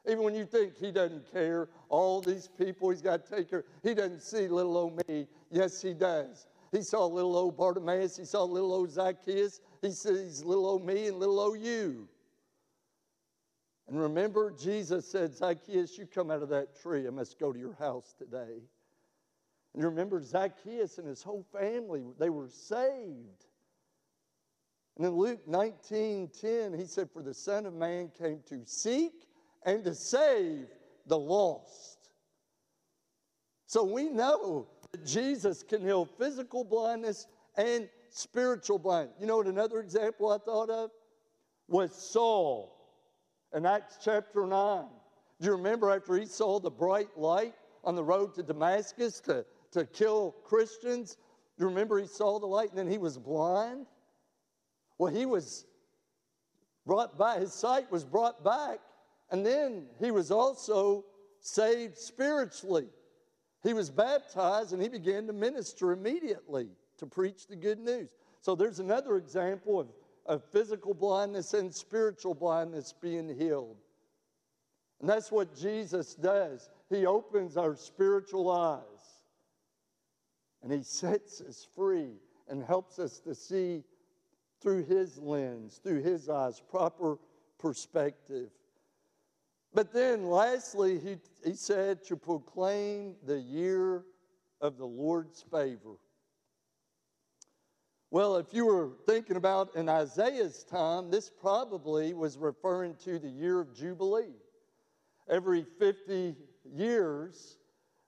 Even 0.07 0.23
when 0.23 0.35
you 0.35 0.45
think 0.45 0.77
he 0.77 0.91
doesn't 0.91 1.31
care, 1.31 1.67
all 1.89 2.21
these 2.21 2.47
people 2.47 2.91
he's 2.91 3.01
got 3.01 3.25
to 3.25 3.35
take 3.35 3.49
care 3.49 3.65
he 3.81 3.93
doesn't 3.95 4.21
see 4.21 4.47
little 4.47 4.77
old 4.77 5.01
me. 5.07 5.27
Yes, 5.49 5.81
he 5.81 5.93
does. 5.93 6.47
He 6.71 6.81
saw 6.81 7.05
little 7.05 7.35
old 7.35 7.57
Bartimaeus, 7.57 8.17
he 8.17 8.25
saw 8.25 8.43
little 8.43 8.73
old 8.73 8.91
Zacchaeus, 8.91 9.61
he 9.81 9.91
sees 9.91 10.43
little 10.43 10.67
old 10.67 10.85
me 10.85 11.07
and 11.07 11.17
little 11.17 11.39
old 11.39 11.59
you. 11.59 12.07
And 13.87 13.99
remember, 13.99 14.51
Jesus 14.51 15.07
said, 15.07 15.35
Zacchaeus, 15.35 15.97
you 15.97 16.07
come 16.07 16.31
out 16.31 16.41
of 16.41 16.49
that 16.49 16.79
tree. 16.81 17.07
I 17.07 17.11
must 17.11 17.39
go 17.39 17.53
to 17.53 17.59
your 17.59 17.75
house 17.75 18.15
today. 18.17 18.63
And 19.75 19.83
you 19.83 19.89
remember 19.89 20.21
Zacchaeus 20.21 20.99
and 20.99 21.07
his 21.07 21.21
whole 21.21 21.45
family, 21.51 22.05
they 22.17 22.29
were 22.29 22.47
saved. 22.47 23.45
And 24.95 25.05
in 25.05 25.11
Luke 25.11 25.45
19 25.45 26.29
10, 26.29 26.73
he 26.73 26.85
said, 26.85 27.09
For 27.11 27.21
the 27.21 27.33
Son 27.33 27.65
of 27.65 27.73
Man 27.73 28.09
came 28.17 28.39
to 28.47 28.61
seek 28.63 29.11
and 29.63 29.83
to 29.83 29.93
save 29.93 30.67
the 31.07 31.17
lost. 31.17 32.07
So 33.65 33.83
we 33.83 34.07
know 34.07 34.69
that 34.93 35.05
Jesus 35.05 35.61
can 35.61 35.81
heal 35.81 36.05
physical 36.05 36.63
blindness 36.63 37.27
and 37.57 37.89
spiritual 38.09 38.79
blindness. 38.79 39.17
You 39.19 39.27
know 39.27 39.35
what 39.35 39.47
another 39.47 39.81
example 39.81 40.31
I 40.31 40.37
thought 40.37 40.69
of? 40.69 40.89
Was 41.67 41.93
Saul 41.93 42.73
in 43.53 43.65
Acts 43.65 43.97
chapter 44.01 44.47
9. 44.47 44.85
Do 45.41 45.45
you 45.45 45.51
remember 45.51 45.91
after 45.91 46.15
he 46.15 46.27
saw 46.27 46.61
the 46.61 46.71
bright 46.71 47.09
light 47.17 47.55
on 47.83 47.95
the 47.95 48.03
road 48.05 48.35
to 48.35 48.43
Damascus 48.43 49.19
to 49.75 49.85
kill 49.85 50.31
Christians. 50.45 51.17
You 51.57 51.65
remember 51.65 51.99
he 51.99 52.07
saw 52.07 52.39
the 52.39 52.45
light 52.45 52.69
and 52.69 52.77
then 52.77 52.89
he 52.89 52.97
was 52.97 53.17
blind? 53.17 53.85
Well, 54.97 55.13
he 55.13 55.25
was 55.25 55.65
brought 56.85 57.17
by, 57.17 57.39
his 57.39 57.53
sight 57.53 57.91
was 57.91 58.05
brought 58.05 58.41
back, 58.41 58.79
and 59.31 59.45
then 59.45 59.87
he 59.99 60.11
was 60.11 60.31
also 60.31 61.03
saved 61.41 61.97
spiritually. 61.97 62.87
He 63.63 63.73
was 63.73 63.89
baptized 63.89 64.71
and 64.71 64.81
he 64.81 64.87
began 64.87 65.27
to 65.27 65.33
minister 65.33 65.91
immediately 65.91 66.67
to 66.97 67.05
preach 67.05 67.47
the 67.47 67.57
good 67.57 67.79
news. 67.79 68.15
So 68.39 68.55
there's 68.55 68.79
another 68.79 69.17
example 69.17 69.77
of, 69.77 69.87
of 70.25 70.41
physical 70.53 70.93
blindness 70.93 71.53
and 71.53 71.73
spiritual 71.73 72.33
blindness 72.33 72.93
being 72.93 73.27
healed. 73.37 73.75
And 75.01 75.09
that's 75.09 75.31
what 75.31 75.53
Jesus 75.53 76.15
does. 76.15 76.69
He 76.89 77.05
opens 77.05 77.57
our 77.57 77.75
spiritual 77.75 78.49
eyes 78.49 78.94
and 80.65 80.73
He 80.73 80.81
sets 80.81 81.41
us 81.41 81.67
free 81.75 82.09
and 82.49 82.63
helps 82.63 82.97
us 82.97 83.19
to 83.19 83.35
see 83.35 83.83
through 84.61 84.83
His 84.85 85.19
lens, 85.19 85.79
through 85.83 86.01
His 86.01 86.27
eyes, 86.27 86.59
proper 86.71 87.19
perspective. 87.59 88.49
But 89.75 89.93
then, 89.93 90.25
lastly, 90.27 90.99
he, 90.99 91.17
he 91.43 91.53
said 91.53 92.03
to 92.05 92.15
proclaim 92.15 93.15
the 93.27 93.39
year 93.39 94.05
of 94.59 94.77
the 94.77 94.87
Lord's 94.87 95.43
favor. 95.51 95.97
Well, 98.09 98.37
if 98.37 98.51
you 98.51 98.65
were 98.65 98.91
thinking 99.05 99.35
about 99.35 99.75
in 99.75 99.87
Isaiah's 99.87 100.63
time, 100.63 101.11
this 101.11 101.29
probably 101.29 102.13
was 102.15 102.37
referring 102.37 102.95
to 103.03 103.19
the 103.19 103.29
year 103.29 103.59
of 103.59 103.75
Jubilee. 103.75 104.33
Every 105.29 105.63
50 105.77 106.35
years 106.73 107.57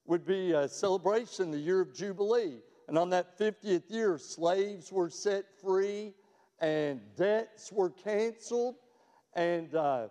would 0.07 0.25
be 0.25 0.53
a 0.53 0.67
celebration, 0.67 1.51
the 1.51 1.57
year 1.57 1.81
of 1.81 1.93
Jubilee. 1.93 2.59
And 2.87 2.97
on 2.97 3.09
that 3.11 3.37
50th 3.37 3.91
year, 3.91 4.17
slaves 4.17 4.91
were 4.91 5.09
set 5.09 5.45
free 5.61 6.13
and 6.59 7.01
debts 7.15 7.71
were 7.71 7.89
canceled 7.89 8.75
and 9.35 9.75
uh, 9.75 10.07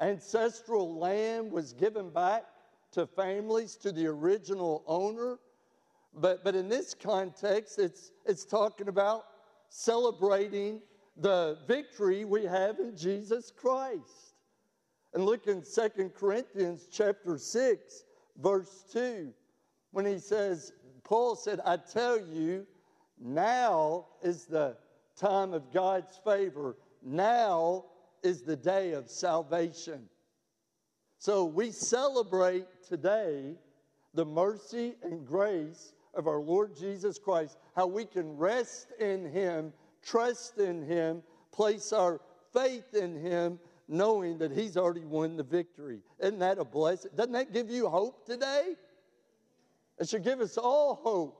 ancestral 0.00 0.98
land 0.98 1.50
was 1.50 1.72
given 1.72 2.10
back 2.10 2.44
to 2.92 3.06
families, 3.06 3.76
to 3.76 3.92
the 3.92 4.06
original 4.06 4.84
owner. 4.86 5.38
But, 6.14 6.44
but 6.44 6.54
in 6.54 6.68
this 6.68 6.94
context, 6.94 7.78
it's, 7.78 8.12
it's 8.24 8.44
talking 8.44 8.88
about 8.88 9.24
celebrating 9.68 10.80
the 11.16 11.58
victory 11.66 12.24
we 12.24 12.44
have 12.44 12.78
in 12.78 12.96
Jesus 12.96 13.50
Christ. 13.54 14.34
And 15.14 15.24
look 15.24 15.46
in 15.46 15.62
2 15.62 16.10
Corinthians 16.10 16.88
chapter 16.90 17.36
6, 17.36 18.04
verse 18.42 18.84
2, 18.92 19.32
when 19.92 20.04
he 20.04 20.18
says, 20.18 20.72
Paul 21.04 21.36
said, 21.36 21.60
I 21.64 21.76
tell 21.76 22.18
you, 22.18 22.66
now 23.20 24.06
is 24.22 24.46
the 24.46 24.76
time 25.16 25.52
of 25.52 25.72
God's 25.72 26.18
favor. 26.24 26.76
Now 27.02 27.84
is 28.22 28.42
the 28.42 28.56
day 28.56 28.92
of 28.92 29.08
salvation. 29.08 30.08
So 31.18 31.44
we 31.44 31.70
celebrate 31.70 32.66
today 32.88 33.54
the 34.14 34.24
mercy 34.24 34.94
and 35.02 35.26
grace 35.26 35.94
of 36.14 36.26
our 36.26 36.40
Lord 36.40 36.76
Jesus 36.76 37.18
Christ, 37.18 37.56
how 37.74 37.86
we 37.86 38.04
can 38.04 38.36
rest 38.36 38.88
in 38.98 39.30
Him, 39.30 39.72
trust 40.02 40.58
in 40.58 40.82
Him, 40.82 41.22
place 41.52 41.92
our 41.92 42.20
faith 42.52 42.94
in 42.94 43.14
Him, 43.16 43.58
knowing 43.92 44.38
that 44.38 44.50
He's 44.50 44.76
already 44.76 45.04
won 45.04 45.36
the 45.36 45.42
victory. 45.42 46.00
Isn't 46.18 46.38
that 46.38 46.58
a 46.58 46.64
blessing? 46.64 47.10
Doesn't 47.14 47.32
that 47.32 47.52
give 47.52 47.70
you 47.70 47.88
hope 47.88 48.26
today? 48.26 48.74
It 49.98 50.08
should 50.08 50.24
give 50.24 50.40
us 50.40 50.56
all 50.56 50.94
hope 50.94 51.38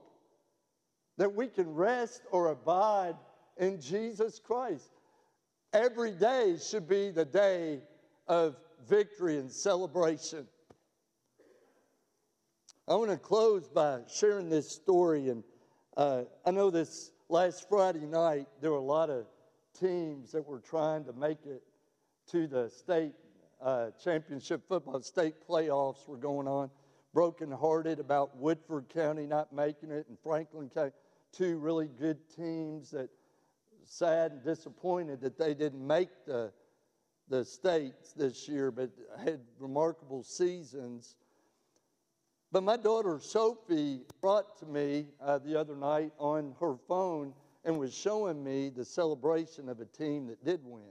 that 1.17 1.35
we 1.35 1.49
can 1.49 1.73
rest 1.75 2.23
or 2.31 2.49
abide 2.49 3.17
in 3.57 3.81
Jesus 3.81 4.39
Christ. 4.39 4.91
Every 5.73 6.13
day 6.13 6.59
should 6.63 6.89
be 6.89 7.11
the 7.11 7.25
day 7.25 7.81
of 8.29 8.57
victory 8.87 9.39
and 9.39 9.51
celebration. 9.51 10.47
I 12.87 12.95
want 12.95 13.11
to 13.11 13.17
close 13.17 13.69
by 13.69 14.01
sharing 14.13 14.51
this 14.51 14.71
story. 14.71 15.31
And 15.31 15.43
uh, 15.97 16.25
I 16.45 16.51
know 16.51 16.71
this 16.71 17.13
last 17.29 17.69
Friday 17.69 18.07
night, 18.07 18.47
there 18.61 18.71
were 18.71 18.77
a 18.77 18.81
lot 18.81 19.09
of 19.09 19.27
teams 19.79 20.33
that 20.33 20.47
were 20.47 20.61
trying 20.61 21.05
to 21.05 21.13
make 21.15 21.39
it 21.47 21.63
to 22.31 22.47
the 22.47 22.69
state 22.71 23.13
uh, 23.61 23.91
championship 24.03 24.63
football. 24.69 25.01
State 25.03 25.35
playoffs 25.49 26.07
were 26.09 26.17
going 26.17 26.49
on. 26.49 26.71
Brokenhearted 27.15 28.01
about 28.01 28.37
Woodford 28.37 28.89
County 28.89 29.27
not 29.27 29.53
making 29.53 29.91
it 29.91 30.07
and 30.09 30.19
Franklin 30.23 30.71
County. 30.71 30.93
Two 31.33 31.59
really 31.59 31.89
good 31.99 32.19
teams 32.35 32.91
that 32.91 33.11
sad 33.85 34.33
and 34.33 34.45
disappointed 34.45 35.21
that 35.21 35.39
they 35.39 35.55
didn't 35.55 35.87
make 35.87 36.09
the, 36.27 36.53
the 37.29 37.45
states 37.45 38.13
this 38.13 38.49
year, 38.49 38.71
but 38.71 38.91
had 39.23 39.41
remarkable 39.59 40.23
seasons. 40.23 41.17
But 42.51 42.63
my 42.63 42.77
daughter 42.77 43.19
Sophie 43.21 44.01
brought 44.21 44.59
to 44.59 44.67
me 44.67 45.07
uh, 45.21 45.39
the 45.39 45.59
other 45.59 45.77
night 45.77 46.13
on 46.19 46.55
her 46.61 46.77
phone 46.89 47.33
and 47.65 47.79
was 47.79 47.95
showing 47.95 48.43
me 48.43 48.71
the 48.71 48.85
celebration 48.85 49.69
of 49.69 49.81
a 49.81 49.87
team 49.87 50.27
that 50.27 50.45
did 50.45 50.61
win. 50.65 50.83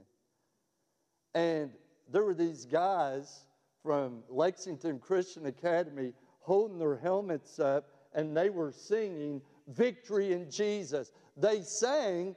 And 1.34 1.70
there 2.10 2.24
were 2.24 2.34
these 2.34 2.64
guys 2.64 3.46
from 3.82 4.22
Lexington 4.28 4.98
Christian 4.98 5.46
Academy 5.46 6.12
holding 6.40 6.78
their 6.78 6.96
helmets 6.96 7.58
up 7.58 7.86
and 8.14 8.36
they 8.36 8.50
were 8.50 8.72
singing 8.72 9.40
Victory 9.68 10.32
in 10.32 10.50
Jesus. 10.50 11.12
They 11.36 11.62
sang 11.62 12.36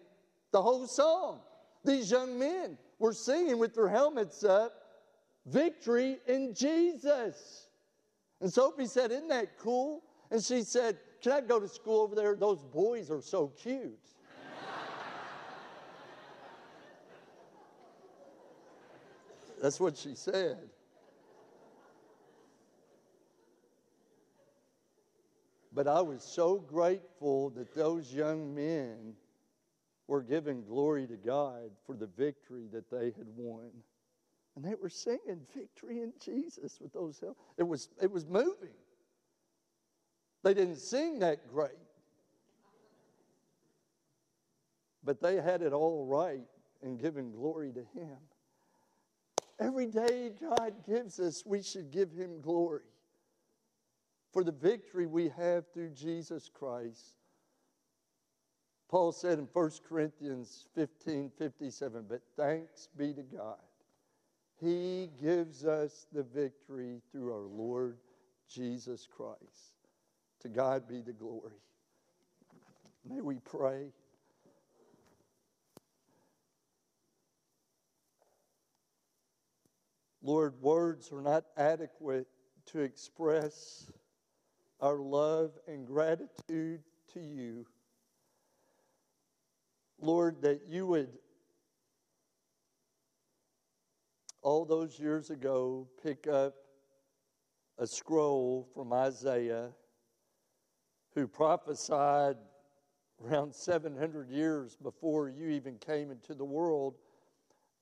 the 0.51 0.61
whole 0.61 0.87
song. 0.87 1.41
These 1.83 2.09
young 2.09 2.39
men 2.39 2.77
were 2.99 3.13
singing 3.13 3.57
with 3.59 3.75
their 3.75 3.89
helmets 3.89 4.43
up 4.43 4.73
Victory 5.45 6.17
in 6.27 6.53
Jesus. 6.53 7.67
And 8.41 8.51
Sophie 8.51 8.87
said, 8.87 9.11
Isn't 9.11 9.27
that 9.27 9.57
cool? 9.57 10.03
And 10.31 10.43
she 10.43 10.63
said, 10.63 10.97
Can 11.21 11.33
I 11.33 11.41
go 11.41 11.59
to 11.59 11.67
school 11.67 12.01
over 12.01 12.15
there? 12.15 12.35
Those 12.35 12.63
boys 12.63 13.11
are 13.11 13.21
so 13.21 13.47
cute. 13.47 14.14
That's 19.65 19.79
what 19.79 19.97
she 19.97 20.13
said. 20.13 20.59
But 25.73 25.87
I 25.87 26.01
was 26.01 26.21
so 26.21 26.59
grateful 26.59 27.49
that 27.49 27.73
those 27.73 28.13
young 28.13 28.53
men 28.53 29.15
were 30.05 30.21
giving 30.21 30.63
glory 30.63 31.07
to 31.07 31.15
God 31.15 31.71
for 31.87 31.95
the 31.95 32.05
victory 32.05 32.67
that 32.73 32.91
they 32.91 33.05
had 33.05 33.25
won. 33.35 33.71
And 34.55 34.63
they 34.63 34.75
were 34.75 34.87
singing 34.87 35.41
victory 35.51 36.01
in 36.01 36.13
Jesus 36.23 36.79
with 36.79 36.93
those 36.93 37.23
it 37.57 37.63
was 37.63 37.89
it 37.99 38.11
was 38.11 38.23
moving. 38.23 38.77
They 40.43 40.53
didn't 40.53 40.77
sing 40.77 41.17
that 41.21 41.47
great. 41.51 41.71
But 45.03 45.19
they 45.21 45.37
had 45.37 45.63
it 45.63 45.73
all 45.73 46.05
right 46.05 46.45
in 46.83 46.97
giving 46.97 47.31
glory 47.31 47.71
to 47.71 47.99
him. 47.99 48.17
Every 49.59 49.87
day 49.87 50.33
God 50.39 50.73
gives 50.85 51.19
us, 51.19 51.43
we 51.45 51.61
should 51.61 51.91
give 51.91 52.11
him 52.11 52.41
glory 52.41 52.83
for 54.33 54.43
the 54.43 54.51
victory 54.51 55.05
we 55.05 55.29
have 55.29 55.65
through 55.73 55.91
Jesus 55.91 56.49
Christ. 56.53 57.15
Paul 58.89 59.11
said 59.11 59.39
in 59.39 59.47
1 59.51 59.71
Corinthians 59.87 60.67
15 60.75 61.31
57, 61.37 62.05
but 62.07 62.21
thanks 62.35 62.89
be 62.97 63.13
to 63.13 63.23
God 63.23 63.57
he 64.59 65.09
gives 65.21 65.65
us 65.65 66.07
the 66.11 66.23
victory 66.23 67.01
through 67.11 67.31
our 67.31 67.47
Lord 67.47 67.97
Jesus 68.49 69.07
Christ. 69.07 69.73
To 70.41 70.49
God 70.49 70.87
be 70.87 71.01
the 71.01 71.13
glory. 71.13 71.59
May 73.07 73.21
we 73.21 73.39
pray. 73.39 73.87
Lord, 80.25 80.59
words 80.59 81.11
are 81.11 81.21
not 81.21 81.45
adequate 81.55 82.25
to 82.71 82.79
express 82.79 83.91
our 84.81 84.97
love 84.97 85.51
and 85.67 85.85
gratitude 85.85 86.81
to 87.13 87.19
you. 87.19 87.67
Lord, 90.01 90.41
that 90.41 90.61
you 90.67 90.87
would 90.87 91.09
all 94.41 94.65
those 94.65 94.99
years 94.99 95.29
ago 95.29 95.87
pick 96.01 96.25
up 96.25 96.55
a 97.77 97.85
scroll 97.85 98.67
from 98.73 98.93
Isaiah, 98.93 99.69
who 101.13 101.27
prophesied 101.27 102.37
around 103.23 103.53
700 103.53 104.31
years 104.31 104.75
before 104.75 105.29
you 105.29 105.49
even 105.49 105.77
came 105.77 106.09
into 106.09 106.33
the 106.33 106.45
world, 106.45 106.95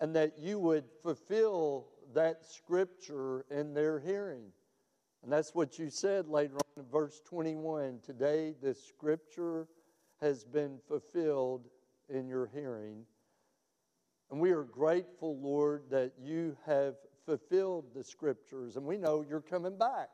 and 0.01 0.13
that 0.17 0.37
you 0.37 0.59
would 0.59 0.83
fulfill 1.01 1.92
that 2.13 2.45
scripture 2.45 3.45
in 3.49 3.73
their 3.73 3.99
hearing. 3.99 4.45
And 5.23 5.31
that's 5.31 5.55
what 5.55 5.79
you 5.79 5.89
said 5.89 6.27
later 6.27 6.55
on 6.55 6.83
in 6.83 6.89
verse 6.91 7.21
21. 7.25 7.99
Today, 8.03 8.55
this 8.61 8.83
scripture 8.85 9.67
has 10.21 10.43
been 10.43 10.79
fulfilled 10.87 11.67
in 12.09 12.27
your 12.27 12.49
hearing. 12.53 13.05
And 14.31 14.39
we 14.39 14.51
are 14.51 14.63
grateful, 14.63 15.39
Lord, 15.39 15.83
that 15.91 16.13
you 16.19 16.57
have 16.65 16.95
fulfilled 17.25 17.85
the 17.95 18.03
scriptures, 18.03 18.75
and 18.75 18.85
we 18.85 18.97
know 18.97 19.23
you're 19.27 19.41
coming 19.41 19.77
back. 19.77 20.09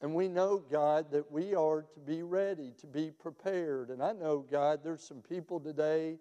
And 0.00 0.14
we 0.14 0.28
know, 0.28 0.58
God, 0.58 1.12
that 1.12 1.30
we 1.30 1.54
are 1.54 1.82
to 1.82 2.00
be 2.00 2.22
ready, 2.22 2.74
to 2.80 2.86
be 2.86 3.10
prepared. 3.10 3.90
And 3.90 4.02
I 4.02 4.12
know, 4.12 4.44
God, 4.50 4.80
there's 4.82 5.06
some 5.06 5.22
people 5.22 5.60
today 5.60 6.18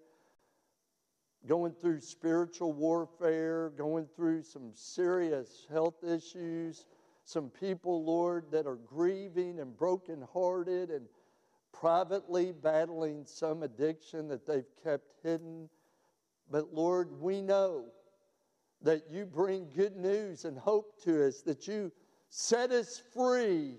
going 1.47 1.73
through 1.73 1.99
spiritual 1.99 2.73
warfare, 2.73 3.71
going 3.77 4.07
through 4.15 4.43
some 4.43 4.71
serious 4.73 5.67
health 5.69 6.03
issues, 6.03 6.85
some 7.25 7.49
people, 7.49 8.03
Lord, 8.03 8.45
that 8.51 8.65
are 8.65 8.75
grieving 8.75 9.59
and 9.59 9.75
brokenhearted 9.75 10.89
and 10.89 11.05
privately 11.71 12.51
battling 12.51 13.25
some 13.25 13.63
addiction 13.63 14.27
that 14.29 14.45
they've 14.45 14.63
kept 14.83 15.13
hidden. 15.23 15.69
But 16.49 16.73
Lord, 16.73 17.11
we 17.19 17.41
know 17.41 17.85
that 18.81 19.03
you 19.09 19.25
bring 19.25 19.69
good 19.75 19.95
news 19.95 20.45
and 20.45 20.57
hope 20.57 21.01
to 21.03 21.27
us, 21.27 21.41
that 21.41 21.67
you 21.67 21.91
set 22.29 22.71
us 22.71 23.01
free. 23.13 23.77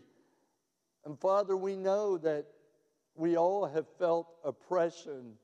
And 1.04 1.18
Father, 1.18 1.56
we 1.56 1.76
know 1.76 2.18
that 2.18 2.46
we 3.14 3.36
all 3.36 3.66
have 3.66 3.86
felt 3.98 4.28
oppression 4.44 5.34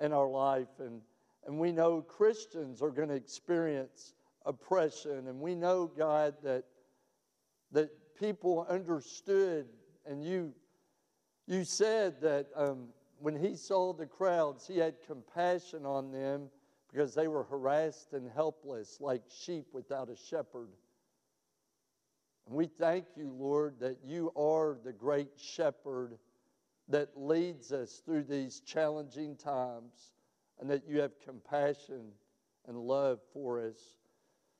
in 0.00 0.12
our 0.12 0.28
life, 0.28 0.68
and, 0.80 1.00
and 1.46 1.58
we 1.58 1.72
know 1.72 2.02
Christians 2.02 2.82
are 2.82 2.90
going 2.90 3.08
to 3.08 3.14
experience 3.14 4.14
oppression, 4.46 5.28
and 5.28 5.40
we 5.40 5.54
know, 5.54 5.86
God, 5.86 6.34
that, 6.42 6.64
that 7.72 7.90
people 8.18 8.66
understood, 8.68 9.66
and 10.06 10.24
you, 10.24 10.52
you 11.46 11.64
said 11.64 12.20
that 12.20 12.46
um, 12.54 12.88
when 13.18 13.36
he 13.36 13.54
saw 13.56 13.92
the 13.92 14.06
crowds, 14.06 14.66
he 14.66 14.78
had 14.78 14.94
compassion 15.06 15.84
on 15.84 16.12
them 16.12 16.48
because 16.92 17.14
they 17.14 17.28
were 17.28 17.44
harassed 17.44 18.12
and 18.12 18.30
helpless 18.30 18.98
like 19.00 19.22
sheep 19.28 19.66
without 19.72 20.10
a 20.10 20.16
shepherd. 20.16 20.68
And 22.46 22.56
we 22.56 22.66
thank 22.66 23.06
you, 23.16 23.30
Lord, 23.30 23.76
that 23.80 23.98
you 24.04 24.32
are 24.36 24.78
the 24.82 24.92
great 24.92 25.30
shepherd 25.36 26.18
that 26.88 27.10
leads 27.14 27.72
us 27.72 28.02
through 28.04 28.24
these 28.24 28.60
challenging 28.60 29.36
times 29.36 30.12
and 30.60 30.70
that 30.70 30.82
you 30.88 31.00
have 31.00 31.12
compassion 31.24 32.02
and 32.68 32.76
love 32.76 33.20
for 33.32 33.60
us. 33.66 33.78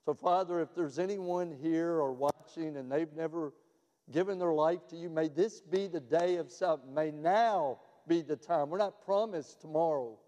So, 0.05 0.14
Father, 0.14 0.61
if 0.61 0.74
there's 0.74 0.98
anyone 0.98 1.55
here 1.62 1.90
or 1.90 2.12
watching 2.12 2.76
and 2.76 2.90
they've 2.90 3.12
never 3.14 3.53
given 4.11 4.38
their 4.38 4.53
life 4.53 4.86
to 4.88 4.96
you, 4.96 5.11
may 5.11 5.28
this 5.28 5.61
be 5.61 5.86
the 5.86 6.01
day 6.01 6.36
of 6.36 6.51
salvation. 6.51 6.94
May 6.94 7.11
now 7.11 7.78
be 8.09 8.22
the 8.22 8.36
time. 8.36 8.70
We're 8.70 8.78
not 8.78 9.05
promised 9.05 9.61
tomorrow. 9.61 10.18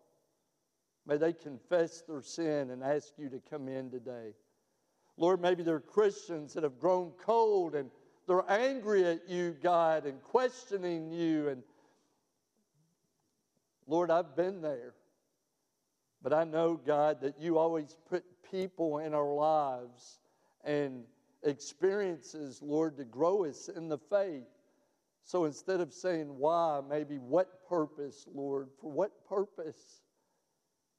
May 1.07 1.17
they 1.17 1.33
confess 1.33 2.03
their 2.03 2.23
sin 2.23 2.71
and 2.71 2.83
ask 2.83 3.13
you 3.19 3.29
to 3.31 3.41
come 3.51 3.67
in 3.67 3.91
today. 3.91 4.35
Lord, 5.17 5.41
maybe 5.41 5.63
they're 5.63 5.81
Christians 5.81 6.55
that 6.55 6.63
have 6.63 6.79
grown 6.79 7.13
cold 7.25 7.75
and 7.75 7.91
they're 8.27 8.49
angry 8.49 9.05
at 9.05 9.29
you, 9.29 9.57
God, 9.63 10.07
and 10.07 10.23
questioning 10.23 11.11
you. 11.11 11.49
And 11.49 11.63
Lord, 13.87 14.11
I've 14.11 14.37
been 14.37 14.63
there. 14.63 14.95
But 16.23 16.33
I 16.33 16.45
know, 16.45 16.81
God, 16.87 17.21
that 17.23 17.41
you 17.41 17.59
always 17.59 17.97
put 18.09 18.25
people 18.51 18.99
in 18.99 19.13
our 19.15 19.33
lives 19.33 20.21
and 20.65 21.05
experiences, 21.43 22.61
Lord, 22.63 22.97
to 22.99 23.05
grow 23.05 23.45
us 23.45 23.69
in 23.69 23.89
the 23.89 23.99
faith. 23.99 24.47
So 25.25 25.45
instead 25.45 25.81
of 25.81 25.93
saying 25.93 26.27
why, 26.39 26.81
maybe 26.89 27.19
what 27.19 27.69
purpose, 27.69 28.27
Lord, 28.33 28.69
for 28.81 28.91
what 28.91 29.27
purpose 29.29 30.03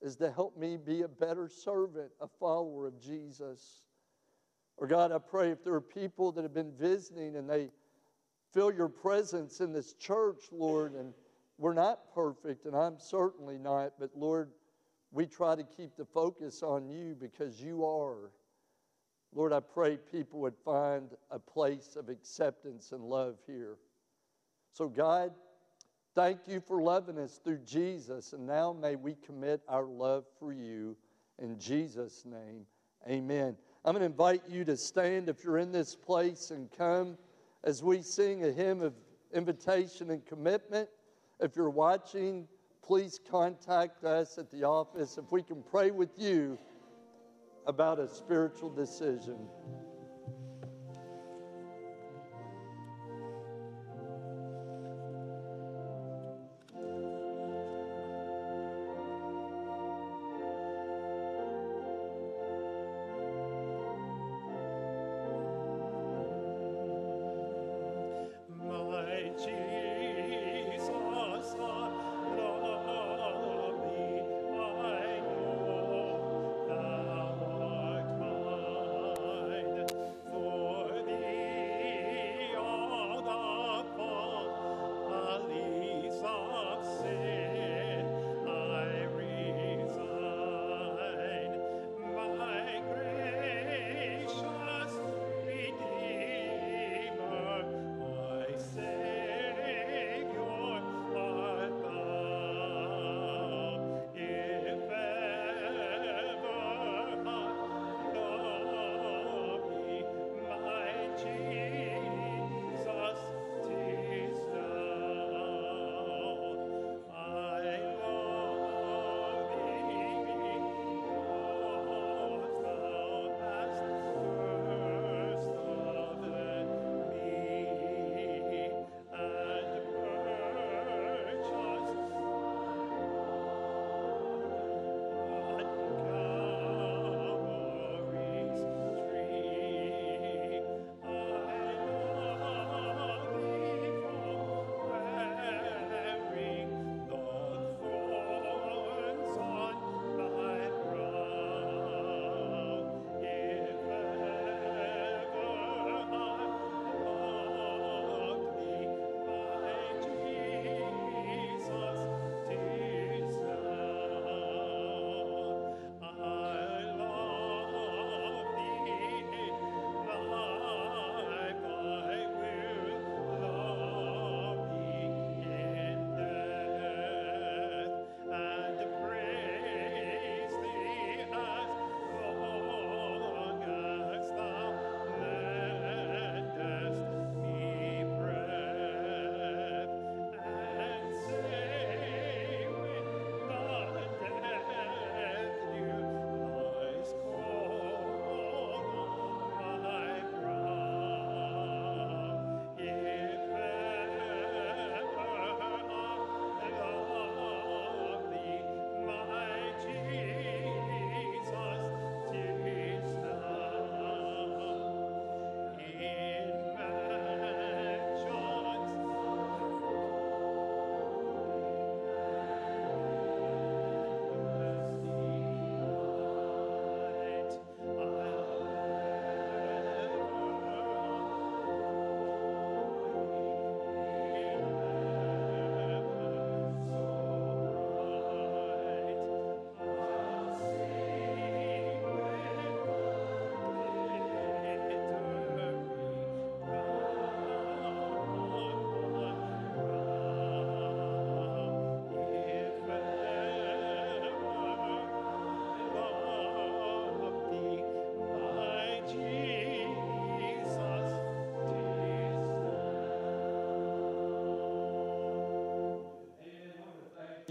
is 0.01 0.17
to 0.17 0.31
help 0.31 0.57
me 0.57 0.77
be 0.77 1.01
a 1.01 1.07
better 1.07 1.47
servant, 1.47 2.11
a 2.19 2.27
follower 2.39 2.87
of 2.87 3.01
Jesus. 3.01 3.83
Or 4.77 4.87
God, 4.87 5.11
I 5.11 5.19
pray 5.19 5.51
if 5.51 5.63
there 5.63 5.73
are 5.73 5.81
people 5.81 6.33
that 6.33 6.41
have 6.41 6.53
been 6.53 6.73
visiting 6.77 7.37
and 7.37 7.49
they 7.49 7.69
feel 8.53 8.71
your 8.71 8.89
presence 8.89 9.61
in 9.61 9.71
this 9.71 9.93
church, 9.93 10.41
Lord, 10.51 10.93
and 10.93 11.13
we're 11.57 11.73
not 11.73 12.13
perfect, 12.13 12.65
and 12.65 12.75
I'm 12.75 12.97
certainly 12.97 13.57
not, 13.57 13.93
but 13.99 14.09
Lord, 14.15 14.49
we 15.13 15.27
try 15.27 15.55
to 15.55 15.63
keep 15.63 15.95
the 15.95 16.05
focus 16.05 16.63
on 16.63 16.89
you 16.89 17.15
because 17.17 17.61
you 17.61 17.85
are. 17.85 18.31
Lord, 19.33 19.53
I 19.53 19.59
pray 19.59 19.97
people 20.11 20.39
would 20.41 20.57
find 20.65 21.11
a 21.29 21.37
place 21.37 21.95
of 21.95 22.09
acceptance 22.09 22.91
and 22.91 23.03
love 23.03 23.35
here. 23.45 23.77
So, 24.73 24.87
God, 24.87 25.31
thank 26.15 26.47
you 26.47 26.59
for 26.59 26.81
loving 26.81 27.19
us 27.19 27.39
through 27.43 27.59
Jesus, 27.59 28.33
and 28.33 28.47
now 28.47 28.73
may 28.73 28.95
we 28.95 29.15
commit 29.23 29.61
our 29.67 29.85
love 29.85 30.25
for 30.39 30.51
you. 30.51 30.97
In 31.39 31.59
Jesus' 31.59 32.25
name, 32.25 32.65
amen. 33.07 33.55
I'm 33.85 33.93
going 33.93 34.01
to 34.01 34.07
invite 34.07 34.41
you 34.49 34.65
to 34.65 34.75
stand 34.75 35.29
if 35.29 35.43
you're 35.43 35.59
in 35.59 35.71
this 35.71 35.95
place 35.95 36.49
and 36.49 36.71
come 36.75 37.17
as 37.63 37.83
we 37.83 38.01
sing 38.01 38.45
a 38.45 38.51
hymn 38.51 38.81
of 38.81 38.93
invitation 39.31 40.09
and 40.09 40.25
commitment. 40.25 40.89
If 41.39 41.55
you're 41.55 41.69
watching, 41.69 42.47
please 42.85 43.19
contact 43.29 44.03
us 44.03 44.37
at 44.37 44.51
the 44.51 44.63
office 44.63 45.17
if 45.17 45.31
we 45.31 45.41
can 45.41 45.63
pray 45.63 45.91
with 45.91 46.09
you 46.17 46.57
about 47.65 47.99
a 47.99 48.07
spiritual 48.07 48.69
decision. 48.69 49.37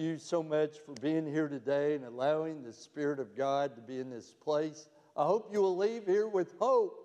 You 0.03 0.19
so 0.19 0.43
much 0.43 0.79
for 0.85 0.95
being 1.01 1.24
here 1.24 1.47
today 1.47 1.95
and 1.95 2.05
allowing 2.05 2.62
the 2.62 2.73
Spirit 2.73 3.20
of 3.20 3.37
God 3.37 3.77
to 3.77 3.81
be 3.81 4.01
in 4.01 4.11
this 4.11 4.35
place. 4.35 4.89
I 5.16 5.24
hope 5.24 5.51
you 5.53 5.62
will 5.62 5.77
leave 5.77 6.07
here 6.07 6.27
with 6.27 6.55
hope 6.59 6.99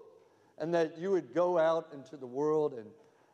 and 0.57 0.73
that 0.73 0.97
you 0.97 1.11
would 1.11 1.31
go 1.33 1.59
out 1.59 1.89
into 1.93 2.17
the 2.17 2.25
world 2.25 2.73
and, 2.73 2.87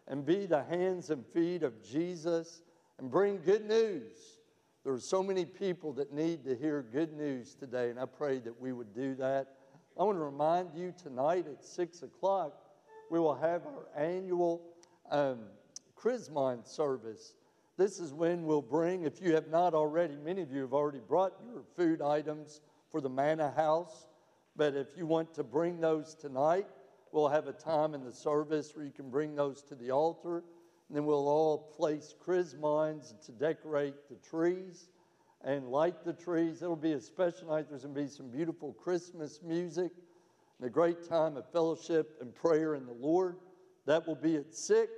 and 0.09 0.25
be 0.25 0.45
the 0.45 0.63
hands 0.63 1.11
and 1.11 1.25
feet 1.27 1.63
of 1.63 1.81
Jesus 1.81 2.61
and 2.99 3.09
bring 3.09 3.39
good 3.39 3.65
news. 3.65 4.39
There 4.83 4.91
are 4.91 4.99
so 4.99 5.23
many 5.23 5.45
people 5.45 5.93
that 5.93 6.11
need 6.11 6.43
to 6.43 6.55
hear 6.55 6.85
good 6.91 7.13
news 7.13 7.55
today, 7.55 7.89
and 7.89 7.97
I 7.97 8.05
pray 8.05 8.39
that 8.39 8.59
we 8.59 8.73
would 8.73 8.93
do 8.93 9.15
that. 9.15 9.47
I 9.97 10.03
want 10.03 10.17
to 10.17 10.23
remind 10.23 10.75
you 10.75 10.93
tonight 11.01 11.47
at 11.47 11.63
6 11.63 12.03
o'clock, 12.03 12.53
we 13.09 13.17
will 13.17 13.35
have 13.35 13.61
our 13.65 13.87
annual 13.95 14.61
um, 15.09 15.39
Chrismon 15.97 16.67
service. 16.67 17.35
This 17.75 17.99
is 17.99 18.13
when 18.13 18.45
we'll 18.45 18.61
bring, 18.61 19.03
if 19.03 19.19
you 19.19 19.33
have 19.33 19.47
not 19.47 19.73
already, 19.73 20.15
many 20.15 20.41
of 20.41 20.51
you 20.51 20.61
have 20.61 20.73
already 20.73 20.99
brought 20.99 21.33
your 21.43 21.63
food 21.75 22.01
items 22.01 22.61
for 22.91 23.01
the 23.01 23.09
Manna 23.09 23.51
House. 23.51 24.07
But 24.55 24.75
if 24.75 24.95
you 24.95 25.07
want 25.07 25.33
to 25.33 25.43
bring 25.43 25.81
those 25.81 26.13
tonight, 26.13 26.67
we'll 27.11 27.29
have 27.29 27.47
a 27.47 27.53
time 27.53 27.95
in 27.95 28.03
the 28.03 28.11
service 28.11 28.75
where 28.75 28.85
you 28.85 28.91
can 28.91 29.09
bring 29.09 29.35
those 29.35 29.63
to 29.63 29.75
the 29.75 29.89
altar. 29.89 30.43
And 30.87 30.97
then 30.97 31.05
we'll 31.05 31.27
all 31.27 31.57
place 31.75 32.13
chrismons 32.23 33.15
to 33.25 33.31
decorate 33.31 33.95
the 34.07 34.17
trees 34.17 34.89
and 35.43 35.67
light 35.67 36.05
the 36.05 36.13
trees. 36.13 36.61
It'll 36.61 36.75
be 36.75 36.93
a 36.93 37.01
special 37.01 37.47
night. 37.47 37.65
There's 37.69 37.83
going 37.83 37.95
to 37.95 38.01
be 38.01 38.07
some 38.07 38.29
beautiful 38.29 38.73
Christmas 38.73 39.39
music 39.43 39.91
and 40.59 40.67
a 40.67 40.69
great 40.69 41.09
time 41.09 41.37
of 41.37 41.51
fellowship 41.51 42.17
and 42.21 42.35
prayer 42.35 42.75
in 42.75 42.85
the 42.85 42.93
Lord. 42.93 43.37
That 43.87 44.07
will 44.07 44.15
be 44.15 44.35
at 44.35 44.53
6. 44.53 44.91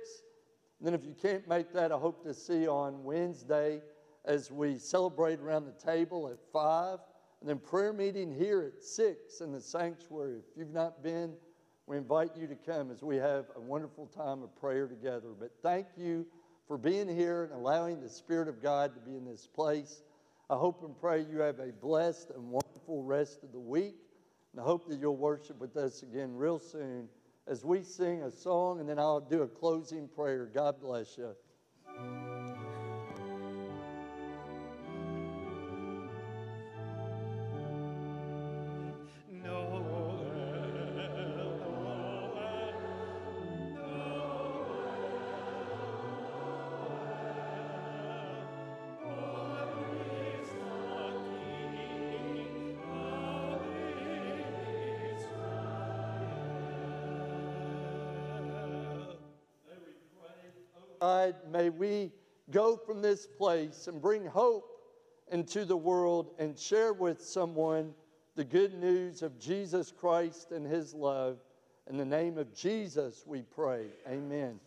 And 0.78 0.86
then 0.86 0.94
if 0.94 1.04
you 1.04 1.14
can't 1.14 1.46
make 1.48 1.72
that, 1.72 1.92
I 1.92 1.96
hope 1.96 2.22
to 2.24 2.34
see 2.34 2.62
you 2.62 2.70
on 2.70 3.02
Wednesday 3.02 3.80
as 4.24 4.50
we 4.50 4.76
celebrate 4.76 5.40
around 5.40 5.64
the 5.64 5.84
table 5.84 6.28
at 6.28 6.38
5. 6.52 6.98
And 7.40 7.48
then 7.48 7.58
prayer 7.58 7.92
meeting 7.92 8.32
here 8.32 8.62
at 8.62 8.82
6 8.82 9.40
in 9.40 9.52
the 9.52 9.60
sanctuary. 9.60 10.38
If 10.38 10.56
you've 10.56 10.72
not 10.72 11.02
been, 11.02 11.34
we 11.86 11.96
invite 11.96 12.36
you 12.36 12.46
to 12.46 12.56
come 12.56 12.90
as 12.90 13.02
we 13.02 13.16
have 13.16 13.46
a 13.54 13.60
wonderful 13.60 14.06
time 14.06 14.42
of 14.42 14.54
prayer 14.56 14.86
together. 14.86 15.28
But 15.38 15.52
thank 15.62 15.86
you 15.96 16.26
for 16.66 16.76
being 16.76 17.08
here 17.08 17.44
and 17.44 17.52
allowing 17.52 18.00
the 18.00 18.08
Spirit 18.08 18.48
of 18.48 18.62
God 18.62 18.94
to 18.94 19.00
be 19.00 19.16
in 19.16 19.24
this 19.24 19.46
place. 19.46 20.02
I 20.50 20.56
hope 20.56 20.82
and 20.84 20.98
pray 20.98 21.24
you 21.30 21.38
have 21.38 21.58
a 21.58 21.72
blessed 21.72 22.30
and 22.30 22.50
wonderful 22.50 23.02
rest 23.02 23.44
of 23.44 23.52
the 23.52 23.60
week. 23.60 23.96
And 24.52 24.60
I 24.60 24.64
hope 24.64 24.88
that 24.88 24.98
you'll 24.98 25.16
worship 25.16 25.60
with 25.60 25.76
us 25.76 26.02
again 26.02 26.34
real 26.34 26.58
soon 26.58 27.08
as 27.48 27.64
we 27.64 27.82
sing 27.82 28.22
a 28.22 28.30
song, 28.30 28.80
and 28.80 28.88
then 28.88 28.98
I'll 28.98 29.20
do 29.20 29.42
a 29.42 29.48
closing 29.48 30.08
prayer. 30.08 30.46
God 30.46 30.80
bless 30.80 31.16
you. 31.16 31.34
From 62.96 63.02
this 63.02 63.26
place 63.26 63.88
and 63.88 64.00
bring 64.00 64.24
hope 64.24 64.80
into 65.30 65.66
the 65.66 65.76
world 65.76 66.30
and 66.38 66.58
share 66.58 66.94
with 66.94 67.20
someone 67.20 67.92
the 68.36 68.44
good 68.44 68.72
news 68.72 69.20
of 69.20 69.38
Jesus 69.38 69.92
Christ 69.92 70.50
and 70.50 70.66
his 70.66 70.94
love. 70.94 71.36
In 71.90 71.98
the 71.98 72.06
name 72.06 72.38
of 72.38 72.54
Jesus, 72.54 73.22
we 73.26 73.42
pray. 73.42 73.88
Amen. 74.08 74.58